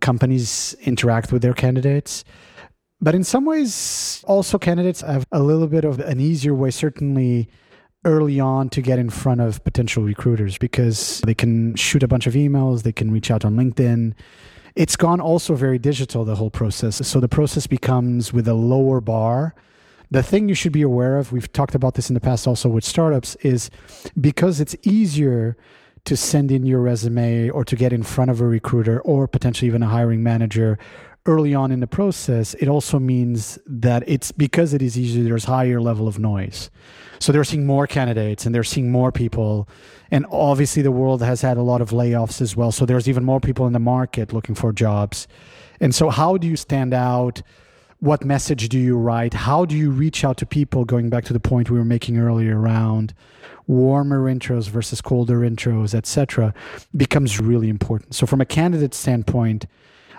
companies 0.00 0.74
interact 0.80 1.32
with 1.32 1.42
their 1.42 1.54
candidates. 1.54 2.24
But 2.98 3.14
in 3.14 3.24
some 3.24 3.44
ways, 3.44 4.24
also 4.26 4.58
candidates 4.58 5.02
have 5.02 5.26
a 5.32 5.42
little 5.42 5.66
bit 5.66 5.84
of 5.84 6.00
an 6.00 6.18
easier 6.18 6.54
way, 6.54 6.70
certainly 6.70 7.50
early 8.06 8.40
on 8.40 8.70
to 8.70 8.80
get 8.80 8.98
in 8.98 9.10
front 9.10 9.40
of 9.40 9.62
potential 9.64 10.02
recruiters 10.02 10.56
because 10.56 11.20
they 11.26 11.34
can 11.34 11.74
shoot 11.74 12.02
a 12.02 12.08
bunch 12.08 12.26
of 12.26 12.34
emails, 12.34 12.82
they 12.82 12.92
can 12.92 13.10
reach 13.10 13.30
out 13.30 13.44
on 13.44 13.56
LinkedIn. 13.56 14.14
It's 14.76 14.96
gone 14.96 15.20
also 15.20 15.54
very 15.54 15.78
digital, 15.78 16.24
the 16.24 16.36
whole 16.36 16.50
process. 16.50 17.06
So 17.06 17.18
the 17.18 17.28
process 17.28 17.66
becomes 17.66 18.32
with 18.32 18.46
a 18.46 18.54
lower 18.54 19.00
bar. 19.00 19.54
The 20.10 20.22
thing 20.22 20.48
you 20.48 20.54
should 20.54 20.72
be 20.72 20.82
aware 20.82 21.18
of, 21.18 21.32
we've 21.32 21.52
talked 21.52 21.74
about 21.74 21.94
this 21.94 22.08
in 22.08 22.14
the 22.14 22.20
past 22.20 22.46
also 22.46 22.68
with 22.68 22.84
startups, 22.84 23.34
is 23.36 23.70
because 24.20 24.60
it's 24.60 24.76
easier 24.82 25.56
to 26.04 26.16
send 26.16 26.52
in 26.52 26.64
your 26.64 26.80
resume 26.80 27.50
or 27.50 27.64
to 27.64 27.74
get 27.74 27.92
in 27.92 28.04
front 28.04 28.30
of 28.30 28.40
a 28.40 28.46
recruiter 28.46 29.00
or 29.00 29.26
potentially 29.26 29.66
even 29.66 29.82
a 29.82 29.88
hiring 29.88 30.22
manager 30.22 30.78
early 31.26 31.54
on 31.54 31.72
in 31.72 31.80
the 31.80 31.86
process, 31.86 32.54
it 32.54 32.68
also 32.68 32.98
means 32.98 33.58
that 33.66 34.04
it's 34.06 34.30
because 34.30 34.72
it 34.72 34.80
is 34.80 34.96
easier, 34.96 35.24
there's 35.24 35.44
higher 35.44 35.80
level 35.80 36.06
of 36.06 36.18
noise. 36.18 36.70
So 37.18 37.32
they're 37.32 37.44
seeing 37.44 37.66
more 37.66 37.86
candidates 37.86 38.46
and 38.46 38.54
they're 38.54 38.64
seeing 38.64 38.90
more 38.90 39.12
people. 39.12 39.68
And 40.10 40.26
obviously, 40.30 40.82
the 40.82 40.90
world 40.90 41.22
has 41.22 41.40
had 41.40 41.56
a 41.56 41.62
lot 41.62 41.80
of 41.80 41.90
layoffs 41.90 42.40
as 42.40 42.56
well. 42.56 42.72
So 42.72 42.86
there's 42.86 43.08
even 43.08 43.24
more 43.24 43.40
people 43.40 43.66
in 43.66 43.72
the 43.72 43.78
market 43.78 44.32
looking 44.32 44.54
for 44.54 44.72
jobs. 44.72 45.26
And 45.80 45.94
so, 45.94 46.10
how 46.10 46.36
do 46.36 46.46
you 46.46 46.56
stand 46.56 46.94
out? 46.94 47.42
What 48.00 48.24
message 48.24 48.68
do 48.68 48.78
you 48.78 48.96
write? 48.96 49.32
How 49.32 49.64
do 49.64 49.74
you 49.76 49.90
reach 49.90 50.22
out 50.22 50.36
to 50.38 50.46
people? 50.46 50.84
Going 50.84 51.08
back 51.08 51.24
to 51.24 51.32
the 51.32 51.40
point 51.40 51.70
we 51.70 51.78
were 51.78 51.84
making 51.84 52.18
earlier 52.18 52.60
around 52.60 53.14
warmer 53.66 54.32
intros 54.32 54.68
versus 54.68 55.00
colder 55.00 55.40
intros, 55.40 55.94
etc., 55.94 56.54
becomes 56.96 57.40
really 57.40 57.68
important. 57.68 58.14
So, 58.14 58.26
from 58.26 58.40
a 58.40 58.44
candidate 58.44 58.94
standpoint, 58.94 59.66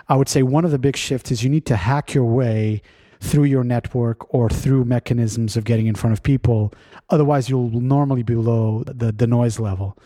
I 0.08 0.16
would 0.16 0.28
say 0.28 0.42
one 0.42 0.64
of 0.64 0.70
the 0.70 0.78
big 0.78 0.96
shifts 0.96 1.30
is 1.30 1.42
you 1.42 1.50
need 1.50 1.66
to 1.66 1.76
hack 1.76 2.14
your 2.14 2.24
way 2.24 2.82
through 3.20 3.44
your 3.44 3.64
network 3.64 4.32
or 4.32 4.48
through 4.48 4.84
mechanisms 4.84 5.56
of 5.56 5.64
getting 5.64 5.86
in 5.86 5.94
front 5.94 6.12
of 6.12 6.22
people. 6.22 6.72
Otherwise, 7.10 7.48
you'll 7.48 7.70
normally 7.70 8.22
be 8.22 8.34
below 8.34 8.84
the, 8.86 9.12
the 9.12 9.26
noise 9.26 9.58
level. 9.58 9.98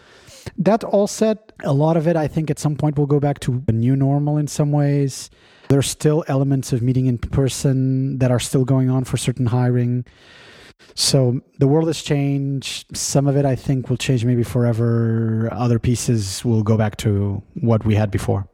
That 0.56 0.82
all 0.84 1.06
said, 1.06 1.38
a 1.62 1.72
lot 1.72 1.96
of 1.96 2.08
it, 2.08 2.16
I 2.16 2.26
think, 2.26 2.50
at 2.50 2.58
some 2.58 2.76
point 2.76 2.98
will 2.98 3.06
go 3.06 3.20
back 3.20 3.40
to 3.40 3.62
a 3.68 3.72
new 3.72 3.94
normal 3.96 4.36
in 4.36 4.48
some 4.48 4.72
ways. 4.72 5.30
There's 5.68 5.88
still 5.88 6.24
elements 6.26 6.72
of 6.72 6.82
meeting 6.82 7.06
in 7.06 7.18
person 7.18 8.18
that 8.18 8.30
are 8.30 8.40
still 8.40 8.64
going 8.64 8.90
on 8.90 9.04
for 9.04 9.16
certain 9.16 9.46
hiring. 9.46 10.04
So 10.94 11.40
the 11.58 11.68
world 11.68 11.86
has 11.86 12.02
changed. 12.02 12.96
Some 12.96 13.26
of 13.26 13.36
it, 13.36 13.44
I 13.44 13.54
think, 13.54 13.88
will 13.88 13.96
change 13.96 14.24
maybe 14.24 14.42
forever. 14.42 15.48
Other 15.52 15.78
pieces 15.78 16.44
will 16.44 16.62
go 16.62 16.76
back 16.76 16.96
to 16.98 17.42
what 17.54 17.84
we 17.84 17.94
had 17.94 18.10
before. 18.10 18.48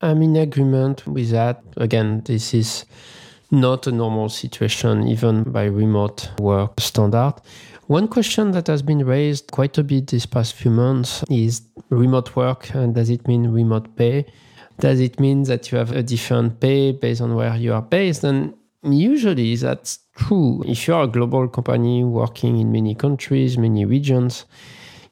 I'm 0.00 0.20
in 0.22 0.34
agreement 0.36 1.06
with 1.06 1.30
that. 1.30 1.62
Again, 1.76 2.22
this 2.24 2.52
is 2.52 2.84
not 3.52 3.86
a 3.86 3.92
normal 3.92 4.30
situation, 4.30 5.06
even 5.06 5.44
by 5.44 5.64
remote 5.64 6.30
work 6.40 6.80
standard. 6.80 7.34
One 7.86 8.08
question 8.08 8.52
that 8.52 8.66
has 8.68 8.80
been 8.80 9.04
raised 9.04 9.52
quite 9.52 9.76
a 9.76 9.84
bit 9.84 10.06
these 10.06 10.24
past 10.24 10.54
few 10.54 10.70
months 10.70 11.22
is 11.28 11.60
remote 11.90 12.34
work. 12.34 12.74
And 12.74 12.94
does 12.94 13.10
it 13.10 13.28
mean 13.28 13.48
remote 13.48 13.94
pay? 13.94 14.24
Does 14.80 14.98
it 15.00 15.20
mean 15.20 15.42
that 15.44 15.70
you 15.70 15.78
have 15.78 15.92
a 15.92 16.02
different 16.02 16.58
pay 16.60 16.92
based 16.92 17.20
on 17.20 17.34
where 17.34 17.54
you 17.56 17.74
are 17.74 17.82
based? 17.82 18.24
And 18.24 18.54
usually 18.82 19.54
that's 19.56 19.98
true. 20.16 20.64
If 20.66 20.88
you 20.88 20.94
are 20.94 21.04
a 21.04 21.08
global 21.08 21.46
company 21.48 22.04
working 22.04 22.58
in 22.58 22.72
many 22.72 22.94
countries, 22.94 23.58
many 23.58 23.84
regions, 23.84 24.46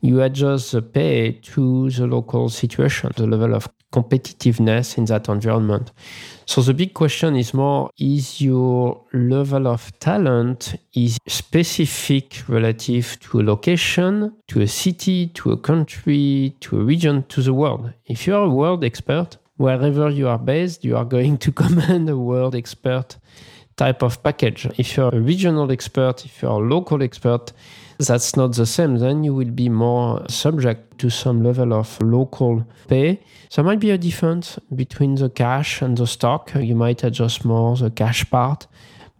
you 0.00 0.22
adjust 0.22 0.72
the 0.72 0.80
pay 0.80 1.32
to 1.32 1.90
the 1.90 2.06
local 2.06 2.48
situation, 2.48 3.12
the 3.16 3.26
level 3.26 3.54
of 3.54 3.68
competitiveness 3.92 4.96
in 4.96 5.04
that 5.06 5.28
environment. 5.28 5.92
So 6.50 6.62
the 6.62 6.74
big 6.74 6.94
question 6.94 7.36
is 7.36 7.54
more 7.54 7.90
is 7.96 8.40
your 8.40 9.04
level 9.12 9.68
of 9.68 9.96
talent 10.00 10.74
is 10.92 11.16
specific 11.28 12.42
relative 12.48 13.20
to 13.20 13.38
a 13.38 13.44
location, 13.44 14.32
to 14.48 14.60
a 14.60 14.66
city, 14.66 15.28
to 15.28 15.52
a 15.52 15.56
country, 15.56 16.56
to 16.58 16.80
a 16.80 16.82
region, 16.82 17.22
to 17.28 17.42
the 17.42 17.54
world. 17.54 17.92
If 18.06 18.26
you 18.26 18.34
are 18.34 18.42
a 18.42 18.50
world 18.50 18.82
expert, 18.82 19.36
wherever 19.58 20.10
you 20.10 20.26
are 20.26 20.40
based, 20.40 20.84
you 20.84 20.96
are 20.96 21.04
going 21.04 21.38
to 21.38 21.52
command 21.62 22.10
a 22.10 22.18
world 22.18 22.56
expert 22.56 23.16
type 23.76 24.02
of 24.02 24.20
package. 24.24 24.66
If 24.76 24.96
you're 24.96 25.14
a 25.14 25.20
regional 25.20 25.70
expert, 25.70 26.24
if 26.24 26.42
you're 26.42 26.50
a 26.64 26.68
local 26.68 27.00
expert, 27.00 27.52
that's 28.06 28.36
not 28.36 28.54
the 28.54 28.66
same. 28.66 28.96
Then 28.96 29.24
you 29.24 29.34
will 29.34 29.50
be 29.50 29.68
more 29.68 30.24
subject 30.28 30.98
to 30.98 31.10
some 31.10 31.42
level 31.42 31.72
of 31.74 32.00
local 32.02 32.66
pay. 32.88 33.20
There 33.54 33.64
might 33.64 33.80
be 33.80 33.90
a 33.90 33.98
difference 33.98 34.58
between 34.74 35.16
the 35.16 35.28
cash 35.28 35.82
and 35.82 35.96
the 35.96 36.06
stock. 36.06 36.52
You 36.54 36.74
might 36.74 37.04
adjust 37.04 37.44
more 37.44 37.76
the 37.76 37.90
cash 37.90 38.28
part, 38.30 38.66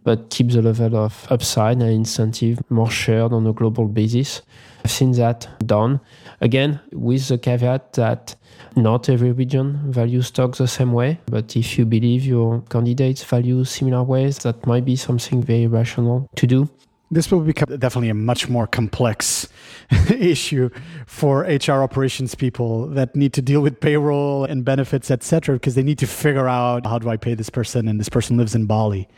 but 0.03 0.29
keep 0.29 0.49
the 0.49 0.61
level 0.61 0.95
of 0.95 1.27
upside 1.29 1.81
and 1.81 1.91
incentive 1.91 2.59
more 2.69 2.89
shared 2.89 3.33
on 3.33 3.45
a 3.45 3.53
global 3.53 3.87
basis. 3.87 4.41
I've 4.83 4.91
seen 4.91 5.11
that 5.13 5.47
done. 5.65 5.99
Again, 6.39 6.79
with 6.91 7.27
the 7.27 7.37
caveat 7.37 7.93
that 7.93 8.35
not 8.75 9.09
every 9.09 9.31
region 9.31 9.91
values 9.91 10.27
stock 10.27 10.55
the 10.55 10.67
same 10.67 10.91
way, 10.93 11.19
but 11.27 11.55
if 11.55 11.77
you 11.77 11.85
believe 11.85 12.25
your 12.25 12.61
candidates 12.69 13.23
value 13.23 13.63
similar 13.63 14.01
ways, 14.01 14.39
that 14.39 14.65
might 14.65 14.85
be 14.85 14.95
something 14.95 15.43
very 15.43 15.67
rational 15.67 16.27
to 16.35 16.47
do 16.47 16.69
this 17.11 17.29
will 17.29 17.41
become 17.41 17.77
definitely 17.77 18.09
a 18.09 18.13
much 18.13 18.47
more 18.47 18.65
complex 18.65 19.47
issue 20.09 20.69
for 21.05 21.41
HR 21.41 21.83
operations 21.83 22.33
people 22.35 22.87
that 22.87 23.15
need 23.15 23.33
to 23.33 23.41
deal 23.41 23.59
with 23.59 23.81
payroll 23.81 24.45
and 24.45 24.63
benefits, 24.63 25.11
etc., 25.11 25.55
because 25.55 25.75
they 25.75 25.83
need 25.83 25.99
to 25.99 26.07
figure 26.07 26.47
out 26.47 26.85
how 26.85 26.97
do 26.97 27.09
I 27.09 27.17
pay 27.17 27.33
this 27.33 27.49
person, 27.49 27.89
and 27.89 27.99
this 27.99 28.07
person 28.07 28.37
lives 28.37 28.55
in 28.55 28.65
Bali. 28.65 29.09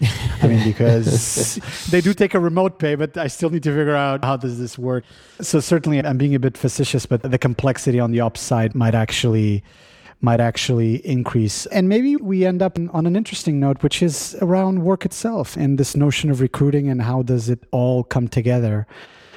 I 0.42 0.48
mean, 0.48 0.64
because 0.64 1.60
they 1.92 2.02
do 2.02 2.14
take 2.16 2.34
a 2.34 2.40
remote 2.40 2.80
pay, 2.80 2.96
but 2.96 3.16
I 3.16 3.28
still 3.28 3.52
need 3.52 3.64
to 3.64 3.70
figure 3.70 3.96
out 3.96 4.26
how 4.26 4.38
does 4.38 4.58
this 4.58 4.78
work. 4.78 5.04
So 5.40 5.60
certainly, 5.60 6.04
I'm 6.04 6.18
being 6.18 6.34
a 6.34 6.40
bit 6.40 6.58
facetious, 6.58 7.06
but 7.06 7.22
the 7.22 7.38
complexity 7.38 8.00
on 8.00 8.12
the 8.12 8.22
ops 8.22 8.42
side 8.42 8.74
might 8.74 8.96
actually 8.96 9.64
might 10.24 10.40
actually 10.40 11.06
increase. 11.06 11.66
And 11.66 11.90
maybe 11.90 12.16
we 12.16 12.46
end 12.46 12.62
up 12.62 12.80
on 12.92 13.06
an 13.06 13.16
interesting 13.16 13.60
note, 13.60 13.84
which 13.84 14.02
is 14.02 14.38
around 14.42 14.84
work 14.84 15.06
itself 15.06 15.58
and 15.58 15.78
this 15.78 15.98
notion 15.98 16.32
of 16.32 16.40
recruiting 16.40 16.90
and 16.90 17.02
how 17.02 17.24
does 17.24 17.50
it 17.50 17.60
all 17.72 18.06
come 18.06 18.30
together. 18.30 18.88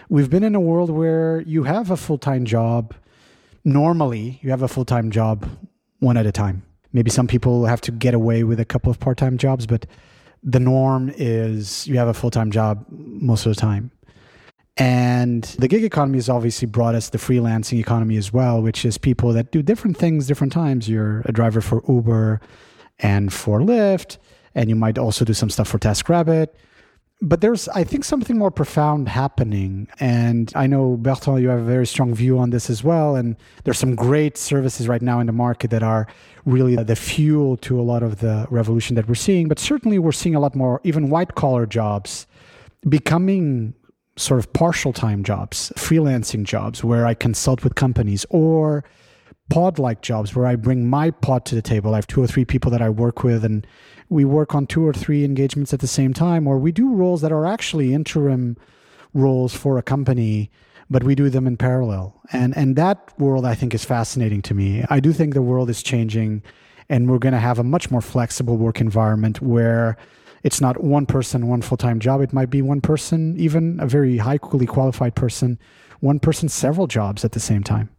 We've 0.08 0.30
been 0.30 0.44
in 0.44 0.54
a 0.54 0.60
world 0.60 0.90
where 0.90 1.40
you 1.40 1.64
have 1.64 1.90
a 1.90 1.96
full 1.96 2.18
time 2.18 2.44
job. 2.44 2.94
Normally, 3.64 4.38
you 4.42 4.50
have 4.50 4.62
a 4.62 4.68
full 4.68 4.84
time 4.84 5.10
job 5.10 5.48
one 5.98 6.16
at 6.16 6.24
a 6.24 6.32
time. 6.32 6.62
Maybe 6.92 7.10
some 7.10 7.26
people 7.26 7.66
have 7.66 7.80
to 7.82 7.90
get 7.90 8.14
away 8.14 8.44
with 8.44 8.60
a 8.60 8.64
couple 8.64 8.90
of 8.90 9.00
part 9.00 9.18
time 9.18 9.38
jobs, 9.38 9.66
but 9.66 9.86
the 10.44 10.60
norm 10.60 11.12
is 11.16 11.88
you 11.88 11.98
have 11.98 12.06
a 12.06 12.14
full 12.14 12.30
time 12.30 12.52
job 12.52 12.86
most 12.88 13.44
of 13.44 13.52
the 13.52 13.60
time. 13.60 13.90
And 14.76 15.44
the 15.58 15.68
gig 15.68 15.84
economy 15.84 16.18
has 16.18 16.28
obviously 16.28 16.66
brought 16.66 16.94
us 16.94 17.08
the 17.08 17.18
freelancing 17.18 17.78
economy 17.78 18.16
as 18.18 18.32
well, 18.32 18.60
which 18.60 18.84
is 18.84 18.98
people 18.98 19.32
that 19.32 19.50
do 19.50 19.62
different 19.62 19.96
things 19.96 20.26
different 20.26 20.52
times. 20.52 20.88
You're 20.88 21.22
a 21.24 21.32
driver 21.32 21.62
for 21.62 21.82
Uber 21.88 22.40
and 22.98 23.32
for 23.32 23.60
Lyft, 23.60 24.18
and 24.54 24.68
you 24.68 24.76
might 24.76 24.98
also 24.98 25.24
do 25.24 25.32
some 25.32 25.48
stuff 25.48 25.68
for 25.68 25.78
TaskRabbit. 25.78 26.48
But 27.22 27.40
there's, 27.40 27.66
I 27.70 27.82
think, 27.82 28.04
something 28.04 28.36
more 28.36 28.50
profound 28.50 29.08
happening. 29.08 29.88
And 30.00 30.52
I 30.54 30.66
know, 30.66 30.98
Bertrand, 30.98 31.40
you 31.40 31.48
have 31.48 31.60
a 31.60 31.64
very 31.64 31.86
strong 31.86 32.14
view 32.14 32.38
on 32.38 32.50
this 32.50 32.68
as 32.68 32.84
well. 32.84 33.16
And 33.16 33.36
there's 33.64 33.78
some 33.78 33.94
great 33.94 34.36
services 34.36 34.86
right 34.86 35.00
now 35.00 35.20
in 35.20 35.26
the 35.26 35.32
market 35.32 35.70
that 35.70 35.82
are 35.82 36.06
really 36.44 36.76
the 36.76 36.94
fuel 36.94 37.56
to 37.58 37.80
a 37.80 37.82
lot 37.82 38.02
of 38.02 38.18
the 38.18 38.46
revolution 38.50 38.96
that 38.96 39.08
we're 39.08 39.14
seeing. 39.14 39.48
But 39.48 39.58
certainly, 39.58 39.98
we're 39.98 40.12
seeing 40.12 40.34
a 40.34 40.40
lot 40.40 40.54
more, 40.54 40.82
even 40.84 41.08
white 41.08 41.34
collar 41.34 41.64
jobs 41.64 42.26
becoming 42.86 43.72
sort 44.16 44.40
of 44.40 44.52
partial 44.52 44.92
time 44.92 45.22
jobs, 45.22 45.72
freelancing 45.76 46.44
jobs 46.44 46.82
where 46.82 47.06
I 47.06 47.14
consult 47.14 47.62
with 47.62 47.74
companies, 47.74 48.24
or 48.30 48.84
pod 49.50 49.78
like 49.78 50.02
jobs 50.02 50.34
where 50.34 50.46
I 50.46 50.56
bring 50.56 50.88
my 50.88 51.10
pod 51.10 51.44
to 51.46 51.54
the 51.54 51.62
table. 51.62 51.92
I 51.92 51.98
have 51.98 52.06
two 52.06 52.22
or 52.22 52.26
three 52.26 52.44
people 52.44 52.70
that 52.70 52.82
I 52.82 52.88
work 52.90 53.22
with, 53.22 53.44
and 53.44 53.66
we 54.08 54.24
work 54.24 54.54
on 54.54 54.66
two 54.66 54.86
or 54.86 54.92
three 54.92 55.24
engagements 55.24 55.72
at 55.72 55.80
the 55.80 55.86
same 55.86 56.12
time, 56.12 56.46
or 56.46 56.58
we 56.58 56.72
do 56.72 56.94
roles 56.94 57.20
that 57.20 57.32
are 57.32 57.46
actually 57.46 57.92
interim 57.92 58.56
roles 59.14 59.54
for 59.54 59.78
a 59.78 59.82
company. 59.82 60.50
But 60.88 61.02
we 61.02 61.16
do 61.16 61.28
them 61.28 61.48
in 61.48 61.56
parallel. 61.56 62.20
And 62.32 62.56
and 62.56 62.76
that 62.76 63.12
world 63.18 63.44
I 63.44 63.56
think 63.56 63.74
is 63.74 63.84
fascinating 63.84 64.40
to 64.42 64.54
me. 64.54 64.84
I 64.88 65.00
do 65.00 65.12
think 65.12 65.34
the 65.34 65.42
world 65.42 65.68
is 65.68 65.82
changing 65.82 66.44
and 66.88 67.10
we're 67.10 67.18
going 67.18 67.32
to 67.32 67.40
have 67.40 67.58
a 67.58 67.64
much 67.64 67.90
more 67.90 68.00
flexible 68.00 68.56
work 68.56 68.80
environment 68.80 69.42
where 69.42 69.96
it's 70.46 70.60
not 70.60 70.80
one 70.84 71.06
person, 71.06 71.48
one 71.48 71.60
full 71.60 71.76
time 71.76 71.98
job. 71.98 72.20
It 72.20 72.32
might 72.32 72.50
be 72.50 72.62
one 72.62 72.80
person, 72.80 73.36
even 73.36 73.80
a 73.80 73.86
very 73.86 74.18
highly 74.18 74.66
qualified 74.66 75.16
person, 75.16 75.58
one 75.98 76.20
person, 76.20 76.48
several 76.48 76.86
jobs 76.86 77.24
at 77.24 77.32
the 77.32 77.40
same 77.40 77.64
time. 77.64 77.90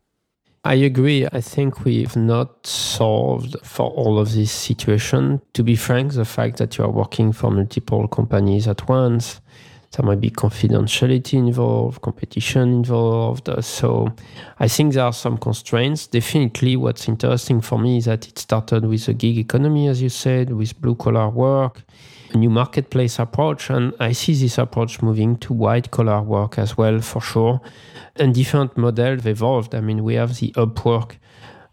I 0.64 0.76
agree. 0.76 1.26
I 1.26 1.42
think 1.42 1.84
we've 1.84 2.16
not 2.16 2.66
solved 2.66 3.58
for 3.64 3.90
all 3.90 4.18
of 4.18 4.34
this 4.34 4.54
situation. 4.54 5.42
To 5.56 5.64
be 5.64 5.76
frank, 5.76 6.14
the 6.14 6.24
fact 6.24 6.58
that 6.60 6.78
you 6.78 6.86
are 6.86 6.90
working 6.90 7.34
for 7.34 7.52
multiple 7.52 8.08
companies 8.08 8.66
at 8.66 8.88
once, 8.88 9.42
there 9.92 10.06
might 10.06 10.22
be 10.22 10.32
confidentiality 10.32 11.34
involved, 11.34 12.02
competition 12.02 12.70
involved. 12.80 13.50
So 13.62 14.08
I 14.58 14.70
think 14.70 14.94
there 14.94 15.04
are 15.04 15.14
some 15.14 15.38
constraints. 15.38 16.08
Definitely, 16.08 16.78
what's 16.78 17.10
interesting 17.10 17.60
for 17.60 17.78
me 17.78 17.98
is 17.98 18.06
that 18.06 18.26
it 18.26 18.40
started 18.40 18.86
with 18.86 19.06
the 19.06 19.14
gig 19.14 19.38
economy, 19.38 19.90
as 19.90 20.02
you 20.02 20.10
said, 20.10 20.52
with 20.52 20.80
blue 20.80 20.96
collar 20.96 21.28
work 21.30 21.84
new 22.36 22.50
marketplace 22.50 23.20
approach. 23.20 23.70
And 23.70 23.94
I 24.00 24.12
see 24.12 24.34
this 24.34 24.58
approach 24.58 25.02
moving 25.02 25.38
to 25.38 25.54
white 25.54 25.92
collar 25.92 26.22
work 26.22 26.58
as 26.58 26.78
well, 26.78 27.00
for 27.02 27.22
sure. 27.22 27.62
And 28.16 28.34
different 28.34 28.78
models 28.78 29.26
evolved. 29.26 29.76
I 29.76 29.82
mean, 29.82 30.04
we 30.04 30.16
have 30.16 30.38
the 30.38 30.52
Upwork 30.54 31.18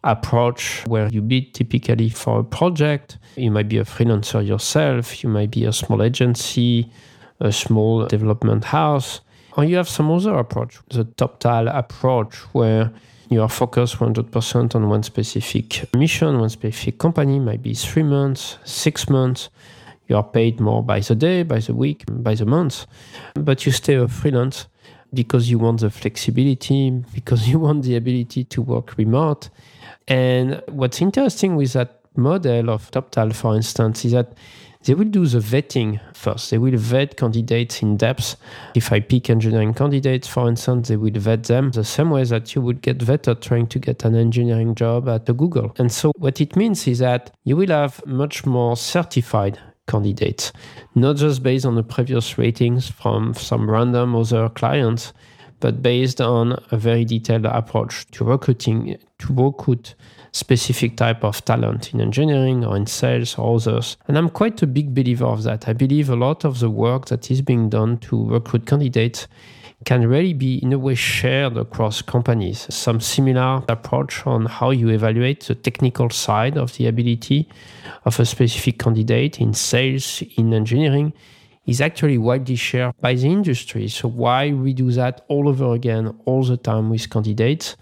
approach 0.04 0.86
where 0.86 1.08
you 1.08 1.22
bid 1.22 1.54
typically 1.54 2.10
for 2.10 2.40
a 2.40 2.44
project. 2.44 3.18
You 3.36 3.50
might 3.50 3.68
be 3.68 3.78
a 3.78 3.84
freelancer 3.84 4.46
yourself, 4.46 5.22
you 5.24 5.30
might 5.30 5.50
be 5.50 5.64
a 5.64 5.72
small 5.72 6.02
agency, 6.02 6.92
a 7.40 7.50
small 7.50 8.06
development 8.06 8.64
house, 8.64 9.20
or 9.56 9.64
you 9.64 9.76
have 9.76 9.88
some 9.88 10.10
other 10.10 10.34
approach, 10.34 10.78
the 10.90 11.04
Toptal 11.04 11.74
approach, 11.74 12.36
where 12.52 12.92
you 13.30 13.40
are 13.42 13.48
focused 13.48 13.96
100% 13.96 14.74
on 14.74 14.88
one 14.88 15.02
specific 15.02 15.92
mission, 15.94 16.38
one 16.38 16.50
specific 16.50 16.98
company, 16.98 17.38
might 17.38 17.62
be 17.62 17.74
three 17.74 18.02
months, 18.02 18.58
six 18.64 19.08
months 19.08 19.48
you 20.08 20.16
are 20.16 20.22
paid 20.22 20.60
more 20.60 20.82
by 20.82 21.00
the 21.00 21.14
day, 21.14 21.42
by 21.42 21.58
the 21.58 21.74
week, 21.74 22.04
by 22.08 22.34
the 22.34 22.46
month, 22.46 22.86
but 23.34 23.64
you 23.66 23.72
stay 23.72 23.94
a 23.94 24.08
freelance 24.08 24.66
because 25.12 25.48
you 25.48 25.58
want 25.58 25.80
the 25.80 25.90
flexibility, 25.90 26.90
because 27.14 27.48
you 27.48 27.58
want 27.58 27.84
the 27.84 27.96
ability 27.96 28.44
to 28.44 28.62
work 28.62 28.96
remote. 28.98 29.48
And 30.08 30.62
what's 30.68 31.00
interesting 31.00 31.56
with 31.56 31.72
that 31.74 32.00
model 32.16 32.70
of 32.70 32.90
Toptal, 32.90 33.34
for 33.34 33.54
instance, 33.54 34.04
is 34.04 34.12
that 34.12 34.34
they 34.84 34.92
will 34.92 35.06
do 35.06 35.24
the 35.26 35.38
vetting 35.38 35.98
first. 36.14 36.50
They 36.50 36.58
will 36.58 36.76
vet 36.76 37.16
candidates 37.16 37.80
in 37.80 37.96
depth. 37.96 38.36
If 38.74 38.92
I 38.92 39.00
pick 39.00 39.30
engineering 39.30 39.72
candidates, 39.72 40.28
for 40.28 40.46
instance, 40.46 40.88
they 40.88 40.96
will 40.96 41.12
vet 41.14 41.44
them 41.44 41.70
the 41.70 41.84
same 41.84 42.10
way 42.10 42.24
that 42.24 42.54
you 42.54 42.60
would 42.60 42.82
get 42.82 42.98
vetted 42.98 43.40
trying 43.40 43.66
to 43.68 43.78
get 43.78 44.04
an 44.04 44.14
engineering 44.14 44.74
job 44.74 45.08
at 45.08 45.24
Google. 45.24 45.74
And 45.78 45.90
so 45.90 46.12
what 46.18 46.38
it 46.40 46.54
means 46.54 46.86
is 46.86 46.98
that 46.98 47.34
you 47.44 47.56
will 47.56 47.70
have 47.70 48.04
much 48.04 48.44
more 48.44 48.76
certified 48.76 49.58
candidates, 49.86 50.52
not 50.94 51.16
just 51.16 51.42
based 51.42 51.66
on 51.66 51.74
the 51.74 51.82
previous 51.82 52.38
ratings 52.38 52.88
from 52.88 53.34
some 53.34 53.70
random 53.70 54.14
other 54.14 54.48
clients, 54.48 55.12
but 55.60 55.82
based 55.82 56.20
on 56.20 56.58
a 56.70 56.76
very 56.76 57.04
detailed 57.04 57.46
approach 57.46 58.06
to 58.10 58.24
recruiting, 58.24 58.98
to 59.18 59.32
recruit 59.32 59.94
specific 60.32 60.96
type 60.96 61.22
of 61.22 61.44
talent 61.44 61.94
in 61.94 62.00
engineering 62.00 62.64
or 62.64 62.76
in 62.76 62.86
sales 62.86 63.38
or 63.38 63.54
others. 63.54 63.96
And 64.08 64.18
I'm 64.18 64.28
quite 64.28 64.60
a 64.62 64.66
big 64.66 64.94
believer 64.94 65.26
of 65.26 65.44
that. 65.44 65.68
I 65.68 65.72
believe 65.72 66.10
a 66.10 66.16
lot 66.16 66.44
of 66.44 66.58
the 66.58 66.68
work 66.68 67.06
that 67.06 67.30
is 67.30 67.40
being 67.40 67.68
done 67.68 67.98
to 67.98 68.28
recruit 68.28 68.66
candidates 68.66 69.28
can 69.84 70.06
really 70.06 70.32
be 70.32 70.58
in 70.58 70.72
a 70.72 70.78
way 70.78 70.94
shared 70.94 71.56
across 71.56 72.02
companies. 72.02 72.66
Some 72.70 73.00
similar 73.00 73.62
approach 73.68 74.26
on 74.26 74.46
how 74.46 74.70
you 74.70 74.88
evaluate 74.88 75.44
the 75.44 75.54
technical 75.54 76.10
side 76.10 76.56
of 76.56 76.76
the 76.76 76.86
ability 76.86 77.48
of 78.04 78.18
a 78.18 78.24
specific 78.24 78.78
candidate 78.78 79.40
in 79.40 79.54
sales, 79.54 80.22
in 80.36 80.52
engineering, 80.52 81.12
is 81.66 81.80
actually 81.80 82.18
widely 82.18 82.56
shared 82.56 82.94
by 83.00 83.14
the 83.14 83.26
industry. 83.26 83.88
So 83.88 84.08
why 84.08 84.52
we 84.52 84.74
do 84.74 84.90
that 84.92 85.24
all 85.28 85.48
over 85.48 85.72
again, 85.72 86.14
all 86.26 86.44
the 86.44 86.56
time 86.56 86.90
with 86.90 87.08
candidates? 87.08 87.76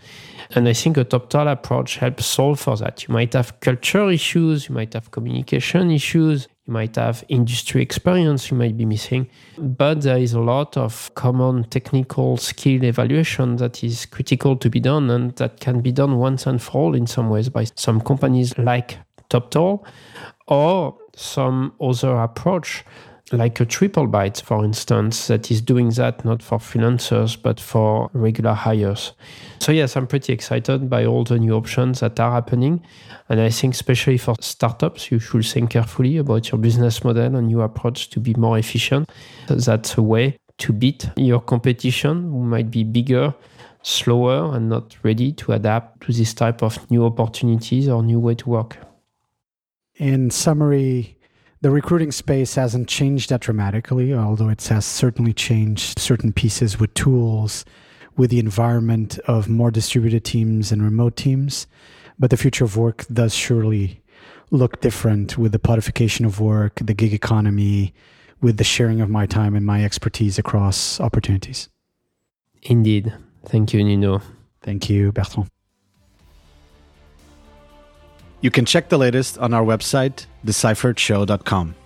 And 0.55 0.69
I 0.69 0.73
think 0.73 0.97
a 0.97 1.05
Toptal 1.05 1.51
approach 1.51 1.97
helps 1.97 2.27
solve 2.27 2.61
for 2.61 2.77
that. 2.77 3.09
You 3.09 3.15
might 3.15 3.33
have 3.33 3.59
culture 3.61 4.11
issues, 4.11 4.69
you 4.69 4.75
might 4.75 4.93
have 4.93 5.11
communication 5.11 5.91
issues, 5.91 6.47
you 6.67 6.73
might 6.73 6.95
have 6.97 7.25
industry 7.29 7.83
experience 7.83 8.51
you 8.51 8.57
might 8.57 8.77
be 8.77 8.85
missing, 8.85 9.29
but 9.59 10.03
there 10.03 10.19
is 10.19 10.33
a 10.33 10.41
lot 10.41 10.77
of 10.77 11.13
common 11.15 11.65
technical 11.65 12.37
skill 12.37 12.85
evaluation 12.85 13.57
that 13.57 13.83
is 13.83 14.07
critical 14.07 14.57
to 14.57 14.71
be 14.71 14.79
done 14.79 15.11
and 15.11 15.35
that 15.37 15.59
can 15.61 15.81
be 15.81 15.91
done 15.91 16.19
once 16.19 16.47
and 16.47 16.63
for 16.63 16.83
all 16.83 16.95
in 16.95 17.07
some 17.07 17.29
ways 17.29 17.49
by 17.49 17.65
some 17.75 18.01
companies 18.01 18.57
like 18.59 18.99
Toptal 19.29 19.85
or 20.47 20.97
some 21.17 21.73
other 21.81 22.17
approach 22.19 22.85
like 23.31 23.61
a 23.61 23.65
triple 23.65 24.07
TripleByte, 24.07 24.43
for 24.43 24.65
instance, 24.65 25.29
that 25.29 25.51
is 25.51 25.61
doing 25.61 25.91
that 25.91 26.25
not 26.25 26.43
for 26.43 26.59
freelancers 26.59 27.41
but 27.41 27.61
for 27.61 28.11
regular 28.13 28.53
hires. 28.53 29.13
So, 29.61 29.73
yes, 29.73 29.97
I'm 29.97 30.07
pretty 30.07 30.33
excited 30.33 30.91
by 30.91 31.07
all 31.07 31.25
the 31.25 31.39
new 31.39 31.55
options 31.55 32.01
that 32.01 32.19
are 32.21 32.33
happening. 32.33 32.83
And 33.29 33.41
I 33.41 33.51
think, 33.51 33.75
especially 33.75 34.19
for 34.19 34.35
startups, 34.41 35.11
you 35.11 35.19
should 35.19 35.47
think 35.47 35.71
carefully 35.71 36.19
about 36.19 36.51
your 36.51 36.59
business 36.59 37.05
model 37.05 37.37
and 37.37 37.51
your 37.51 37.65
approach 37.65 38.11
to 38.11 38.21
be 38.21 38.35
more 38.35 38.59
efficient. 38.59 39.11
That's 39.49 39.97
a 39.97 40.03
way 40.03 40.37
to 40.59 40.73
beat 40.73 41.09
your 41.17 41.41
competition 41.41 42.25
who 42.25 42.43
might 42.43 42.71
be 42.71 42.85
bigger, 42.85 43.35
slower, 43.83 44.55
and 44.55 44.69
not 44.69 44.97
ready 45.03 45.33
to 45.33 45.53
adapt 45.53 46.03
to 46.03 46.13
this 46.13 46.35
type 46.35 46.63
of 46.63 46.91
new 46.91 47.05
opportunities 47.05 47.89
or 47.89 48.03
new 48.03 48.21
way 48.21 48.35
to 48.35 48.49
work. 48.51 48.77
In 49.97 50.31
summary, 50.31 51.19
the 51.63 51.71
recruiting 51.71 52.11
space 52.11 52.57
hasn't 52.57 52.89
changed 52.89 53.31
that 53.31 53.41
dramatically, 53.41 54.13
although 54.13 54.49
it 54.49 54.63
has 54.67 54.85
certainly 54.85 55.33
changed 55.33 55.99
certain 55.99 56.33
pieces 56.33 56.79
with 56.79 56.93
tools, 56.95 57.65
with 58.17 58.31
the 58.31 58.41
environment 58.41 59.19
of 59.21 59.49
more 59.49 59.71
distributed 59.71 60.25
teams 60.25 60.73
and 60.73 60.83
remote 60.83 61.17
teams. 61.17 61.69
But 62.19 62.31
the 62.31 62.37
future 62.37 62.65
of 62.65 62.77
work 62.77 63.07
does 63.13 63.33
surely 63.33 64.03
look 64.51 64.81
different 64.81 65.39
with 65.39 65.53
the 65.53 65.61
podification 65.61 66.27
of 66.27 66.41
work, 66.41 66.81
the 66.83 66.95
gig 66.95 67.15
economy, 67.15 67.95
with 68.41 68.57
the 68.57 68.65
sharing 68.65 69.01
of 69.01 69.09
my 69.09 69.25
time 69.25 69.55
and 69.55 69.65
my 69.65 69.85
expertise 69.85 70.39
across 70.39 71.01
opportunities. 71.01 71.69
Indeed. 72.63 73.15
Thank 73.47 73.73
you, 73.73 73.85
Nuno. 73.85 74.21
Thank 74.63 74.91
you, 74.91 75.13
Bertrand. 75.13 75.49
You 78.43 78.51
can 78.51 78.65
check 78.65 78.89
the 78.89 78.99
latest 78.99 79.39
on 79.39 79.55
our 79.55 79.65
website, 79.65 80.27
decipheredshow.com. 80.45 81.77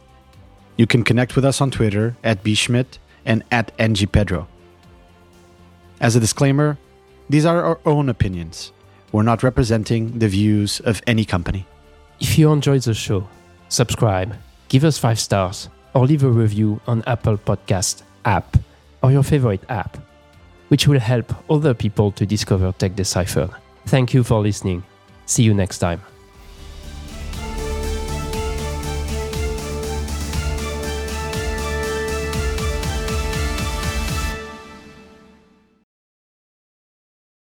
You 0.79 0.87
can 0.87 1.05
connect 1.05 1.37
with 1.37 1.45
us 1.45 1.61
on 1.61 1.71
Twitter 1.71 2.17
at 2.25 2.43
bschmidt 2.43 2.99
and 3.27 3.45
at 3.53 3.77
ngpedro. 3.77 4.47
As 6.01 6.17
a 6.17 6.21
disclaimer, 6.21 6.79
these 7.29 7.45
are 7.45 7.63
our 7.63 7.81
own 7.85 8.09
opinions. 8.09 8.73
We're 9.13 9.23
not 9.23 9.43
representing 9.43 10.19
the 10.19 10.29
views 10.29 10.81
of 10.81 11.03
any 11.07 11.27
company. 11.27 11.67
If 12.21 12.39
you 12.39 12.51
enjoyed 12.51 12.83
the 12.83 12.95
show, 12.95 13.29
subscribe, 13.69 14.35
give 14.69 14.85
us 14.85 14.99
five 14.99 15.21
stars, 15.21 15.69
or 15.95 16.07
leave 16.07 16.25
a 16.25 16.31
review 16.31 16.81
on 16.87 17.03
Apple 17.07 17.37
Podcast 17.37 18.03
app 18.25 18.57
or 19.03 19.13
your 19.13 19.23
favorite 19.23 19.63
app, 19.69 19.99
which 20.69 20.89
will 20.89 21.01
help 21.01 21.35
other 21.51 21.75
people 21.75 22.13
to 22.13 22.25
discover 22.25 22.73
Tech 22.73 22.97
Deciphered. 22.97 23.51
Thank 23.87 24.15
you 24.15 24.25
for 24.25 24.41
listening. 24.41 24.85
See 25.27 25.43
you 25.43 25.53
next 25.53 25.79
time. 25.79 26.01